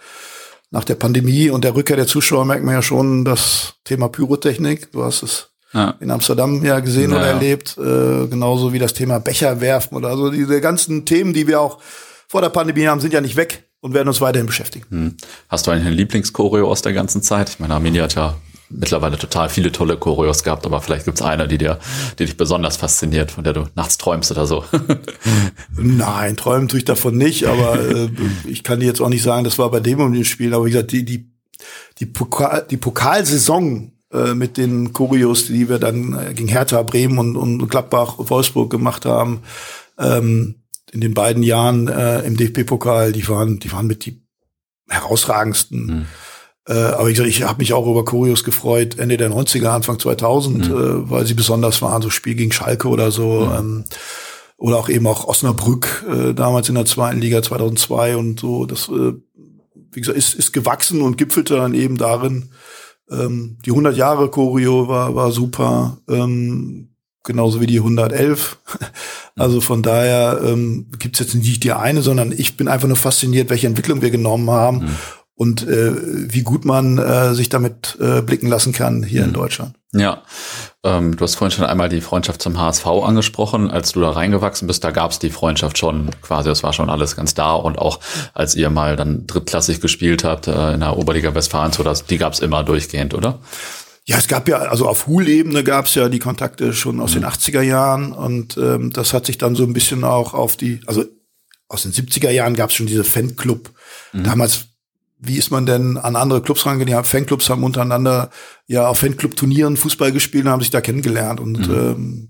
nach 0.71 0.85
der 0.85 0.95
Pandemie 0.97 1.51
und 1.51 1.65
der 1.65 1.75
Rückkehr 1.75 1.97
der 1.97 2.07
Zuschauer 2.07 2.45
merkt 2.45 2.65
man 2.65 2.75
ja 2.75 2.83
schon 2.83 3.25
das 3.25 3.75
Thema 3.85 4.09
Pyrotechnik. 4.09 4.93
Du 4.93 5.03
hast 5.03 5.23
es 5.23 5.51
ja. 5.73 5.95
in 6.01 6.11
Amsterdam 6.11 6.65
ja 6.65 6.81
gesehen 6.81 7.11
ja, 7.11 7.17
oder 7.17 7.27
erlebt, 7.27 7.77
äh, 7.79 8.27
genauso 8.27 8.73
wie 8.73 8.79
das 8.79 8.93
Thema 8.93 9.19
Becher 9.19 9.61
werfen 9.61 9.97
oder 9.97 10.17
so. 10.17 10.31
Diese 10.31 10.61
ganzen 10.61 11.05
Themen, 11.05 11.33
die 11.33 11.47
wir 11.47 11.61
auch 11.61 11.79
vor 12.29 12.41
der 12.41 12.51
Pandemie 12.51 12.87
haben, 12.87 13.01
sind 13.01 13.13
ja 13.13 13.21
nicht 13.21 13.37
weg 13.37 13.69
und 13.81 13.95
werden 13.95 14.09
uns 14.09 14.21
weiterhin 14.21 14.47
beschäftigen. 14.47 14.87
Hm. 14.91 15.17
Hast 15.49 15.67
du 15.67 15.71
einen 15.71 15.93
Lieblingschoreo 15.93 16.69
aus 16.69 16.83
der 16.83 16.93
ganzen 16.93 17.23
Zeit? 17.23 17.49
Ich 17.49 17.59
meine, 17.59 17.75
Arminia 17.75 18.05
hat 18.05 18.15
ja 18.15 18.37
mittlerweile 18.71 19.19
total 19.19 19.49
viele 19.49 19.73
tolle 19.73 19.97
Choreos 19.97 20.45
gehabt, 20.45 20.65
aber 20.65 20.81
vielleicht 20.81 21.05
gibt's 21.05 21.23
eine, 21.23 21.49
die 21.49 21.59
dir, 21.59 21.79
die 22.19 22.25
dich 22.25 22.37
besonders 22.37 22.77
fasziniert, 22.77 23.33
von 23.33 23.45
der 23.45 23.53
du 23.53 23.67
nachts 23.75 23.99
träumst 23.99 24.31
oder 24.31 24.47
so. 24.47 24.65
Nein, 25.77 26.37
träumen 26.37 26.69
tue 26.69 26.79
ich 26.79 26.85
davon 26.85 27.17
nicht, 27.19 27.47
aber 27.47 27.79
äh, 27.81 28.09
ich 28.47 28.63
kann 28.63 28.81
dir 28.81 28.87
jetzt 28.87 29.01
auch 29.01 29.09
nicht 29.09 29.23
sagen, 29.23 29.45
das 29.45 29.59
war 29.59 29.71
bei 29.71 29.81
dem 29.81 30.01
um 30.01 30.13
den 30.13 30.25
Spielen, 30.25 30.55
aber 30.55 30.67
wie 30.67 30.71
gesagt, 30.71 30.93
die, 30.93 31.05
die, 31.05 31.31
die, 31.99 32.07
Pokal, 32.07 32.67
die 32.71 32.77
Pokalsaison 32.77 33.93
äh, 34.13 34.35
mit 34.35 34.57
den 34.57 34.93
Choreos, 34.93 35.47
die 35.47 35.69
wir 35.69 35.79
dann 35.79 36.15
äh, 36.15 36.35
gegen 36.35 36.49
Hertha, 36.49 36.83
Bremen 36.83 37.19
und, 37.19 37.37
und 37.37 37.69
Gladbach 37.69 38.19
und 38.19 38.31
Wolfsburg 38.31 38.71
gemacht 38.71 39.05
haben, 39.05 39.43
ähm, 39.99 40.57
in 40.93 41.01
den 41.01 41.15
beiden 41.15 41.43
Jahren 41.43 41.89
äh, 41.89 42.21
im 42.23 42.37
DFB-Pokal, 42.37 43.13
die 43.13 43.27
waren, 43.29 43.59
die 43.59 43.71
waren 43.73 43.87
mit 43.87 44.07
die 44.07 44.23
herausragendsten. 44.89 45.87
Mhm. 45.87 46.07
Äh, 46.69 46.75
aber 46.75 47.09
ich, 47.11 47.19
ich 47.19 47.43
habe 47.43 47.59
mich 47.59 47.73
auch 47.73 47.87
über 47.87 48.05
Choreos 48.05 48.45
gefreut, 48.45 48.99
Ende 48.99 49.17
der 49.17 49.31
90er, 49.31 49.69
Anfang 49.69 49.99
2000, 49.99 50.69
mhm. 50.69 50.75
äh, 50.75 51.11
weil 51.11 51.27
sie 51.27 51.35
besonders 51.35 51.83
waren, 51.83 52.03
so 52.03 52.11
Spiel 52.11 52.35
gegen 52.35 52.53
Schalke 52.53 52.89
oder 52.89 53.11
so. 53.11 53.47
Mhm. 53.47 53.55
Ähm, 53.57 53.85
oder 54.57 54.77
auch 54.77 54.91
eben 54.91 55.07
auch 55.07 55.27
Osnabrück, 55.27 56.05
äh, 56.09 56.35
damals 56.35 56.69
in 56.69 56.75
der 56.75 56.85
zweiten 56.85 57.21
Liga 57.21 57.43
2002 57.43 58.17
und 58.17 58.41
so. 58.41 58.67
Das, 58.67 58.89
äh, 58.89 59.15
wie 59.93 60.01
gesagt, 60.01 60.19
ist, 60.19 60.35
ist 60.35 60.53
gewachsen 60.53 61.01
und 61.01 61.17
gipfelte 61.17 61.57
dann 61.57 61.73
eben 61.73 61.97
darin. 61.97 62.51
Ähm, 63.11 63.57
die 63.65 63.71
100 63.71 63.97
Jahre 63.97 64.31
Choreo 64.31 64.87
war, 64.87 65.15
war 65.15 65.33
super. 65.33 65.99
Ähm, 66.09 66.91
genauso 67.25 67.61
wie 67.61 67.67
die 67.67 67.79
111. 67.79 68.59
Also 69.37 69.63
von 69.63 69.83
daher 69.83 70.41
ähm, 70.45 70.89
gibt 70.99 71.19
es 71.19 71.21
jetzt 71.21 71.35
nicht 71.35 71.65
die 71.65 71.73
eine, 71.73 72.03
sondern 72.03 72.31
ich 72.31 72.59
bin 72.59 72.69
einfach 72.69 72.89
nur 72.89 72.97
fasziniert, 72.97 73.49
welche 73.49 73.69
Entwicklung 73.69 74.03
wir 74.03 74.11
genommen 74.11 74.51
haben 74.51 74.79
mhm. 74.81 74.97
Und 75.41 75.67
äh, 75.67 75.95
wie 76.31 76.43
gut 76.43 76.67
man 76.67 76.99
äh, 76.99 77.33
sich 77.33 77.49
damit 77.49 77.97
äh, 77.99 78.21
blicken 78.21 78.47
lassen 78.47 78.75
kann 78.75 79.03
hier 79.03 79.23
mhm. 79.23 79.29
in 79.29 79.33
Deutschland. 79.33 79.75
Ja, 79.95 80.23
ähm, 80.85 81.17
du 81.17 81.25
hast 81.25 81.37
vorhin 81.37 81.57
schon 81.57 81.65
einmal 81.65 81.89
die 81.89 82.03
Freundschaft 82.03 82.43
zum 82.43 82.61
HSV 82.61 82.85
angesprochen. 82.85 83.71
Als 83.71 83.93
du 83.93 84.03
da 84.03 84.11
reingewachsen 84.11 84.69
bist, 84.69 84.85
da 84.85 84.91
gab 84.91 85.13
es 85.13 85.19
die 85.19 85.31
Freundschaft 85.31 85.79
schon 85.79 86.11
quasi, 86.21 86.51
das 86.51 86.63
war 86.63 86.75
schon 86.75 86.91
alles 86.91 87.17
ganz 87.17 87.33
da. 87.33 87.55
Und 87.55 87.79
auch 87.79 88.01
als 88.35 88.55
ihr 88.55 88.69
mal 88.69 88.97
dann 88.97 89.27
drittklassig 89.27 89.81
gespielt 89.81 90.25
habt 90.25 90.47
äh, 90.47 90.75
in 90.75 90.81
der 90.81 90.99
Oberliga 90.99 91.35
Westfalen, 91.35 91.73
so 91.73 91.83
das, 91.83 92.05
die 92.05 92.19
gab 92.19 92.35
es 92.35 92.41
immer 92.41 92.63
durchgehend, 92.63 93.15
oder? 93.15 93.39
Ja, 94.05 94.19
es 94.19 94.29
gab 94.29 94.47
ja, 94.47 94.59
also 94.59 94.87
auf 94.87 95.07
Hul-Ebene 95.07 95.65
gab 95.65 95.87
es 95.87 95.95
ja 95.95 96.11
die 96.11 96.19
Kontakte 96.19 96.75
schon 96.75 97.01
aus 97.01 97.15
mhm. 97.15 97.21
den 97.21 97.31
80er 97.31 97.63
Jahren 97.63 98.13
und 98.13 98.59
ähm, 98.59 98.93
das 98.93 99.15
hat 99.15 99.25
sich 99.25 99.39
dann 99.39 99.55
so 99.55 99.65
ein 99.65 99.73
bisschen 99.73 100.05
auch 100.05 100.35
auf 100.35 100.59
die, 100.59 100.83
also 100.85 101.07
aus 101.67 101.85
den 101.85 101.93
70er 101.93 102.31
Jahren 102.31 102.57
gab 102.57 102.69
es 102.69 102.77
schon 102.77 102.87
diese 102.87 103.05
Fanclub. 103.05 103.71
Mhm. 104.13 104.25
Damals, 104.25 104.67
wie 105.21 105.37
ist 105.37 105.51
man 105.51 105.67
denn 105.67 105.97
an 105.99 106.17
andere 106.17 106.43
Clubs 106.43 106.65
rangegangen? 106.67 107.03
Die 107.03 107.09
Fanclubs 107.09 107.51
haben 107.51 107.65
untereinander 107.65 108.31
ja 108.67 108.89
auf 108.89 108.99
Fanclub-Turnieren 108.99 109.77
Fußball 109.77 110.13
gespielt 110.13 110.47
und 110.47 110.51
haben 110.51 110.63
sich 110.63 110.71
da 110.71 110.81
kennengelernt 110.81 111.41
und 111.41 111.69
mhm. 111.69 111.75
ähm, 111.75 112.29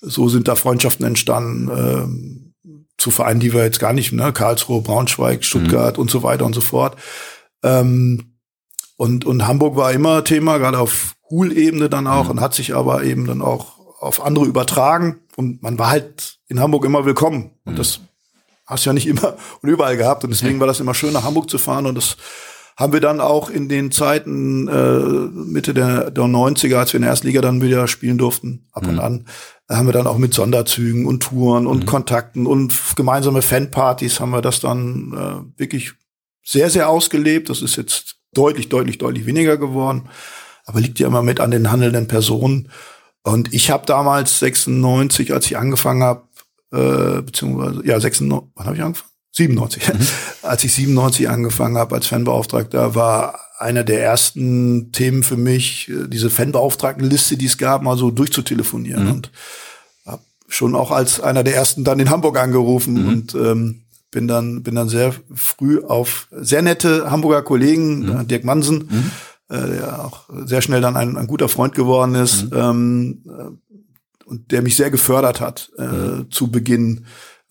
so 0.00 0.28
sind 0.28 0.48
da 0.48 0.54
Freundschaften 0.54 1.06
entstanden. 1.06 1.70
Ähm, 1.70 2.42
zu 2.98 3.10
Vereinen, 3.10 3.40
die 3.40 3.52
wir 3.52 3.64
jetzt 3.64 3.80
gar 3.80 3.92
nicht, 3.92 4.12
ne, 4.12 4.32
Karlsruhe, 4.32 4.80
Braunschweig, 4.80 5.44
Stuttgart 5.44 5.96
mhm. 5.96 6.02
und 6.02 6.10
so 6.10 6.22
weiter 6.22 6.46
und 6.46 6.54
so 6.54 6.60
fort. 6.60 6.96
Ähm, 7.62 8.36
und, 8.96 9.24
und 9.24 9.46
Hamburg 9.46 9.76
war 9.76 9.92
immer 9.92 10.22
Thema, 10.22 10.58
gerade 10.58 10.78
auf 10.78 11.16
Hul-Ebene 11.28 11.88
dann 11.88 12.06
auch, 12.06 12.24
mhm. 12.24 12.30
und 12.30 12.40
hat 12.40 12.54
sich 12.54 12.74
aber 12.74 13.02
eben 13.02 13.26
dann 13.26 13.42
auch 13.42 13.78
auf 14.00 14.24
andere 14.24 14.44
übertragen. 14.44 15.20
Und 15.36 15.62
man 15.62 15.78
war 15.78 15.90
halt 15.90 16.38
in 16.46 16.60
Hamburg 16.60 16.84
immer 16.84 17.04
willkommen. 17.04 17.50
Und 17.64 17.72
mhm. 17.72 17.76
das 17.76 18.00
hast 18.72 18.84
ja 18.84 18.92
nicht 18.92 19.06
immer 19.06 19.36
und 19.60 19.68
überall 19.68 19.96
gehabt. 19.96 20.24
Und 20.24 20.30
deswegen 20.30 20.60
war 20.60 20.66
das 20.66 20.80
immer 20.80 20.94
schön, 20.94 21.12
nach 21.12 21.24
Hamburg 21.24 21.48
zu 21.48 21.58
fahren. 21.58 21.86
Und 21.86 21.94
das 21.94 22.16
haben 22.76 22.92
wir 22.92 23.00
dann 23.00 23.20
auch 23.20 23.50
in 23.50 23.68
den 23.68 23.90
Zeiten 23.90 24.66
äh, 24.68 24.98
Mitte 25.50 25.74
der, 25.74 26.10
der 26.10 26.24
90er, 26.24 26.76
als 26.76 26.92
wir 26.92 26.98
in 26.98 27.02
der 27.02 27.10
Erstliga 27.10 27.40
dann 27.40 27.62
wieder 27.62 27.86
spielen 27.86 28.18
durften, 28.18 28.66
ab 28.72 28.86
und 28.86 28.94
mhm. 28.94 29.00
an, 29.00 29.26
haben 29.70 29.86
wir 29.86 29.92
dann 29.92 30.06
auch 30.06 30.18
mit 30.18 30.34
Sonderzügen 30.34 31.06
und 31.06 31.22
Touren 31.22 31.66
und 31.66 31.80
mhm. 31.80 31.86
Kontakten 31.86 32.46
und 32.46 32.74
gemeinsame 32.96 33.42
Fanpartys 33.42 34.20
haben 34.20 34.30
wir 34.30 34.42
das 34.42 34.60
dann 34.60 35.12
äh, 35.56 35.60
wirklich 35.60 35.92
sehr, 36.44 36.70
sehr 36.70 36.88
ausgelebt. 36.88 37.50
Das 37.50 37.62
ist 37.62 37.76
jetzt 37.76 38.16
deutlich, 38.32 38.68
deutlich, 38.68 38.98
deutlich 38.98 39.26
weniger 39.26 39.56
geworden. 39.56 40.08
Aber 40.64 40.80
liegt 40.80 40.98
ja 40.98 41.08
immer 41.08 41.22
mit 41.22 41.40
an 41.40 41.50
den 41.50 41.70
handelnden 41.70 42.08
Personen. 42.08 42.68
Und 43.22 43.52
ich 43.52 43.70
habe 43.70 43.86
damals 43.86 44.38
96, 44.40 45.32
als 45.32 45.46
ich 45.46 45.56
angefangen 45.56 46.02
habe, 46.02 46.24
äh, 46.72 47.22
beziehungsweise, 47.22 47.86
ja, 47.86 48.00
96, 48.00 48.50
wann 48.54 48.66
habe 48.66 48.76
ich 48.76 48.82
angefangen? 48.82 49.12
97. 49.32 49.88
Mhm. 49.92 50.06
Als 50.42 50.64
ich 50.64 50.72
97 50.74 51.28
angefangen 51.28 51.78
habe 51.78 51.94
als 51.94 52.06
Fanbeauftragter, 52.06 52.94
war 52.94 53.40
einer 53.58 53.84
der 53.84 54.02
ersten 54.02 54.92
Themen 54.92 55.22
für 55.22 55.36
mich, 55.36 55.88
äh, 55.88 56.08
diese 56.08 56.30
Fanbeauftragtenliste, 56.30 57.36
die 57.36 57.46
es 57.46 57.58
gab, 57.58 57.82
mal 57.82 57.96
so 57.96 58.10
durchzutelefonieren. 58.10 59.04
Mhm. 59.04 59.10
Und 59.10 59.30
habe 60.04 60.22
schon 60.48 60.74
auch 60.74 60.90
als 60.90 61.20
einer 61.20 61.44
der 61.44 61.54
ersten 61.54 61.84
dann 61.84 62.00
in 62.00 62.10
Hamburg 62.10 62.38
angerufen 62.38 63.02
mhm. 63.02 63.08
und 63.08 63.34
ähm, 63.34 63.82
bin 64.10 64.28
dann, 64.28 64.62
bin 64.62 64.74
dann 64.74 64.88
sehr 64.88 65.14
früh 65.34 65.82
auf 65.82 66.28
sehr 66.30 66.62
nette 66.62 67.10
Hamburger 67.10 67.42
Kollegen, 67.42 68.00
mhm. 68.00 68.28
Dirk 68.28 68.44
Mansen, 68.44 68.88
mhm. 68.90 69.10
äh, 69.48 69.68
der 69.68 70.04
auch 70.04 70.28
sehr 70.44 70.60
schnell 70.60 70.82
dann 70.82 70.96
ein, 70.96 71.16
ein 71.16 71.26
guter 71.26 71.48
Freund 71.48 71.74
geworden 71.74 72.14
ist, 72.14 72.50
mhm. 72.50 72.58
ähm, 72.58 73.22
äh, 73.26 73.61
und 74.24 74.52
der 74.52 74.62
mich 74.62 74.76
sehr 74.76 74.90
gefördert 74.90 75.40
hat 75.40 75.70
äh, 75.78 75.82
mhm. 75.82 76.30
zu 76.30 76.50
Beginn 76.50 77.06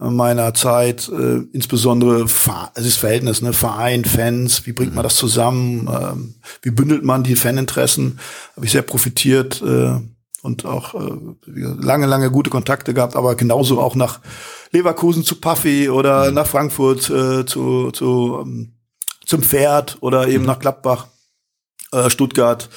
meiner 0.10 0.56
Zeit, 0.56 1.10
äh, 1.10 1.42
insbesondere 1.54 2.24
es 2.24 2.86
ist 2.86 2.98
Verhältnis, 2.98 3.44
ne, 3.44 3.54
Verein, 3.54 4.04
Fans, 4.04 4.66
wie 4.66 4.74
bringt 4.74 4.96
man 4.96 5.04
mhm. 5.04 5.08
das 5.08 5.16
zusammen, 5.16 5.88
ähm, 5.88 6.36
wie 6.64 6.72
bündelt 6.72 7.04
man 7.04 7.24
die 7.24 7.36
Faninteressen, 7.36 8.20
habe 8.56 8.66
ich 8.66 8.72
sehr 8.72 8.82
profitiert 8.82 9.62
äh, 9.62 10.00
und 10.42 10.66
auch 10.66 10.96
äh, 10.96 11.16
lange, 11.46 12.08
lange 12.08 12.32
gute 12.32 12.50
Kontakte 12.50 12.96
gehabt, 12.96 13.16
aber 13.16 13.36
genauso 13.36 13.80
auch 13.80 13.94
nach 13.94 14.22
Leverkusen 14.72 15.24
zu 15.24 15.40
Puffy 15.40 15.90
oder 15.90 16.30
mhm. 16.30 16.34
nach 16.34 16.48
Frankfurt 16.48 17.10
äh, 17.12 17.46
zu, 17.46 17.92
zu 17.92 18.40
ähm, 18.42 18.74
zum 19.26 19.44
Pferd 19.44 19.98
oder 20.02 20.28
eben 20.28 20.44
mhm. 20.44 20.48
nach 20.48 20.60
Gladbach, 20.60 21.08
äh, 21.92 22.10
Stuttgart 22.10 22.70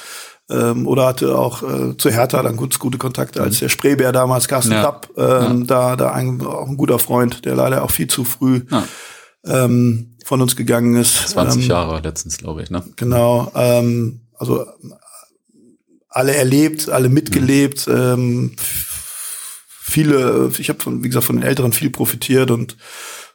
ähm, 0.51 0.87
oder 0.87 1.07
hatte 1.07 1.39
auch 1.39 1.63
äh, 1.63 1.97
zu 1.97 2.11
Hertha 2.11 2.43
dann 2.43 2.57
gut, 2.57 2.79
gute 2.79 2.99
Kontakte 2.99 3.43
als 3.43 3.57
mhm. 3.57 3.61
der 3.61 3.69
Spreebär 3.71 4.13
damals, 4.13 4.49
Carsten 4.49 4.73
ja. 4.73 4.81
Klapp, 4.81 5.09
ähm, 5.17 5.61
ja. 5.61 5.67
da, 5.67 5.97
da 5.97 6.13
ein, 6.13 6.45
auch 6.45 6.69
ein 6.69 6.77
guter 6.77 6.99
Freund, 6.99 7.45
der 7.45 7.55
leider 7.55 7.83
auch 7.83 7.91
viel 7.91 8.09
zu 8.09 8.25
früh 8.25 8.63
ja. 8.71 8.85
ähm, 9.45 10.17
von 10.25 10.41
uns 10.43 10.57
gegangen 10.57 10.97
ist. 10.97 11.29
20 11.29 11.63
ähm, 11.63 11.71
Jahre 11.71 12.01
letztens, 12.01 12.39
glaube 12.39 12.63
ich, 12.63 12.71
ne? 12.71 12.83
Genau, 12.97 13.51
ähm, 13.55 14.21
also 14.37 14.67
alle 16.11 16.35
erlebt, 16.35 16.89
alle 16.89 17.09
mitgelebt, 17.09 17.87
mhm. 17.87 17.95
ähm, 17.95 18.53
viele, 19.69 20.51
ich 20.59 20.69
habe 20.69 20.81
von, 20.81 21.03
wie 21.03 21.09
gesagt, 21.09 21.27
von 21.27 21.37
den 21.37 21.45
Älteren 21.45 21.73
viel 21.73 21.91
profitiert 21.91 22.51
und 22.51 22.77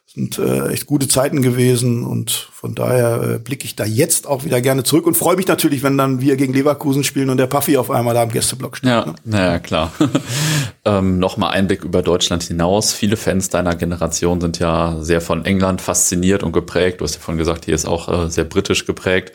sind 0.06 0.38
äh, 0.38 0.68
echt 0.68 0.86
gute 0.86 1.08
Zeiten 1.08 1.42
gewesen 1.42 2.04
und 2.04 2.49
von 2.60 2.74
daher 2.74 3.22
äh, 3.22 3.38
blicke 3.38 3.64
ich 3.64 3.74
da 3.74 3.86
jetzt 3.86 4.26
auch 4.26 4.44
wieder 4.44 4.60
gerne 4.60 4.82
zurück 4.82 5.06
und 5.06 5.16
freue 5.16 5.34
mich 5.34 5.46
natürlich, 5.46 5.82
wenn 5.82 5.96
dann 5.96 6.20
wir 6.20 6.36
gegen 6.36 6.52
Leverkusen 6.52 7.04
spielen 7.04 7.30
und 7.30 7.38
der 7.38 7.46
Puffy 7.46 7.78
auf 7.78 7.90
einmal 7.90 8.12
da 8.12 8.22
im 8.22 8.30
Gästeblock 8.30 8.76
steht. 8.76 8.90
Ja, 8.90 9.06
ne? 9.06 9.14
naja, 9.24 9.58
klar. 9.60 9.90
ähm, 10.84 11.18
Nochmal 11.18 11.52
Einblick 11.52 11.84
über 11.84 12.02
Deutschland 12.02 12.42
hinaus. 12.42 12.92
Viele 12.92 13.16
Fans 13.16 13.48
deiner 13.48 13.76
Generation 13.76 14.42
sind 14.42 14.58
ja 14.58 14.98
sehr 15.00 15.22
von 15.22 15.46
England 15.46 15.80
fasziniert 15.80 16.42
und 16.42 16.52
geprägt. 16.52 17.00
Du 17.00 17.04
hast 17.04 17.14
ja 17.14 17.22
vorhin 17.22 17.38
gesagt, 17.38 17.64
hier 17.64 17.74
ist 17.74 17.86
auch 17.86 18.26
äh, 18.26 18.28
sehr 18.28 18.44
britisch 18.44 18.84
geprägt. 18.84 19.32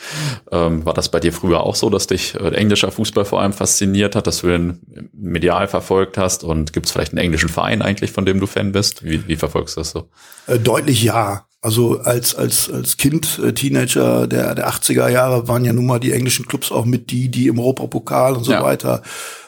Ähm, 0.52 0.86
war 0.86 0.94
das 0.94 1.10
bei 1.10 1.20
dir 1.20 1.34
früher 1.34 1.62
auch 1.62 1.74
so, 1.74 1.90
dass 1.90 2.06
dich 2.06 2.36
äh, 2.36 2.50
englischer 2.50 2.92
Fußball 2.92 3.26
vor 3.26 3.42
allem 3.42 3.54
fasziniert 3.54 4.16
hat, 4.16 4.28
dass 4.28 4.42
du 4.42 4.50
den 4.50 5.10
medial 5.14 5.68
verfolgt 5.68 6.20
hast? 6.20 6.44
Und 6.44 6.74
gibt 6.74 6.86
es 6.86 6.92
vielleicht 6.92 7.14
einen 7.14 7.26
englischen 7.26 7.50
Verein 7.50 7.82
eigentlich, 7.82 8.12
von 8.12 8.28
dem 8.28 8.40
du 8.40 8.46
Fan 8.46 8.72
bist? 8.72 9.04
Wie, 9.04 9.28
wie 9.28 9.36
verfolgst 9.36 9.78
du 9.78 9.82
das 9.82 9.90
so? 9.90 10.10
Äh, 10.46 10.60
deutlich 10.60 11.02
ja. 11.02 11.48
Also 11.66 12.00
als, 12.02 12.36
als, 12.36 12.70
als 12.70 12.96
Kind, 12.96 13.40
äh, 13.44 13.52
Teenager 13.52 14.28
der, 14.28 14.54
der 14.54 14.70
80er 14.70 15.10
Jahre 15.10 15.48
waren 15.48 15.66
ja 15.66 15.74
nun 15.74 15.88
mal 15.88 15.98
die 15.98 16.12
englischen 16.12 16.46
Clubs 16.46 16.72
auch 16.72 16.86
mit 16.86 17.10
die, 17.10 17.30
die 17.30 17.48
im 17.48 17.58
Europapokal 17.58 18.36
und 18.36 18.44
so 18.44 18.52
ja. 18.52 18.62
weiter. 18.62 19.02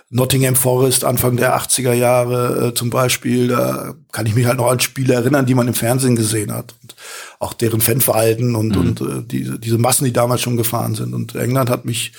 Nottingham 0.09 0.55
Forest 0.55 1.05
Anfang 1.05 1.37
der 1.37 1.55
80er 1.55 1.93
Jahre 1.93 2.69
äh, 2.69 2.73
zum 2.73 2.89
Beispiel, 2.89 3.49
da 3.49 3.93
kann 4.11 4.25
ich 4.25 4.33
mich 4.33 4.47
halt 4.47 4.57
noch 4.57 4.65
an 4.65 4.79
Spiele 4.79 5.13
erinnern, 5.13 5.45
die 5.45 5.53
man 5.53 5.67
im 5.67 5.75
Fernsehen 5.75 6.15
gesehen 6.15 6.51
hat. 6.51 6.73
Und 6.81 6.95
auch 7.37 7.53
deren 7.53 7.81
Fanverhalten 7.81 8.55
und, 8.55 8.69
mhm. 8.69 8.81
und 8.81 9.01
äh, 9.01 9.23
diese, 9.23 9.59
diese 9.59 9.77
Massen, 9.77 10.05
die 10.05 10.13
damals 10.13 10.41
schon 10.41 10.57
gefahren 10.57 10.95
sind. 10.95 11.13
Und 11.13 11.35
England 11.35 11.69
hat 11.69 11.85
mich 11.85 12.13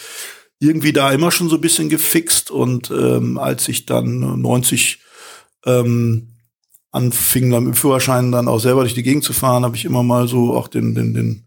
irgendwie 0.60 0.92
da 0.92 1.10
immer 1.10 1.32
schon 1.32 1.48
so 1.48 1.56
ein 1.56 1.60
bisschen 1.60 1.88
gefixt. 1.88 2.52
Und 2.52 2.92
ähm, 2.92 3.36
als 3.36 3.66
ich 3.66 3.84
dann 3.84 4.40
90 4.40 5.00
ähm, 5.66 6.28
anfing 6.90 7.50
dann 7.50 7.64
mit 7.64 7.74
dem 7.74 7.76
Führerschein 7.76 8.32
dann 8.32 8.48
auch 8.48 8.58
selber 8.58 8.82
durch 8.82 8.94
die 8.94 9.02
Gegend 9.02 9.24
zu 9.24 9.32
fahren, 9.32 9.64
habe 9.64 9.76
ich 9.76 9.84
immer 9.84 10.02
mal 10.02 10.28
so 10.28 10.54
auch 10.54 10.68
den, 10.68 10.94
den, 10.94 11.14
den, 11.14 11.46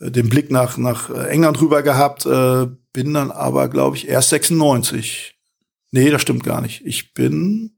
äh, 0.00 0.10
den 0.10 0.28
Blick 0.28 0.50
nach, 0.50 0.76
nach 0.76 1.10
England 1.10 1.60
rüber 1.60 1.82
gehabt, 1.82 2.26
äh, 2.26 2.66
bin 2.92 3.14
dann 3.14 3.30
aber, 3.30 3.68
glaube 3.68 3.96
ich, 3.96 4.08
erst 4.08 4.30
96. 4.30 5.36
Nee, 5.90 6.10
das 6.10 6.22
stimmt 6.22 6.44
gar 6.44 6.60
nicht. 6.60 6.82
Ich 6.84 7.14
bin 7.14 7.72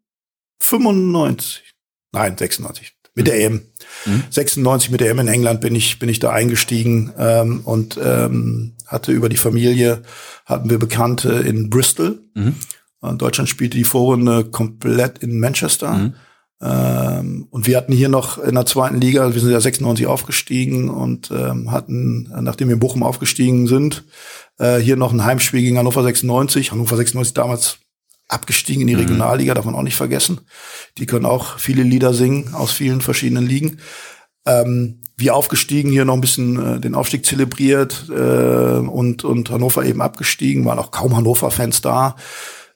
95. 0.61 1.75
Nein, 2.13 2.37
96. 2.37 2.93
Mit 3.17 3.29
der 3.29 3.41
EM. 3.41 3.63
Mhm. 4.07 4.25
96 4.29 4.91
mit 4.91 5.01
der 5.01 5.11
EM 5.11 5.21
in 5.21 5.29
England 5.29 5.61
bin 5.61 5.75
ich, 5.75 6.01
bin 6.01 6.09
ich 6.09 6.19
da 6.19 6.31
eingestiegen 6.31 7.13
ähm, 7.17 7.61
und 7.65 7.99
ähm, 8.03 8.75
hatte 8.87 9.13
über 9.13 9.29
die 9.29 9.37
Familie, 9.37 10.03
hatten 10.45 10.69
wir 10.69 10.79
Bekannte 10.79 11.33
in 11.33 11.71
Bristol. 11.71 12.21
Mhm. 12.35 12.57
Deutschland 13.19 13.49
spielte 13.49 13.77
die 13.77 13.85
Vorrunde 13.85 14.47
komplett 14.47 15.19
in 15.19 15.39
Manchester. 15.39 15.93
Mhm. 15.93 16.15
Ähm, 16.63 17.47
und 17.51 17.67
wir 17.67 17.77
hatten 17.77 17.93
hier 17.93 18.09
noch 18.09 18.39
in 18.39 18.55
der 18.55 18.67
zweiten 18.67 19.01
Liga, 19.01 19.35
wir 19.35 19.41
sind 19.41 19.51
ja 19.51 19.61
96 19.61 20.07
aufgestiegen 20.07 20.89
und 20.89 21.31
ähm, 21.31 21.71
hatten, 21.71 22.33
nachdem 22.41 22.69
wir 22.69 22.75
in 22.75 22.81
Bochum 22.81 23.03
aufgestiegen 23.03 23.67
sind, 23.67 24.05
äh, 24.59 24.79
hier 24.79 24.97
noch 24.97 25.13
ein 25.13 25.25
Heimspiel 25.25 25.61
gegen 25.61 25.79
Hannover 25.79 26.03
96. 26.03 26.73
Hannover 26.73 26.97
96 26.97 27.35
damals 27.35 27.79
abgestiegen 28.29 28.83
in 28.83 28.89
die 28.89 28.95
mhm. 28.95 29.01
Regionalliga, 29.01 29.55
darf 29.55 29.65
man 29.65 29.75
auch 29.75 29.83
nicht 29.83 29.97
vergessen. 29.97 30.41
Die 30.99 31.07
können 31.07 31.27
auch 31.27 31.59
viele 31.59 31.83
Lieder 31.83 32.15
singen 32.15 32.55
aus 32.55 32.73
vielen 32.73 33.01
verschiedenen 33.01 33.47
Ligen. 33.47 33.79
Ähm, 34.47 35.01
wie 35.17 35.31
aufgestiegen, 35.31 35.91
hier 35.91 36.05
noch 36.05 36.15
ein 36.15 36.21
bisschen 36.21 36.77
äh, 36.77 36.81
den 36.81 36.95
Aufstieg 36.95 37.25
zelebriert 37.25 38.07
äh, 38.11 38.13
und, 38.13 39.25
und 39.25 39.51
Hannover 39.51 39.85
eben 39.85 40.03
abgestiegen, 40.03 40.65
waren 40.65 40.79
auch 40.79 40.91
kaum 40.91 41.17
Hannover-Fans 41.17 41.83
da. 41.83 42.17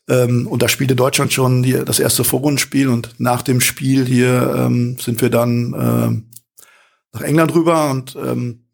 Ähm, 0.09 0.47
und 0.47 0.63
da 0.63 0.69
spielte 0.69 0.97
Deutschland 0.97 1.33
schon 1.33 1.63
die, 1.63 1.85
das 1.85 1.99
erste 1.99 2.25
Vorrundenspiel 2.25 2.89
und 2.89 3.15
nach 3.19 3.43
dem 3.43 3.61
Spiel 3.61 4.07
hier 4.07 4.55
ähm, 4.57 4.97
sind 4.99 5.21
wir 5.21 5.31
dann 5.31 5.75
äh, 5.75 7.17
nach 7.17 7.23
England 7.23 7.55
rüber 7.55 7.91
und 7.91 8.17
ähm, 8.17 8.65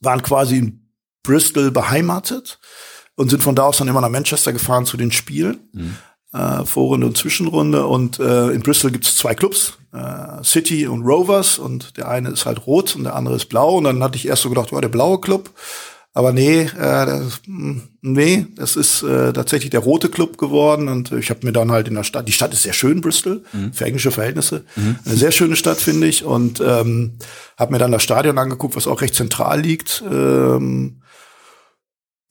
waren 0.00 0.22
quasi 0.22 0.58
in 0.58 0.90
Bristol 1.22 1.70
beheimatet 1.70 2.58
und 3.16 3.30
sind 3.30 3.42
von 3.42 3.54
da 3.54 3.64
aus 3.64 3.78
dann 3.78 3.88
immer 3.88 4.00
nach 4.00 4.10
Manchester 4.10 4.52
gefahren 4.52 4.86
zu 4.86 4.96
den 4.96 5.12
Spielen. 5.12 5.68
Mhm. 5.72 5.96
Äh, 6.32 6.64
Vorrunde 6.64 7.06
und 7.06 7.16
Zwischenrunde. 7.16 7.86
Und 7.86 8.18
äh, 8.18 8.50
in 8.50 8.62
Bristol 8.62 8.90
gibt 8.90 9.06
es 9.06 9.16
zwei 9.16 9.34
Clubs, 9.34 9.78
äh, 9.92 10.42
City 10.44 10.86
und 10.86 11.02
Rovers. 11.02 11.58
Und 11.58 11.96
der 11.96 12.08
eine 12.08 12.30
ist 12.30 12.44
halt 12.44 12.66
rot 12.66 12.94
und 12.94 13.04
der 13.04 13.14
andere 13.14 13.36
ist 13.36 13.46
blau. 13.46 13.76
Und 13.76 13.84
dann 13.84 14.02
hatte 14.02 14.16
ich 14.16 14.26
erst 14.26 14.42
so 14.42 14.48
gedacht, 14.48 14.70
ja, 14.70 14.80
der 14.80 14.88
blaue 14.88 15.20
Club. 15.20 15.50
Aber 16.16 16.32
nee, 16.32 16.62
äh, 16.62 16.70
das, 16.78 17.42
hm, 17.44 17.82
nee, 18.00 18.46
das 18.56 18.76
ist 18.76 19.02
äh, 19.02 19.34
tatsächlich 19.34 19.68
der 19.68 19.80
rote 19.80 20.08
Club 20.08 20.38
geworden. 20.38 20.88
Und 20.88 21.12
ich 21.12 21.28
habe 21.28 21.44
mir 21.44 21.52
dann 21.52 21.70
halt 21.70 21.88
in 21.88 21.94
der 21.94 22.04
Stadt, 22.04 22.26
die 22.26 22.32
Stadt 22.32 22.54
ist 22.54 22.62
sehr 22.62 22.72
schön, 22.72 23.02
Bristol, 23.02 23.42
mhm. 23.52 23.74
für 23.74 23.84
englische 23.84 24.10
Verhältnisse. 24.10 24.64
Mhm. 24.76 24.96
Eine 25.04 25.14
sehr 25.14 25.30
schöne 25.30 25.56
Stadt, 25.56 25.76
finde 25.76 26.06
ich. 26.06 26.24
Und 26.24 26.58
ähm, 26.60 27.18
habe 27.58 27.72
mir 27.72 27.78
dann 27.78 27.92
das 27.92 28.02
Stadion 28.02 28.38
angeguckt, 28.38 28.76
was 28.76 28.86
auch 28.86 29.02
recht 29.02 29.14
zentral 29.14 29.60
liegt. 29.60 30.02
Ähm, 30.10 31.02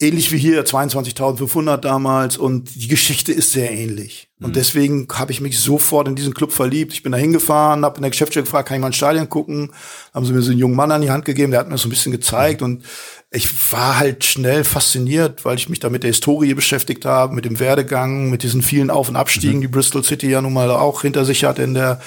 ähnlich 0.01 0.31
wie 0.31 0.37
hier 0.37 0.65
22.500 0.65 1.77
damals 1.77 2.37
und 2.37 2.75
die 2.75 2.87
Geschichte 2.87 3.31
ist 3.31 3.51
sehr 3.51 3.71
ähnlich. 3.71 4.29
Mhm. 4.39 4.45
Und 4.47 4.55
deswegen 4.55 5.07
habe 5.13 5.31
ich 5.31 5.39
mich 5.39 5.59
sofort 5.59 6.07
in 6.07 6.15
diesen 6.15 6.33
Club 6.33 6.51
verliebt. 6.51 6.93
Ich 6.93 7.03
bin 7.03 7.11
da 7.11 7.17
hingefahren, 7.17 7.85
habe 7.85 7.97
in 7.97 8.01
der 8.01 8.11
Geschäftsstelle 8.11 8.43
gefragt, 8.43 8.67
kann 8.67 8.75
ich 8.75 8.81
mal 8.81 8.87
ins 8.87 8.97
Stadion 8.97 9.29
gucken? 9.29 9.71
Haben 10.13 10.25
sie 10.25 10.33
mir 10.33 10.41
so 10.41 10.51
einen 10.51 10.59
jungen 10.59 10.75
Mann 10.75 10.91
an 10.91 11.01
die 11.01 11.11
Hand 11.11 11.23
gegeben, 11.23 11.51
der 11.51 11.61
hat 11.61 11.69
mir 11.69 11.77
so 11.77 11.87
ein 11.87 11.91
bisschen 11.91 12.11
gezeigt 12.11 12.61
mhm. 12.61 12.65
und 12.65 12.83
ich 13.35 13.71
war 13.71 13.99
halt 13.99 14.23
schnell 14.23 14.63
fasziniert, 14.63 15.45
weil 15.45 15.57
ich 15.57 15.69
mich 15.69 15.79
da 15.79 15.89
mit 15.89 16.03
der 16.03 16.09
Historie 16.09 16.53
beschäftigt 16.53 17.05
habe, 17.05 17.35
mit 17.35 17.45
dem 17.45 17.59
Werdegang, 17.59 18.29
mit 18.29 18.43
diesen 18.43 18.61
vielen 18.61 18.89
Auf- 18.89 19.09
und 19.09 19.15
Abstiegen, 19.15 19.57
mhm. 19.57 19.61
die 19.61 19.67
Bristol 19.67 20.03
City 20.03 20.29
ja 20.29 20.41
nun 20.41 20.53
mal 20.53 20.71
auch 20.71 21.01
hinter 21.01 21.25
sich 21.25 21.43
hat 21.43 21.59
in 21.59 21.73
der 21.73 21.99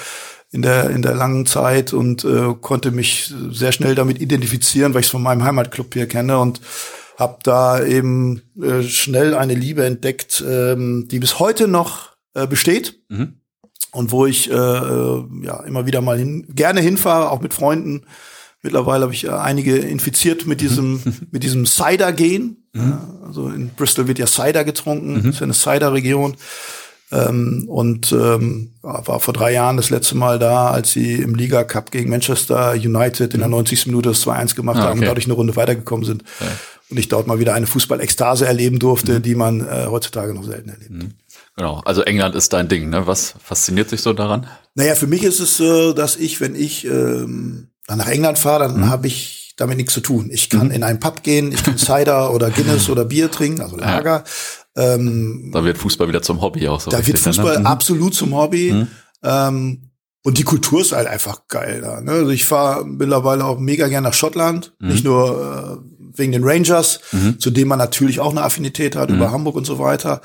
in 0.51 0.63
der 0.63 0.89
in 0.89 1.03
der 1.03 1.13
langen 1.13 1.45
Zeit 1.45 1.93
und 1.93 2.23
äh, 2.23 2.55
konnte 2.59 2.91
mich 2.91 3.31
sehr 3.51 3.71
schnell 3.71 3.93
damit 3.93 4.19
identifizieren, 4.19 4.93
weil 4.93 5.01
ich 5.01 5.07
es 5.07 5.11
von 5.11 5.21
meinem 5.21 5.43
Heimatclub 5.43 5.93
hier 5.93 6.07
kenne 6.07 6.39
und 6.39 6.59
habe 7.17 7.37
da 7.43 7.83
eben 7.83 8.41
äh, 8.59 8.81
schnell 8.81 9.35
eine 9.35 9.53
Liebe 9.53 9.85
entdeckt, 9.85 10.43
ähm, 10.47 11.07
die 11.11 11.19
bis 11.19 11.37
heute 11.37 11.67
noch 11.67 12.13
äh, 12.33 12.47
besteht 12.47 12.99
mhm. 13.09 13.41
und 13.91 14.11
wo 14.11 14.25
ich 14.25 14.49
äh, 14.49 14.55
äh, 14.55 15.23
ja 15.43 15.63
immer 15.63 15.85
wieder 15.85 16.01
mal 16.01 16.17
hin, 16.17 16.47
gerne 16.49 16.81
hinfahre, 16.81 17.29
auch 17.29 17.41
mit 17.41 17.53
Freunden. 17.53 18.05
Mittlerweile 18.61 19.03
habe 19.03 19.13
ich 19.13 19.25
äh, 19.25 19.29
einige 19.29 19.77
infiziert 19.77 20.45
mit 20.45 20.61
diesem 20.61 21.01
mit 21.31 21.43
diesem 21.43 21.65
Cider 21.65 22.11
gehen. 22.11 22.67
Mhm. 22.73 22.97
Also 23.25 23.49
in 23.49 23.69
Bristol 23.69 24.07
wird 24.07 24.19
ja 24.19 24.27
Cider 24.27 24.63
getrunken, 24.63 25.21
mhm. 25.21 25.29
ist 25.29 25.39
ja 25.39 25.45
eine 25.45 25.53
Cider 25.53 25.93
Region. 25.93 26.35
Ähm, 27.11 27.65
und 27.67 28.11
ähm, 28.11 28.73
war 28.83 29.19
vor 29.19 29.33
drei 29.33 29.51
Jahren 29.51 29.77
das 29.77 29.89
letzte 29.89 30.15
Mal 30.15 30.37
da, 30.37 30.69
als 30.69 30.91
sie 30.91 31.15
im 31.15 31.33
Liga 31.33 31.63
Cup 31.63 31.89
gegen 31.89 32.11
Manchester 32.11 32.73
United 32.73 33.33
in 33.33 33.39
der 33.39 33.49
90. 33.49 33.87
Mhm. 33.87 33.91
Minute 33.91 34.09
das 34.09 34.27
2-1 34.27 34.55
gemacht 34.55 34.77
ah, 34.77 34.81
okay. 34.81 34.89
haben 34.89 34.99
und 34.99 35.05
dadurch 35.07 35.25
eine 35.25 35.33
Runde 35.33 35.55
weitergekommen 35.55 36.05
sind. 36.05 36.23
Ja 36.39 36.47
und 36.89 36.97
ich 36.97 37.07
dort 37.07 37.27
mal 37.27 37.39
wieder 37.39 37.53
eine 37.53 37.67
Fußball-Ekstase 37.67 38.47
erleben 38.47 38.79
durfte, 38.79 39.19
mhm. 39.19 39.21
die 39.21 39.35
man 39.35 39.61
äh, 39.61 39.85
heutzutage 39.87 40.33
noch 40.33 40.43
selten 40.43 40.69
erlebt. 40.69 40.91
Mhm. 40.91 41.13
Genau, 41.55 41.81
also 41.85 42.01
England 42.01 42.35
ist 42.35 42.53
dein 42.53 42.67
Ding, 42.67 42.89
ne? 42.89 43.05
Was 43.05 43.35
fasziniert 43.43 43.91
dich 43.91 44.01
so 44.01 44.13
daran? 44.13 44.47
Naja, 44.75 44.95
für 44.95 45.07
mich 45.07 45.23
ist 45.23 45.39
es 45.39 45.57
so, 45.57 45.93
dass 45.93 46.15
ich, 46.15 46.41
wenn 46.41 46.55
ich 46.55 46.85
ähm, 46.85 47.67
dann 47.89 47.97
nach 47.97 48.07
England 48.07 48.37
fahre, 48.37 48.67
dann 48.67 48.77
mhm. 48.77 48.89
habe 48.89 49.07
ich 49.07 49.55
damit 49.57 49.77
nichts 49.77 49.93
zu 49.93 49.99
tun. 49.99 50.29
Ich 50.31 50.49
kann 50.49 50.67
mhm. 50.67 50.73
in 50.73 50.83
einen 50.83 50.99
Pub 50.99 51.23
gehen, 51.23 51.51
ich 51.51 51.63
kann 51.63 51.77
Cider 51.77 52.33
oder 52.33 52.51
Guinness 52.51 52.89
oder 52.89 53.03
Bier 53.03 53.31
trinken, 53.31 53.61
also 53.61 53.75
Lager. 53.77 54.23
Ja. 54.77 54.93
Ähm, 54.93 55.49
da 55.51 55.63
wird 55.63 55.77
Fußball 55.77 56.07
wieder 56.07 56.21
zum 56.21 56.41
Hobby 56.41 56.67
auch 56.67 56.79
so. 56.79 56.91
Da 56.91 57.05
wird 57.05 57.17
ne? 57.17 57.33
Fußball 57.33 57.59
ne? 57.61 57.65
absolut 57.65 58.13
zum 58.13 58.35
Hobby. 58.35 58.71
Mhm. 58.71 58.87
Ähm, 59.23 59.89
und 60.21 60.37
die 60.37 60.43
Kultur 60.43 60.81
ist 60.81 60.91
halt 60.91 61.07
einfach 61.07 61.47
geil 61.47 61.81
da. 61.81 62.01
Ne? 62.01 62.11
Also 62.11 62.29
ich 62.29 62.45
fahre 62.45 62.85
mittlerweile 62.85 63.43
auch 63.45 63.57
mega 63.57 63.87
gern 63.87 64.03
nach 64.03 64.13
Schottland. 64.13 64.73
Mhm. 64.79 64.87
Nicht 64.89 65.03
nur 65.03 65.81
äh, 65.81 66.17
wegen 66.17 66.31
den 66.31 66.43
Rangers, 66.43 66.99
mhm. 67.11 67.39
zu 67.39 67.49
denen 67.49 67.69
man 67.69 67.79
natürlich 67.79 68.19
auch 68.19 68.31
eine 68.31 68.43
Affinität 68.43 68.95
hat 68.95 69.09
mhm. 69.09 69.15
über 69.15 69.31
Hamburg 69.31 69.55
und 69.55 69.65
so 69.65 69.79
weiter. 69.79 70.21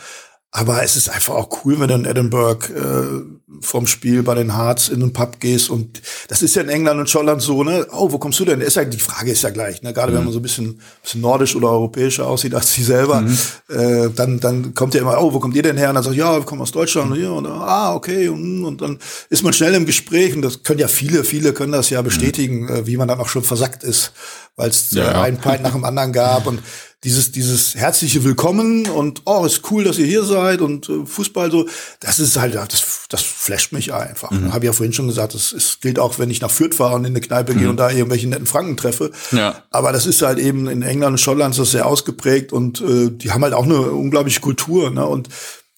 Aber 0.56 0.84
es 0.84 0.94
ist 0.94 1.08
einfach 1.08 1.34
auch 1.34 1.48
cool, 1.64 1.80
wenn 1.80 1.88
du 1.88 1.94
in 1.94 2.04
Edinburgh 2.04 2.72
äh, 2.72 3.22
vom 3.60 3.88
Spiel 3.88 4.22
bei 4.22 4.36
den 4.36 4.56
Hearts 4.56 4.88
in 4.88 5.00
den 5.00 5.12
Pub 5.12 5.40
gehst 5.40 5.68
und 5.68 6.00
das 6.28 6.42
ist 6.42 6.54
ja 6.54 6.62
in 6.62 6.68
England 6.68 7.00
und 7.00 7.10
Schottland 7.10 7.42
so, 7.42 7.64
ne? 7.64 7.84
Oh, 7.90 8.12
wo 8.12 8.18
kommst 8.18 8.38
du 8.38 8.44
denn? 8.44 8.60
Ist 8.60 8.76
ja, 8.76 8.84
die 8.84 9.00
Frage 9.00 9.32
ist 9.32 9.42
ja 9.42 9.50
gleich, 9.50 9.82
ne? 9.82 9.92
Gerade 9.92 10.12
mhm. 10.12 10.16
wenn 10.16 10.24
man 10.26 10.32
so 10.32 10.38
ein 10.38 10.42
bisschen, 10.42 10.80
bisschen 11.02 11.22
nordisch 11.22 11.56
oder 11.56 11.70
europäischer 11.70 12.28
aussieht 12.28 12.54
als 12.54 12.72
sie 12.72 12.84
selber, 12.84 13.22
mhm. 13.22 13.36
äh, 13.68 14.10
dann, 14.14 14.38
dann 14.38 14.74
kommt 14.74 14.94
ja 14.94 15.00
immer, 15.00 15.20
oh, 15.20 15.32
wo 15.32 15.40
kommt 15.40 15.56
ihr 15.56 15.62
denn 15.64 15.76
her? 15.76 15.88
Und 15.88 15.96
dann 15.96 16.04
sagt, 16.04 16.16
ja, 16.16 16.36
wir 16.36 16.44
kommen 16.44 16.62
aus 16.62 16.70
Deutschland 16.70 17.10
und 17.10 17.16
hier 17.16 17.32
und 17.32 17.46
ah, 17.48 17.92
okay, 17.92 18.28
und, 18.28 18.64
und 18.64 18.80
dann 18.80 19.00
ist 19.30 19.42
man 19.42 19.52
schnell 19.52 19.74
im 19.74 19.86
Gespräch 19.86 20.36
und 20.36 20.42
das 20.42 20.62
können 20.62 20.78
ja 20.78 20.86
viele, 20.86 21.24
viele 21.24 21.52
können 21.52 21.72
das 21.72 21.90
ja 21.90 22.00
bestätigen, 22.00 22.66
mhm. 22.66 22.68
äh, 22.68 22.86
wie 22.86 22.96
man 22.96 23.08
dann 23.08 23.18
auch 23.18 23.28
schon 23.28 23.42
versackt 23.42 23.82
ist, 23.82 24.12
weil 24.54 24.70
es 24.70 24.92
ja, 24.92 25.04
ja. 25.04 25.22
einen 25.22 25.38
Pint 25.38 25.62
nach 25.62 25.72
dem 25.72 25.84
anderen 25.84 26.12
gab 26.12 26.46
und 26.46 26.60
dieses, 27.04 27.32
dieses 27.32 27.74
herzliche 27.74 28.24
Willkommen 28.24 28.88
und 28.88 29.22
oh, 29.26 29.44
ist 29.44 29.70
cool, 29.70 29.84
dass 29.84 29.98
ihr 29.98 30.06
hier 30.06 30.24
seid 30.24 30.62
und 30.62 30.88
äh, 30.88 31.04
Fußball 31.04 31.50
so, 31.50 31.68
das 32.00 32.18
ist 32.18 32.38
halt, 32.38 32.54
das, 32.54 33.04
das 33.10 33.22
flasht 33.22 33.72
mich 33.72 33.92
einfach. 33.92 34.30
Mhm. 34.30 34.54
Habe 34.54 34.64
ich 34.64 34.70
ja 34.70 34.72
vorhin 34.72 34.94
schon 34.94 35.06
gesagt, 35.06 35.34
das, 35.34 35.50
das 35.50 35.78
gilt 35.80 35.98
auch, 35.98 36.18
wenn 36.18 36.30
ich 36.30 36.40
nach 36.40 36.50
Fürth 36.50 36.74
fahre 36.74 36.94
und 36.94 37.04
in 37.04 37.12
eine 37.12 37.20
Kneipe 37.20 37.52
mhm. 37.54 37.58
gehe 37.58 37.70
und 37.70 37.76
da 37.76 37.90
irgendwelche 37.90 38.26
netten 38.26 38.46
Franken 38.46 38.78
treffe. 38.78 39.10
Ja. 39.32 39.62
Aber 39.70 39.92
das 39.92 40.06
ist 40.06 40.22
halt 40.22 40.38
eben 40.38 40.66
in 40.66 40.82
England 40.82 41.12
und 41.12 41.18
Schottland 41.18 41.54
ist 41.54 41.60
das 41.60 41.72
sehr 41.72 41.86
ausgeprägt 41.86 42.52
und 42.52 42.80
äh, 42.80 43.10
die 43.10 43.32
haben 43.32 43.42
halt 43.44 43.54
auch 43.54 43.64
eine 43.64 43.82
unglaubliche 43.82 44.40
Kultur. 44.40 44.90
Ne? 44.90 45.04
Und 45.04 45.28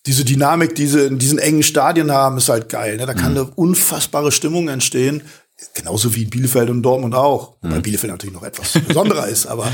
diese 0.07 0.25
Dynamik, 0.25 0.77
die 0.77 0.87
sie 0.87 1.07
in 1.07 1.19
diesen 1.19 1.39
engen 1.39 1.65
Stadien 1.65 2.13
haben, 2.13 2.39
ist 2.39 2.49
halt 2.49 2.69
geil. 2.69 2.99
Ne? 2.99 3.07
Da 3.07 3.15
kann 3.15 3.33
mhm. 3.33 3.39
eine 3.39 3.51
unfassbare 3.57 4.31
Stimmung 4.31 4.69
entstehen. 4.69 5.23
Genauso 5.73 6.15
wie 6.15 6.25
in 6.25 6.31
Bielefeld 6.31 6.69
und 6.69 6.83
Dortmund 6.83 7.15
auch. 7.15 7.57
Mhm. 7.63 7.71
Weil 7.71 7.81
Bielefeld 7.81 8.13
natürlich 8.13 8.35
noch 8.35 8.43
etwas 8.43 8.73
besonderer 8.87 9.27
ist. 9.29 9.47
Aber 9.47 9.71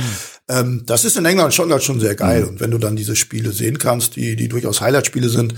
ähm, 0.49 0.85
das 0.87 1.05
ist 1.05 1.17
in 1.17 1.25
England 1.25 1.55
schon, 1.55 1.81
schon 1.81 1.99
sehr 1.99 2.15
geil. 2.15 2.43
Mhm. 2.43 2.49
Und 2.49 2.61
wenn 2.61 2.71
du 2.71 2.79
dann 2.79 2.95
diese 2.95 3.17
Spiele 3.17 3.53
sehen 3.53 3.79
kannst, 3.79 4.17
die, 4.17 4.37
die 4.37 4.49
durchaus 4.49 4.81
Highlight-Spiele 4.81 5.29
sind, 5.29 5.55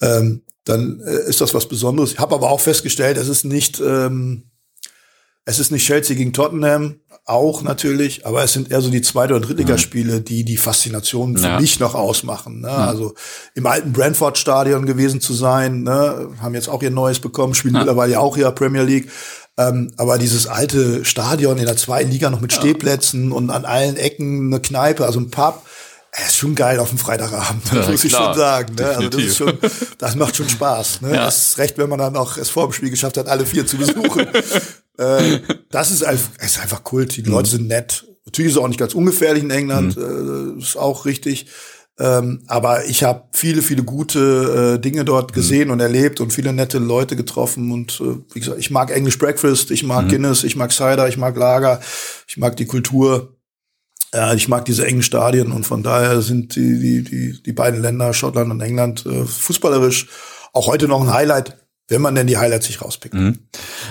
ähm, 0.00 0.42
dann 0.64 1.00
äh, 1.00 1.28
ist 1.28 1.40
das 1.40 1.54
was 1.54 1.68
Besonderes. 1.68 2.12
Ich 2.12 2.18
habe 2.18 2.34
aber 2.34 2.50
auch 2.50 2.60
festgestellt, 2.60 3.16
es 3.16 3.28
ist 3.28 3.44
nicht, 3.44 3.80
ähm, 3.80 4.50
es 5.44 5.58
ist 5.58 5.70
nicht 5.70 5.86
Chelsea 5.86 6.16
gegen 6.16 6.32
Tottenham, 6.32 7.00
auch 7.30 7.62
natürlich, 7.62 8.26
aber 8.26 8.42
es 8.42 8.52
sind 8.52 8.70
eher 8.70 8.80
so 8.80 8.90
die 8.90 9.02
zweite 9.02 9.34
oder 9.34 9.46
Drittligaspiele, 9.46 10.16
mhm. 10.16 10.24
die 10.24 10.44
die 10.44 10.56
Faszination 10.56 11.36
für 11.36 11.46
ja. 11.46 11.60
mich 11.60 11.78
noch 11.78 11.94
ausmachen. 11.94 12.60
Ne? 12.60 12.68
Mhm. 12.68 12.74
Also 12.74 13.14
im 13.54 13.66
alten 13.66 13.92
Brentford-Stadion 13.92 14.84
gewesen 14.84 15.20
zu 15.20 15.32
sein, 15.32 15.82
ne? 15.82 16.28
haben 16.40 16.54
jetzt 16.54 16.68
auch 16.68 16.82
ihr 16.82 16.90
Neues 16.90 17.20
bekommen, 17.20 17.54
spielen 17.54 17.74
ja. 17.74 17.80
mittlerweile 17.80 18.18
auch 18.18 18.36
ja 18.36 18.50
Premier 18.50 18.82
League. 18.82 19.08
Ähm, 19.58 19.92
aber 19.96 20.18
dieses 20.18 20.46
alte 20.46 21.04
Stadion 21.04 21.58
in 21.58 21.66
der 21.66 21.76
zweiten 21.76 22.10
Liga 22.10 22.30
noch 22.30 22.40
mit 22.40 22.52
ja. 22.52 22.58
Stehplätzen 22.58 23.32
und 23.32 23.50
an 23.50 23.64
allen 23.64 23.96
Ecken 23.96 24.46
eine 24.46 24.60
Kneipe, 24.60 25.04
also 25.04 25.20
ein 25.20 25.30
Pub, 25.30 25.62
äh, 26.12 26.26
ist 26.26 26.36
schon 26.36 26.54
geil 26.54 26.78
auf 26.78 26.88
dem 26.88 26.98
Freitagabend, 26.98 27.62
ja, 27.72 27.88
muss 27.88 28.04
ich 28.04 28.12
schon 28.12 28.34
sagen. 28.34 28.74
Ne? 28.74 28.86
Also 28.86 29.08
das, 29.08 29.22
ist 29.22 29.36
schon, 29.36 29.58
das 29.98 30.14
macht 30.16 30.36
schon 30.36 30.48
Spaß. 30.48 31.02
Ne? 31.02 31.14
Ja. 31.14 31.26
Das 31.26 31.46
ist 31.48 31.58
recht, 31.58 31.78
wenn 31.78 31.88
man 31.88 31.98
dann 31.98 32.16
auch 32.16 32.36
es 32.36 32.50
vor 32.50 32.68
dem 32.68 32.72
Spiel 32.72 32.90
geschafft 32.90 33.16
hat, 33.16 33.28
alle 33.28 33.46
vier 33.46 33.66
zu 33.66 33.76
besuchen. 33.76 34.26
äh, 34.98 35.40
das 35.70 35.90
ist 35.90 36.04
einfach, 36.04 36.30
ist 36.42 36.60
einfach 36.60 36.82
Kult. 36.82 37.16
Die 37.16 37.22
Leute 37.22 37.48
mhm. 37.50 37.56
sind 37.56 37.68
nett. 37.68 38.06
Natürlich 38.24 38.52
ist 38.52 38.56
es 38.56 38.62
auch 38.62 38.68
nicht 38.68 38.80
ganz 38.80 38.94
ungefährlich 38.94 39.42
in 39.42 39.50
England, 39.50 39.96
mhm. 39.96 40.58
äh, 40.58 40.62
ist 40.62 40.76
auch 40.76 41.04
richtig. 41.04 41.46
Ähm, 42.00 42.42
aber 42.46 42.86
ich 42.86 43.04
habe 43.04 43.24
viele, 43.30 43.60
viele 43.60 43.82
gute 43.82 44.76
äh, 44.76 44.80
Dinge 44.80 45.04
dort 45.04 45.30
mhm. 45.30 45.34
gesehen 45.34 45.66
mhm. 45.66 45.74
und 45.74 45.80
erlebt 45.80 46.20
und 46.20 46.32
viele 46.32 46.52
nette 46.52 46.78
Leute 46.78 47.14
getroffen. 47.14 47.70
Und 47.70 48.00
äh, 48.00 48.16
wie 48.32 48.40
gesagt, 48.40 48.58
ich 48.58 48.70
mag 48.70 48.90
English 48.90 49.18
Breakfast, 49.18 49.70
ich 49.70 49.84
mag 49.84 50.06
mhm. 50.06 50.08
Guinness, 50.08 50.42
ich 50.42 50.56
mag 50.56 50.72
Cider, 50.72 51.08
ich 51.08 51.18
mag 51.18 51.36
Lager, 51.36 51.80
ich 52.26 52.38
mag 52.38 52.56
die 52.56 52.64
Kultur. 52.64 53.36
Äh, 54.14 54.34
ich 54.34 54.48
mag 54.48 54.64
diese 54.64 54.86
engen 54.86 55.02
Stadien 55.02 55.52
und 55.52 55.66
von 55.66 55.82
daher 55.82 56.22
sind 56.22 56.56
die, 56.56 56.80
die, 56.80 57.02
die, 57.04 57.42
die 57.42 57.52
beiden 57.52 57.82
Länder, 57.82 58.14
Schottland 58.14 58.50
und 58.50 58.62
England, 58.62 59.04
äh, 59.04 59.26
fußballerisch 59.26 60.08
auch 60.52 60.66
heute 60.66 60.88
noch 60.88 61.00
ein 61.00 61.12
Highlight 61.12 61.59
wenn 61.90 62.00
man 62.00 62.14
denn 62.14 62.26
die 62.26 62.38
Highlights 62.38 62.66
sich 62.66 62.80
rauspickt. 62.80 63.14
Mhm. 63.14 63.38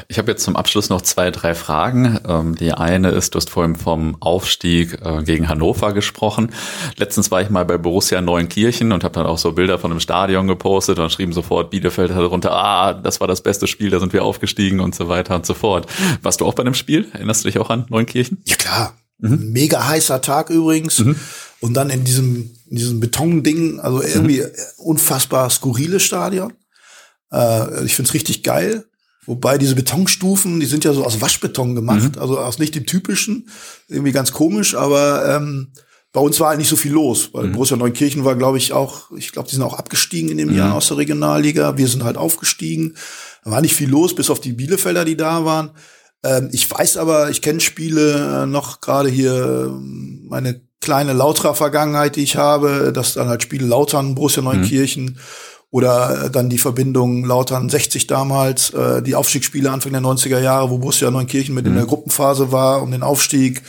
Ich 0.07 0.17
habe 0.17 0.31
jetzt 0.31 0.43
zum 0.43 0.55
Abschluss 0.55 0.89
noch 0.89 1.01
zwei, 1.01 1.31
drei 1.31 1.53
Fragen. 1.53 2.19
Ähm, 2.27 2.55
die 2.55 2.71
eine 2.71 3.11
ist, 3.11 3.35
du 3.35 3.37
hast 3.37 3.49
vorhin 3.49 3.75
vom 3.75 4.17
Aufstieg 4.21 4.99
äh, 5.03 5.23
gegen 5.23 5.49
Hannover 5.49 5.93
gesprochen. 5.93 6.51
Letztens 6.95 7.29
war 7.29 7.41
ich 7.41 7.49
mal 7.49 7.65
bei 7.65 7.77
Borussia 7.77 8.21
Neuenkirchen 8.21 8.91
und 8.91 9.03
habe 9.03 9.13
dann 9.13 9.25
auch 9.25 9.37
so 9.37 9.51
Bilder 9.51 9.77
von 9.79 9.91
einem 9.91 9.99
Stadion 9.99 10.47
gepostet 10.47 10.97
und 10.99 11.11
schrieben 11.11 11.33
sofort 11.33 11.69
Bielefeld 11.69 12.11
darunter, 12.11 12.51
ah, 12.51 12.93
das 12.93 13.19
war 13.19 13.27
das 13.27 13.41
beste 13.41 13.67
Spiel, 13.67 13.89
da 13.89 13.99
sind 13.99 14.13
wir 14.13 14.23
aufgestiegen 14.23 14.79
und 14.79 14.95
so 14.95 15.09
weiter 15.09 15.35
und 15.35 15.45
so 15.45 15.53
fort. 15.53 15.87
Warst 16.21 16.41
du 16.41 16.45
auch 16.45 16.53
bei 16.53 16.63
dem 16.63 16.73
Spiel? 16.73 17.07
Erinnerst 17.13 17.43
du 17.43 17.49
dich 17.49 17.59
auch 17.59 17.69
an 17.69 17.85
Neuenkirchen? 17.89 18.41
Ja 18.45 18.55
klar. 18.55 18.93
Mhm. 19.19 19.51
Mega 19.51 19.85
heißer 19.87 20.21
Tag 20.21 20.49
übrigens. 20.49 20.99
Mhm. 20.99 21.15
Und 21.59 21.73
dann 21.73 21.89
in 21.89 22.05
diesem, 22.05 22.51
in 22.69 22.77
diesem 22.77 22.99
Betonding, 22.99 23.79
also 23.81 24.01
irgendwie 24.01 24.39
mhm. 24.39 24.47
unfassbar 24.77 25.49
skurrile 25.49 25.99
Stadion. 25.99 26.53
Äh, 27.31 27.85
ich 27.85 27.95
find's 27.95 28.13
richtig 28.13 28.43
geil. 28.43 28.85
Wobei 29.25 29.57
diese 29.57 29.75
Betonstufen, 29.75 30.59
die 30.59 30.65
sind 30.65 30.83
ja 30.83 30.93
so 30.93 31.05
aus 31.05 31.21
Waschbeton 31.21 31.75
gemacht, 31.75 32.15
mhm. 32.15 32.21
also 32.21 32.39
aus 32.39 32.57
nicht 32.57 32.73
dem 32.73 32.85
typischen, 32.85 33.49
irgendwie 33.87 34.11
ganz 34.11 34.31
komisch, 34.31 34.75
aber 34.75 35.35
ähm, 35.35 35.67
bei 36.11 36.19
uns 36.19 36.39
war 36.39 36.49
halt 36.49 36.57
nicht 36.57 36.69
so 36.69 36.75
viel 36.75 36.93
los, 36.93 37.29
weil 37.33 37.47
mhm. 37.47 37.51
Borussia 37.51 37.77
Neunkirchen 37.77 38.25
war, 38.25 38.35
glaube 38.35 38.57
ich, 38.57 38.73
auch, 38.73 39.11
ich 39.15 39.31
glaube, 39.31 39.47
die 39.47 39.55
sind 39.55 39.63
auch 39.63 39.77
abgestiegen 39.77 40.31
in 40.31 40.37
dem 40.37 40.49
mhm. 40.49 40.57
Jahr 40.57 40.73
aus 40.73 40.87
der 40.87 40.97
Regionalliga. 40.97 41.77
Wir 41.77 41.87
sind 41.87 42.03
halt 42.03 42.17
aufgestiegen. 42.17 42.95
Da 43.43 43.51
war 43.51 43.61
nicht 43.61 43.75
viel 43.75 43.89
los, 43.89 44.15
bis 44.15 44.31
auf 44.31 44.41
die 44.41 44.53
Bielefelder, 44.53 45.05
die 45.05 45.15
da 45.15 45.45
waren. 45.45 45.71
Ähm, 46.23 46.49
ich 46.51 46.69
weiß 46.69 46.97
aber, 46.97 47.29
ich 47.29 47.43
kenne 47.43 47.59
Spiele 47.59 48.43
äh, 48.43 48.45
noch 48.47 48.81
gerade 48.81 49.09
hier, 49.09 49.67
ähm, 49.67 50.25
meine 50.27 50.61
kleine 50.81 51.13
Lauterer-Vergangenheit, 51.13 52.15
die 52.15 52.23
ich 52.23 52.37
habe, 52.37 52.91
dass 52.93 53.13
dann 53.13 53.27
halt 53.27 53.43
Spiele 53.43 53.67
Lautern, 53.67 54.15
Borussia 54.15 54.41
mhm. 54.41 54.47
Neunkirchen 54.47 55.05
mhm. 55.05 55.17
Oder 55.71 56.25
äh, 56.25 56.29
dann 56.31 56.49
die 56.49 56.57
Verbindung 56.57 57.25
Lautern 57.25 57.69
60 57.69 58.07
damals, 58.07 58.71
äh, 58.71 59.01
die 59.01 59.15
Aufstiegsspiele 59.15 59.71
Anfang 59.71 59.91
der 59.91 60.01
90er 60.01 60.39
Jahre, 60.39 60.69
wo 60.69 60.79
Borussia 60.79 61.11
Neunkirchen 61.11 61.55
mit 61.55 61.65
mhm. 61.65 61.71
in 61.71 61.77
der 61.77 61.85
Gruppenphase 61.85 62.51
war 62.51 62.81
um 62.81 62.91
den 62.91 63.03
Aufstieg 63.03 63.61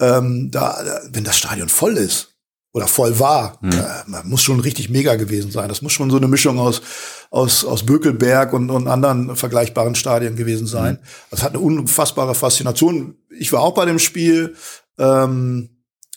ähm, 0.00 0.50
da, 0.50 0.76
wenn 1.10 1.24
das 1.24 1.36
Stadion 1.36 1.68
voll 1.68 1.96
ist 1.96 2.34
oder 2.72 2.88
voll 2.88 3.20
war, 3.20 3.58
mhm. 3.60 3.72
äh, 3.72 4.22
muss 4.24 4.42
schon 4.42 4.58
richtig 4.58 4.90
mega 4.90 5.14
gewesen 5.14 5.52
sein. 5.52 5.68
Das 5.68 5.82
muss 5.82 5.92
schon 5.92 6.10
so 6.10 6.16
eine 6.16 6.28
Mischung 6.28 6.58
aus 6.58 6.82
aus 7.30 7.64
aus 7.64 7.86
Bökelberg 7.86 8.52
und, 8.52 8.70
und 8.70 8.88
anderen 8.88 9.36
vergleichbaren 9.36 9.94
Stadien 9.94 10.34
gewesen 10.34 10.66
sein. 10.66 10.94
Mhm. 10.94 11.06
Das 11.30 11.42
hat 11.42 11.50
eine 11.50 11.60
unfassbare 11.60 12.34
Faszination. 12.34 13.16
Ich 13.30 13.52
war 13.52 13.60
auch 13.60 13.74
bei 13.74 13.84
dem 13.84 14.00
Spiel. 14.00 14.56
Ähm, 14.98 15.73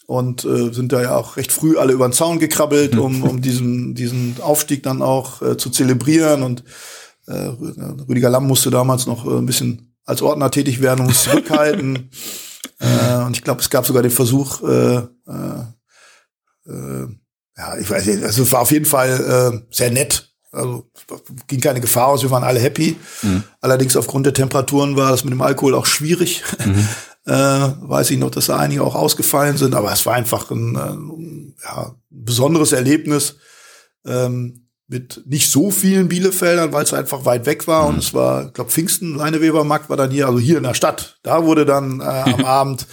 und 0.08 0.46
äh, 0.46 0.74
sind 0.74 0.94
da 0.94 1.02
ja 1.02 1.16
auch 1.16 1.36
recht 1.36 1.52
früh 1.52 1.78
alle 1.78 1.94
über 1.94 2.08
den 2.08 2.14
Zaun 2.14 2.40
gekrabbelt, 2.40 2.98
um, 2.98 3.24
um 3.30 3.42
diesen, 3.42 3.94
diesen 3.94 4.38
Aufstieg 4.42 4.82
dann 4.82 5.04
auch 5.04 5.42
äh, 5.42 5.58
zu 5.58 5.70
zelebrieren. 5.70 6.42
Und 6.42 6.64
äh, 7.28 7.52
Rüdiger 8.10 8.30
Lamm 8.30 8.48
musste 8.48 8.72
damals 8.72 9.06
noch 9.06 9.28
äh, 9.28 9.38
ein 9.38 9.46
bisschen 9.46 9.94
als 10.06 10.22
Ordner 10.22 10.50
tätig 10.50 10.82
werden 10.82 11.06
und 11.06 11.14
zurückhalten. 11.14 12.10
Äh, 12.80 13.24
und 13.24 13.36
ich 13.36 13.44
glaube, 13.44 13.62
es 13.62 13.72
gab 13.72 13.88
sogar 13.88 14.04
den 14.04 14.12
Versuch, 14.12 14.62
äh, 14.62 14.98
äh, 14.98 15.64
äh, 16.68 17.08
ja, 17.58 17.78
ich 17.80 17.90
weiß 17.90 18.06
nicht, 18.06 18.24
also 18.24 18.44
es 18.44 18.52
war 18.52 18.62
auf 18.62 18.72
jeden 18.72 18.86
Fall 18.86 19.62
äh, 19.64 19.76
sehr 19.76 19.90
nett. 19.90 20.27
Also 20.58 20.90
ging 21.48 21.62
keine 21.62 21.82
Gefahr 21.82 22.08
aus, 22.08 22.24
wir 22.24 22.32
waren 22.32 22.44
alle 22.44 22.60
happy. 22.60 22.96
Mhm. 23.22 23.44
Allerdings 23.62 23.96
aufgrund 23.96 24.26
der 24.26 24.34
Temperaturen 24.34 24.96
war 24.96 25.12
das 25.12 25.24
mit 25.24 25.34
dem 25.34 25.42
Alkohol 25.42 25.76
auch 25.76 25.86
schwierig. 25.86 26.44
Mhm. 26.64 26.88
äh, 27.26 27.32
weiß 27.32 28.12
ich 28.12 28.20
noch, 28.20 28.32
dass 28.32 28.48
da 28.48 28.58
einige 28.58 28.84
auch 28.84 28.96
ausgefallen 28.96 29.58
sind, 29.58 29.76
aber 29.76 29.92
es 29.92 30.06
war 30.06 30.16
einfach 30.16 30.52
ein, 30.52 30.76
ein 30.76 31.56
ja, 31.64 31.96
besonderes 32.10 32.72
Erlebnis. 32.72 33.36
Ähm, 34.06 34.68
mit 34.90 35.24
nicht 35.26 35.52
so 35.52 35.70
vielen 35.70 36.08
Bielefeldern, 36.08 36.72
weil 36.72 36.84
es 36.84 36.94
einfach 36.94 37.26
weit 37.26 37.46
weg 37.46 37.68
war. 37.68 37.84
Mhm. 37.84 37.90
Und 37.90 37.98
es 38.00 38.14
war, 38.14 38.48
ich 38.48 38.54
glaube, 38.54 38.70
Pfingsten, 38.70 39.16
Leinewebermarkt 39.16 39.90
war 39.90 39.98
dann 39.98 40.12
hier, 40.12 40.28
also 40.28 40.40
hier 40.40 40.58
in 40.58 40.64
der 40.64 40.74
Stadt. 40.74 41.20
Da 41.24 41.44
wurde 41.44 41.66
dann 41.66 42.00
äh, 42.00 42.04
am 42.04 42.46
Abend 42.46 42.88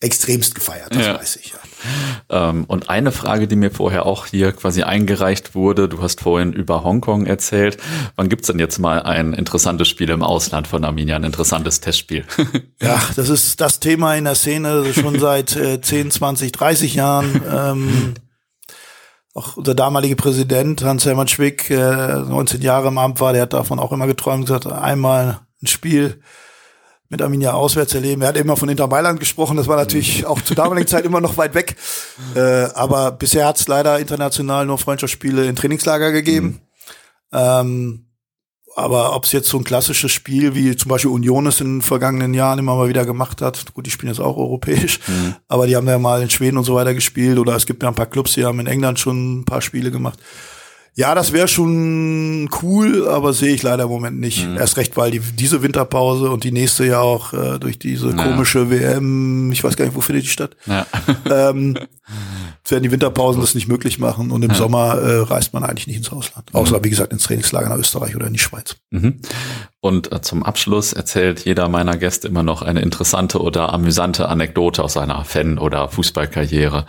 extremst 0.00 0.54
gefeiert, 0.54 0.94
das 0.94 1.06
ja. 1.06 1.14
weiß 1.14 1.36
ich. 1.36 1.52
Ja. 1.52 2.48
Ähm, 2.48 2.64
und 2.64 2.88
eine 2.88 3.12
Frage, 3.12 3.46
die 3.46 3.56
mir 3.56 3.70
vorher 3.70 4.06
auch 4.06 4.26
hier 4.26 4.52
quasi 4.52 4.82
eingereicht 4.82 5.54
wurde, 5.54 5.88
du 5.88 6.02
hast 6.02 6.20
vorhin 6.20 6.52
über 6.52 6.84
Hongkong 6.84 7.26
erzählt. 7.26 7.76
Wann 8.16 8.30
gibt's 8.30 8.46
denn 8.46 8.58
jetzt 8.58 8.78
mal 8.78 9.02
ein 9.02 9.34
interessantes 9.34 9.88
Spiel 9.88 10.08
im 10.10 10.22
Ausland 10.22 10.66
von 10.66 10.84
Arminia, 10.84 11.16
ein 11.16 11.24
interessantes 11.24 11.80
Testspiel? 11.80 12.24
ja, 12.82 13.00
das 13.14 13.28
ist 13.28 13.60
das 13.60 13.80
Thema 13.80 14.14
in 14.16 14.24
der 14.24 14.34
Szene 14.34 14.92
schon 14.94 15.18
seit 15.18 15.54
äh, 15.56 15.80
10, 15.80 16.10
20, 16.10 16.52
30 16.52 16.94
Jahren. 16.94 17.42
Ähm, 17.50 18.14
auch 19.34 19.56
unser 19.56 19.74
damaliger 19.74 20.16
Präsident 20.16 20.82
Hans-Hermann 20.82 21.28
Schwick, 21.28 21.70
äh, 21.70 21.76
19 21.76 22.62
Jahre 22.62 22.88
im 22.88 22.98
Amt 22.98 23.20
war, 23.20 23.32
der 23.32 23.42
hat 23.42 23.52
davon 23.52 23.78
auch 23.78 23.92
immer 23.92 24.06
geträumt, 24.06 24.46
gesagt, 24.46 24.66
einmal 24.66 25.40
ein 25.62 25.66
Spiel 25.66 26.20
mit 27.10 27.20
Arminia 27.20 27.52
auswärts 27.52 27.92
erleben. 27.92 28.22
Er 28.22 28.28
hat 28.28 28.36
immer 28.36 28.56
von 28.56 28.68
Inter 28.68 28.86
Mailand 28.86 29.20
gesprochen, 29.20 29.56
das 29.56 29.66
war 29.66 29.76
natürlich 29.76 30.24
auch 30.24 30.40
zur 30.40 30.56
damaligen 30.56 30.86
Zeit 30.86 31.04
immer 31.04 31.20
noch 31.20 31.36
weit 31.36 31.54
weg. 31.54 31.76
Äh, 32.34 32.68
aber 32.74 33.10
bisher 33.10 33.46
hat 33.46 33.58
es 33.58 33.68
leider 33.68 33.98
international 33.98 34.64
nur 34.64 34.78
Freundschaftsspiele 34.78 35.46
in 35.46 35.56
Trainingslager 35.56 36.12
gegeben. 36.12 36.46
Mhm. 36.46 36.58
Ähm, 37.32 38.06
aber 38.76 39.16
ob 39.16 39.24
es 39.24 39.32
jetzt 39.32 39.48
so 39.48 39.58
ein 39.58 39.64
klassisches 39.64 40.12
Spiel 40.12 40.54
wie 40.54 40.76
zum 40.76 40.88
Beispiel 40.88 41.10
Union 41.10 41.46
es 41.48 41.60
in 41.60 41.78
den 41.78 41.82
vergangenen 41.82 42.32
Jahren 42.32 42.60
immer 42.60 42.76
mal 42.76 42.88
wieder 42.88 43.04
gemacht 43.04 43.42
hat, 43.42 43.74
gut, 43.74 43.86
die 43.86 43.90
spielen 43.90 44.12
jetzt 44.12 44.20
auch 44.20 44.36
europäisch, 44.36 45.00
mhm. 45.08 45.34
aber 45.48 45.66
die 45.66 45.74
haben 45.74 45.88
ja 45.88 45.98
mal 45.98 46.22
in 46.22 46.30
Schweden 46.30 46.56
und 46.56 46.64
so 46.64 46.76
weiter 46.76 46.94
gespielt 46.94 47.38
oder 47.38 47.56
es 47.56 47.66
gibt 47.66 47.82
ja 47.82 47.88
ein 47.88 47.96
paar 47.96 48.06
Clubs, 48.06 48.34
die 48.34 48.44
haben 48.44 48.60
in 48.60 48.68
England 48.68 49.00
schon 49.00 49.40
ein 49.40 49.44
paar 49.44 49.60
Spiele 49.60 49.90
gemacht. 49.90 50.20
Ja, 51.00 51.14
das 51.14 51.32
wäre 51.32 51.48
schon 51.48 52.50
cool, 52.60 53.08
aber 53.08 53.32
sehe 53.32 53.54
ich 53.54 53.62
leider 53.62 53.84
im 53.84 53.88
Moment 53.88 54.20
nicht. 54.20 54.46
Mhm. 54.46 54.58
Erst 54.58 54.76
recht, 54.76 54.98
weil 54.98 55.10
die, 55.10 55.20
diese 55.20 55.62
Winterpause 55.62 56.30
und 56.30 56.44
die 56.44 56.52
nächste 56.52 56.84
ja 56.84 57.00
auch 57.00 57.32
äh, 57.32 57.58
durch 57.58 57.78
diese 57.78 58.08
naja. 58.08 58.30
komische 58.30 58.70
WM, 58.70 59.50
ich 59.50 59.64
weiß 59.64 59.76
gar 59.76 59.86
nicht, 59.86 59.94
wo 59.94 60.02
findet 60.02 60.26
die 60.26 60.28
statt, 60.28 60.58
ja. 60.66 60.84
ähm, 61.30 61.78
werden 62.70 62.82
die 62.82 62.90
Winterpausen 62.90 63.40
das 63.40 63.54
nicht 63.54 63.68
möglich 63.68 63.98
machen 63.98 64.30
und 64.30 64.42
im 64.42 64.50
ja. 64.50 64.56
Sommer 64.56 64.94
äh, 64.94 65.20
reist 65.22 65.52
man 65.52 65.64
eigentlich 65.64 65.86
nicht 65.86 65.96
ins 65.96 66.10
Ausland. 66.10 66.54
Außer, 66.54 66.78
mhm. 66.78 66.84
wie 66.84 66.90
gesagt, 66.90 67.12
ins 67.12 67.24
Trainingslager 67.24 67.68
nach 67.68 67.78
Österreich 67.78 68.14
oder 68.14 68.26
in 68.26 68.32
die 68.32 68.38
Schweiz. 68.38 68.76
Mhm. 68.90 69.20
Und 69.80 70.12
äh, 70.12 70.20
zum 70.20 70.42
Abschluss 70.44 70.92
erzählt 70.92 71.44
jeder 71.44 71.68
meiner 71.68 71.96
Gäste 71.96 72.28
immer 72.28 72.42
noch 72.42 72.62
eine 72.62 72.80
interessante 72.80 73.40
oder 73.40 73.72
amüsante 73.72 74.28
Anekdote 74.28 74.84
aus 74.84 74.92
seiner 74.94 75.24
Fan- 75.24 75.58
oder 75.58 75.88
Fußballkarriere. 75.88 76.86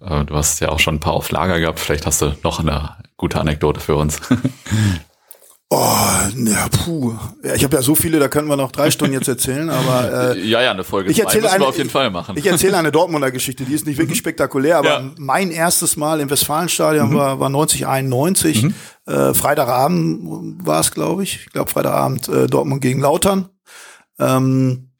Äh, 0.00 0.24
du 0.24 0.34
hast 0.34 0.60
ja 0.60 0.68
auch 0.68 0.78
schon 0.78 0.96
ein 0.96 1.00
paar 1.00 1.14
auf 1.14 1.30
Lager 1.30 1.58
gehabt. 1.58 1.80
Vielleicht 1.80 2.06
hast 2.06 2.22
du 2.22 2.36
noch 2.42 2.60
eine 2.60 2.96
gute 3.16 3.40
Anekdote 3.40 3.80
für 3.80 3.96
uns. 3.96 4.20
Oh, 5.70 5.76
ja, 6.46 6.68
puh. 6.68 7.14
Ja, 7.42 7.54
ich 7.54 7.64
habe 7.64 7.74
ja 7.76 7.82
so 7.82 7.94
viele, 7.94 8.18
da 8.18 8.28
könnten 8.28 8.48
wir 8.48 8.56
noch 8.56 8.70
drei 8.70 8.90
Stunden 8.90 9.14
jetzt 9.14 9.28
erzählen, 9.28 9.70
aber 9.70 10.34
äh, 10.36 10.40
ja, 10.40 10.62
ja, 10.62 10.70
eine 10.70 10.84
Folge 10.84 11.10
ich 11.10 11.18
erzähle 11.18 11.50
eine, 11.50 11.64
wir 11.64 11.68
auf 11.68 11.78
jeden 11.78 11.90
Fall 11.90 12.10
machen. 12.10 12.36
Ich 12.36 12.46
erzähle 12.46 12.76
eine 12.76 12.92
Dortmunder 12.92 13.30
Geschichte, 13.30 13.64
die 13.64 13.72
ist 13.72 13.86
nicht 13.86 13.98
wirklich 13.98 14.18
mhm. 14.18 14.20
spektakulär, 14.20 14.78
aber 14.78 14.88
ja. 14.88 15.10
mein 15.16 15.50
erstes 15.50 15.96
Mal 15.96 16.20
im 16.20 16.30
Westfalenstadion 16.30 17.10
mhm. 17.10 17.14
war, 17.14 17.40
war 17.40 17.46
1991. 17.48 18.62
Mhm. 18.62 18.74
Äh, 19.06 19.34
Freitagabend 19.34 20.66
war 20.66 20.80
es, 20.80 20.92
glaube 20.92 21.22
ich. 21.22 21.46
Ich 21.46 21.52
glaube 21.52 21.70
Freitagabend 21.70 22.28
äh, 22.28 22.46
Dortmund 22.46 22.82
gegen 22.82 23.00
Lautern. 23.00 23.48
Ähm, 24.18 24.90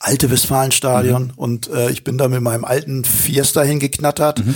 alte 0.00 0.30
Westfalenstadion 0.30 1.24
mhm. 1.24 1.32
und 1.36 1.68
äh, 1.68 1.90
ich 1.90 2.04
bin 2.04 2.18
da 2.18 2.28
mit 2.28 2.40
meinem 2.40 2.64
alten 2.64 3.04
Fiesta 3.04 3.62
hingeknattert. 3.62 4.44
Mhm 4.44 4.54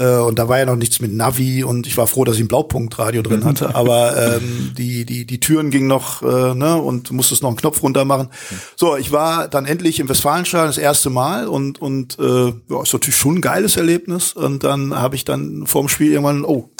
äh, 0.00 0.16
und 0.16 0.38
da 0.38 0.48
war 0.48 0.58
ja 0.58 0.64
noch 0.64 0.76
nichts 0.76 1.00
mit 1.00 1.12
Navi 1.12 1.62
und 1.62 1.86
ich 1.86 1.98
war 1.98 2.06
froh, 2.06 2.24
dass 2.24 2.36
ich 2.36 2.40
ein 2.40 2.48
Blaupunktradio 2.48 3.20
drin 3.20 3.44
hatte. 3.44 3.74
Aber 3.74 4.36
ähm, 4.36 4.72
die, 4.76 5.04
die, 5.04 5.26
die 5.26 5.40
Türen 5.40 5.70
gingen 5.70 5.88
noch, 5.88 6.22
äh, 6.22 6.54
ne, 6.54 6.80
und 6.80 7.10
musstest 7.10 7.42
noch 7.42 7.50
einen 7.50 7.58
Knopf 7.58 7.82
runter 7.82 8.06
machen. 8.06 8.30
So, 8.76 8.96
ich 8.96 9.12
war 9.12 9.46
dann 9.46 9.66
endlich 9.66 10.00
im 10.00 10.08
Westfalenstadion 10.08 10.68
das 10.68 10.78
erste 10.78 11.10
Mal 11.10 11.46
und, 11.46 11.82
und 11.82 12.18
äh, 12.18 12.46
ja, 12.68 12.82
ist 12.82 12.94
natürlich 12.94 13.16
schon 13.16 13.36
ein 13.36 13.40
geiles 13.42 13.76
Erlebnis. 13.76 14.32
Und 14.32 14.64
dann 14.64 14.94
habe 14.94 15.16
ich 15.16 15.26
dann 15.26 15.66
vorm 15.66 15.90
Spiel 15.90 16.12
irgendwann, 16.12 16.46
oh, 16.46 16.70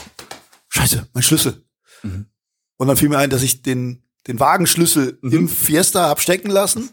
scheiße, 0.71 1.07
mein 1.13 1.23
Schlüssel. 1.23 1.63
Mhm. 2.03 2.25
Und 2.79 2.89
dann 2.89 2.97
fiel 2.97 3.11
mir 3.11 3.19
ein, 3.19 3.29
dass 3.29 3.43
ich 3.43 3.61
den, 3.61 4.03
den 4.29 4.41
Wagenschlüssel 4.41 5.19
mhm. 5.21 5.33
im 5.33 5.49
Fiesta 5.51 6.09
hab 6.09 6.23
stecken 6.23 6.49
lassen 6.49 6.89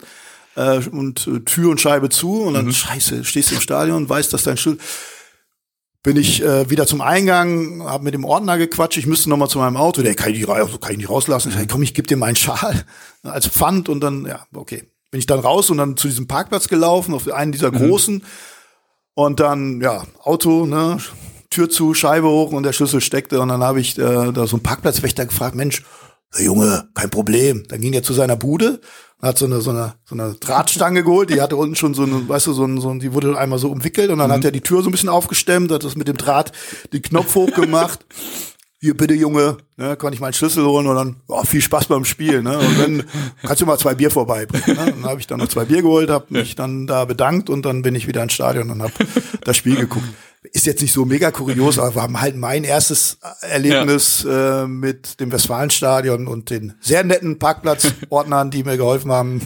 äh, 0.55 0.79
und 0.89 1.25
äh, 1.25 1.39
Tür 1.45 1.69
und 1.71 1.79
Scheibe 1.79 2.09
zu 2.09 2.41
und 2.41 2.55
dann, 2.55 2.65
mhm. 2.65 2.73
scheiße, 2.73 3.23
stehst 3.23 3.51
du 3.51 3.55
im 3.55 3.61
Stadion 3.61 3.95
und 3.95 4.09
weißt, 4.09 4.33
dass 4.33 4.43
dein 4.43 4.57
Schlüssel 4.57 4.81
bin 6.03 6.15
ich 6.17 6.41
äh, 6.41 6.69
wieder 6.69 6.87
zum 6.87 7.01
Eingang, 7.01 7.83
habe 7.83 8.03
mit 8.03 8.13
dem 8.13 8.23
Ordner 8.23 8.57
gequatscht, 8.57 8.97
ich 8.97 9.07
müsste 9.07 9.29
noch 9.29 9.37
mal 9.37 9.49
zu 9.49 9.57
meinem 9.59 9.77
Auto, 9.77 10.01
der 10.01 10.15
kann 10.15 10.31
ich 10.31 10.39
nicht, 10.39 10.47
kann 10.47 10.91
ich 10.91 10.97
nicht 10.97 11.09
rauslassen. 11.09 11.49
Ich 11.49 11.55
sag, 11.55 11.69
komm, 11.69 11.83
ich 11.83 11.93
gebe 11.93 12.07
dir 12.07 12.17
meinen 12.17 12.35
Schal 12.35 12.85
als 13.23 13.47
Pfand 13.47 13.89
und 13.89 14.01
dann, 14.01 14.25
ja, 14.25 14.45
okay. 14.53 14.83
Bin 15.09 15.19
ich 15.19 15.25
dann 15.25 15.39
raus 15.39 15.69
und 15.69 15.77
dann 15.77 15.95
zu 15.95 16.09
diesem 16.09 16.27
Parkplatz 16.27 16.67
gelaufen, 16.67 17.13
auf 17.13 17.31
einen 17.31 17.53
dieser 17.53 17.71
mhm. 17.71 17.77
großen 17.77 18.23
und 19.13 19.39
dann, 19.39 19.79
ja, 19.79 20.03
Auto, 20.21 20.65
ne, 20.65 20.97
Tür 21.49 21.69
zu, 21.69 21.93
Scheibe 21.93 22.27
hoch 22.27 22.51
und 22.51 22.63
der 22.63 22.73
Schlüssel 22.73 22.99
steckte 22.99 23.39
und 23.39 23.47
dann 23.47 23.63
habe 23.63 23.79
ich 23.79 23.97
äh, 23.97 24.31
da 24.33 24.47
so 24.47 24.57
einen 24.57 24.63
Parkplatzwächter 24.63 25.25
gefragt, 25.25 25.55
Mensch, 25.55 25.83
Junge, 26.37 26.89
kein 26.93 27.09
Problem. 27.09 27.63
Dann 27.67 27.81
ging 27.81 27.93
er 27.93 28.03
zu 28.03 28.13
seiner 28.13 28.35
Bude 28.35 28.81
hat 29.21 29.37
so 29.37 29.45
eine, 29.45 29.61
so 29.61 29.71
eine, 29.71 29.95
so 30.05 30.15
eine 30.15 30.35
Drahtstange 30.35 31.03
geholt, 31.03 31.29
die 31.29 31.41
hatte 31.41 31.55
unten 31.55 31.75
schon 31.75 31.93
so 31.93 32.03
eine, 32.03 32.27
weißt 32.29 32.47
du, 32.47 32.53
so 32.53 32.65
ein, 32.65 32.79
so 32.79 32.89
ein, 32.89 32.99
die 32.99 33.13
wurde 33.13 33.37
einmal 33.37 33.59
so 33.59 33.71
umwickelt 33.71 34.11
und 34.11 34.19
dann 34.19 34.29
mhm. 34.29 34.33
hat 34.33 34.45
er 34.45 34.51
die 34.51 34.61
Tür 34.61 34.83
so 34.83 34.89
ein 34.89 34.91
bisschen 34.91 35.09
aufgestemmt, 35.09 35.71
hat 35.71 35.83
das 35.83 35.95
mit 35.95 36.07
dem 36.07 36.17
Draht 36.17 36.51
den 36.93 37.01
Knopf 37.01 37.35
hochgemacht. 37.35 38.05
Hier 38.79 38.95
bitte 38.95 39.15
Junge, 39.15 39.57
ne, 39.75 39.97
kann 39.97 40.13
ich 40.13 40.19
meinen 40.19 40.33
Schlüssel 40.33 40.63
holen 40.63 40.85
und 40.85 40.95
dann 40.95 41.15
oh, 41.27 41.43
viel 41.43 41.61
Spaß 41.61 41.87
beim 41.87 42.05
Spiel, 42.05 42.43
ne? 42.43 42.59
Und 42.59 42.79
dann 42.79 43.03
kannst 43.41 43.59
du 43.59 43.65
mal 43.65 43.79
zwei 43.79 43.95
Bier 43.95 44.11
vorbeibringen. 44.11 44.77
Ne? 44.77 44.93
Dann 44.93 45.03
habe 45.03 45.19
ich 45.19 45.25
dann 45.25 45.39
noch 45.39 45.47
zwei 45.47 45.65
Bier 45.65 45.81
geholt, 45.81 46.11
habe 46.11 46.27
mich 46.29 46.53
dann 46.53 46.85
da 46.85 47.03
bedankt 47.05 47.49
und 47.49 47.65
dann 47.65 47.81
bin 47.81 47.95
ich 47.95 48.07
wieder 48.07 48.21
ins 48.21 48.33
Stadion 48.33 48.69
und 48.69 48.83
habe 48.83 48.93
das 49.43 49.57
Spiel 49.57 49.77
geguckt 49.77 50.05
ist 50.53 50.65
jetzt 50.65 50.81
nicht 50.81 50.93
so 50.93 51.05
mega 51.05 51.31
kurios, 51.31 51.79
aber 51.79 51.95
war 51.95 52.21
halt 52.21 52.35
mein 52.35 52.63
erstes 52.63 53.17
Erlebnis 53.41 54.25
ja. 54.25 54.63
äh, 54.63 54.67
mit 54.67 55.19
dem 55.19 55.31
Westfalenstadion 55.31 56.27
und 56.27 56.49
den 56.49 56.73
sehr 56.81 57.03
netten 57.03 57.39
Parkplatzordnern, 57.39 58.51
die 58.51 58.63
mir 58.63 58.77
geholfen 58.77 59.11
haben, 59.11 59.41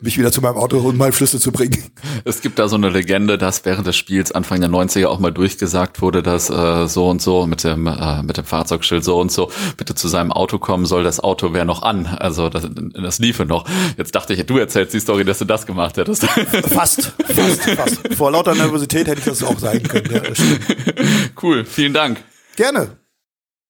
mich 0.00 0.18
wieder 0.18 0.32
zu 0.32 0.40
meinem 0.40 0.56
Auto 0.56 0.78
und 0.78 0.96
meinen 0.96 1.12
Schlüssel 1.12 1.40
zu 1.40 1.52
bringen. 1.52 1.82
Es 2.24 2.40
gibt 2.40 2.58
da 2.58 2.68
so 2.68 2.76
eine 2.76 2.90
Legende, 2.90 3.38
dass 3.38 3.64
während 3.64 3.86
des 3.86 3.96
Spiels 3.96 4.32
Anfang 4.32 4.60
der 4.60 4.70
90er 4.70 5.06
auch 5.06 5.18
mal 5.18 5.32
durchgesagt 5.32 6.02
wurde, 6.02 6.22
dass 6.22 6.50
äh, 6.50 6.86
so 6.86 7.08
und 7.08 7.22
so 7.22 7.46
mit 7.46 7.64
dem 7.64 7.86
äh, 7.86 8.22
mit 8.22 8.36
dem 8.36 8.44
Fahrzeugschild 8.44 9.04
so 9.04 9.18
und 9.18 9.32
so 9.32 9.50
bitte 9.76 9.94
zu 9.94 10.08
seinem 10.08 10.32
Auto 10.32 10.58
kommen 10.58 10.86
soll. 10.86 11.04
Das 11.04 11.20
Auto 11.20 11.52
wäre 11.52 11.66
noch 11.66 11.82
an, 11.82 12.06
also 12.06 12.48
das, 12.48 12.68
das 12.70 13.18
liefe 13.18 13.46
noch. 13.46 13.64
Jetzt 13.96 14.14
dachte 14.14 14.34
ich, 14.34 14.44
du 14.46 14.58
erzählst 14.58 14.94
die 14.94 15.00
Story, 15.00 15.24
dass 15.24 15.38
du 15.38 15.44
das 15.44 15.66
gemacht 15.66 15.96
hättest. 15.96 16.24
Fast, 16.24 17.12
fast, 17.26 17.60
fast. 17.62 18.14
Vor 18.16 18.30
lauter 18.30 18.54
Nervosität 18.54 19.06
hätte 19.06 19.18
ich 19.18 19.24
das 19.24 19.42
auch 19.42 19.58
sagen 19.58 19.82
können. 19.82 20.10
Ja, 20.12 20.22
cool, 21.42 21.64
vielen 21.64 21.92
Dank. 21.92 22.22
Gerne. 22.56 22.96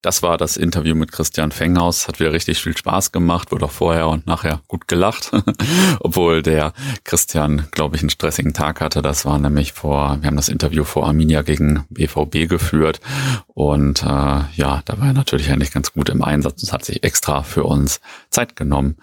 Das 0.06 0.22
war 0.22 0.38
das 0.38 0.56
Interview 0.56 0.94
mit 0.94 1.10
Christian 1.10 1.50
Fenghaus. 1.50 2.06
Hat 2.06 2.20
wieder 2.20 2.32
richtig 2.32 2.62
viel 2.62 2.76
Spaß 2.76 3.10
gemacht, 3.10 3.50
wurde 3.50 3.64
auch 3.64 3.72
vorher 3.72 4.06
und 4.06 4.24
nachher 4.24 4.60
gut 4.68 4.86
gelacht. 4.86 5.32
Obwohl 5.98 6.42
der 6.42 6.74
Christian, 7.02 7.66
glaube 7.72 7.96
ich, 7.96 8.02
einen 8.02 8.10
stressigen 8.10 8.52
Tag 8.52 8.80
hatte. 8.80 9.02
Das 9.02 9.24
war 9.24 9.36
nämlich 9.40 9.72
vor, 9.72 10.18
wir 10.20 10.28
haben 10.28 10.36
das 10.36 10.48
Interview 10.48 10.84
vor 10.84 11.08
Arminia 11.08 11.42
gegen 11.42 11.86
BVB 11.90 12.48
geführt. 12.48 13.00
Und 13.48 14.04
äh, 14.04 14.06
ja, 14.06 14.82
da 14.84 15.00
war 15.00 15.08
er 15.08 15.12
natürlich 15.12 15.50
eigentlich 15.50 15.72
ganz 15.72 15.92
gut 15.92 16.08
im 16.08 16.22
Einsatz 16.22 16.62
und 16.62 16.72
hat 16.72 16.84
sich 16.84 17.02
extra 17.02 17.42
für 17.42 17.64
uns 17.64 18.00
Zeit 18.30 18.54
genommen. 18.54 18.98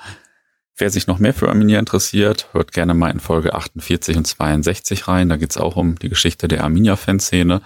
Wer 0.76 0.90
sich 0.90 1.06
noch 1.06 1.20
mehr 1.20 1.34
für 1.34 1.50
Arminia 1.50 1.78
interessiert, 1.78 2.50
hört 2.52 2.72
gerne 2.72 2.96
mal 2.96 3.12
in 3.12 3.20
Folge 3.20 3.54
48 3.54 4.18
und 4.18 4.26
62 4.26 5.08
rein. 5.08 5.30
Da 5.30 5.38
geht's 5.38 5.58
auch 5.58 5.76
um 5.76 6.00
die 6.00 6.10
Geschichte 6.10 6.48
der 6.48 6.64
Arminia-Fanszene. 6.64 7.62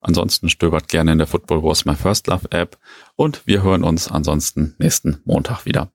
Ansonsten 0.00 0.48
stöbert 0.48 0.88
gerne 0.88 1.12
in 1.12 1.18
der 1.18 1.26
Football 1.26 1.62
Wars 1.62 1.84
My 1.84 1.94
First 1.94 2.26
Love 2.26 2.50
App 2.50 2.78
und 3.14 3.46
wir 3.46 3.62
hören 3.62 3.84
uns 3.84 4.10
ansonsten 4.10 4.74
nächsten 4.78 5.20
Montag 5.24 5.66
wieder. 5.66 5.92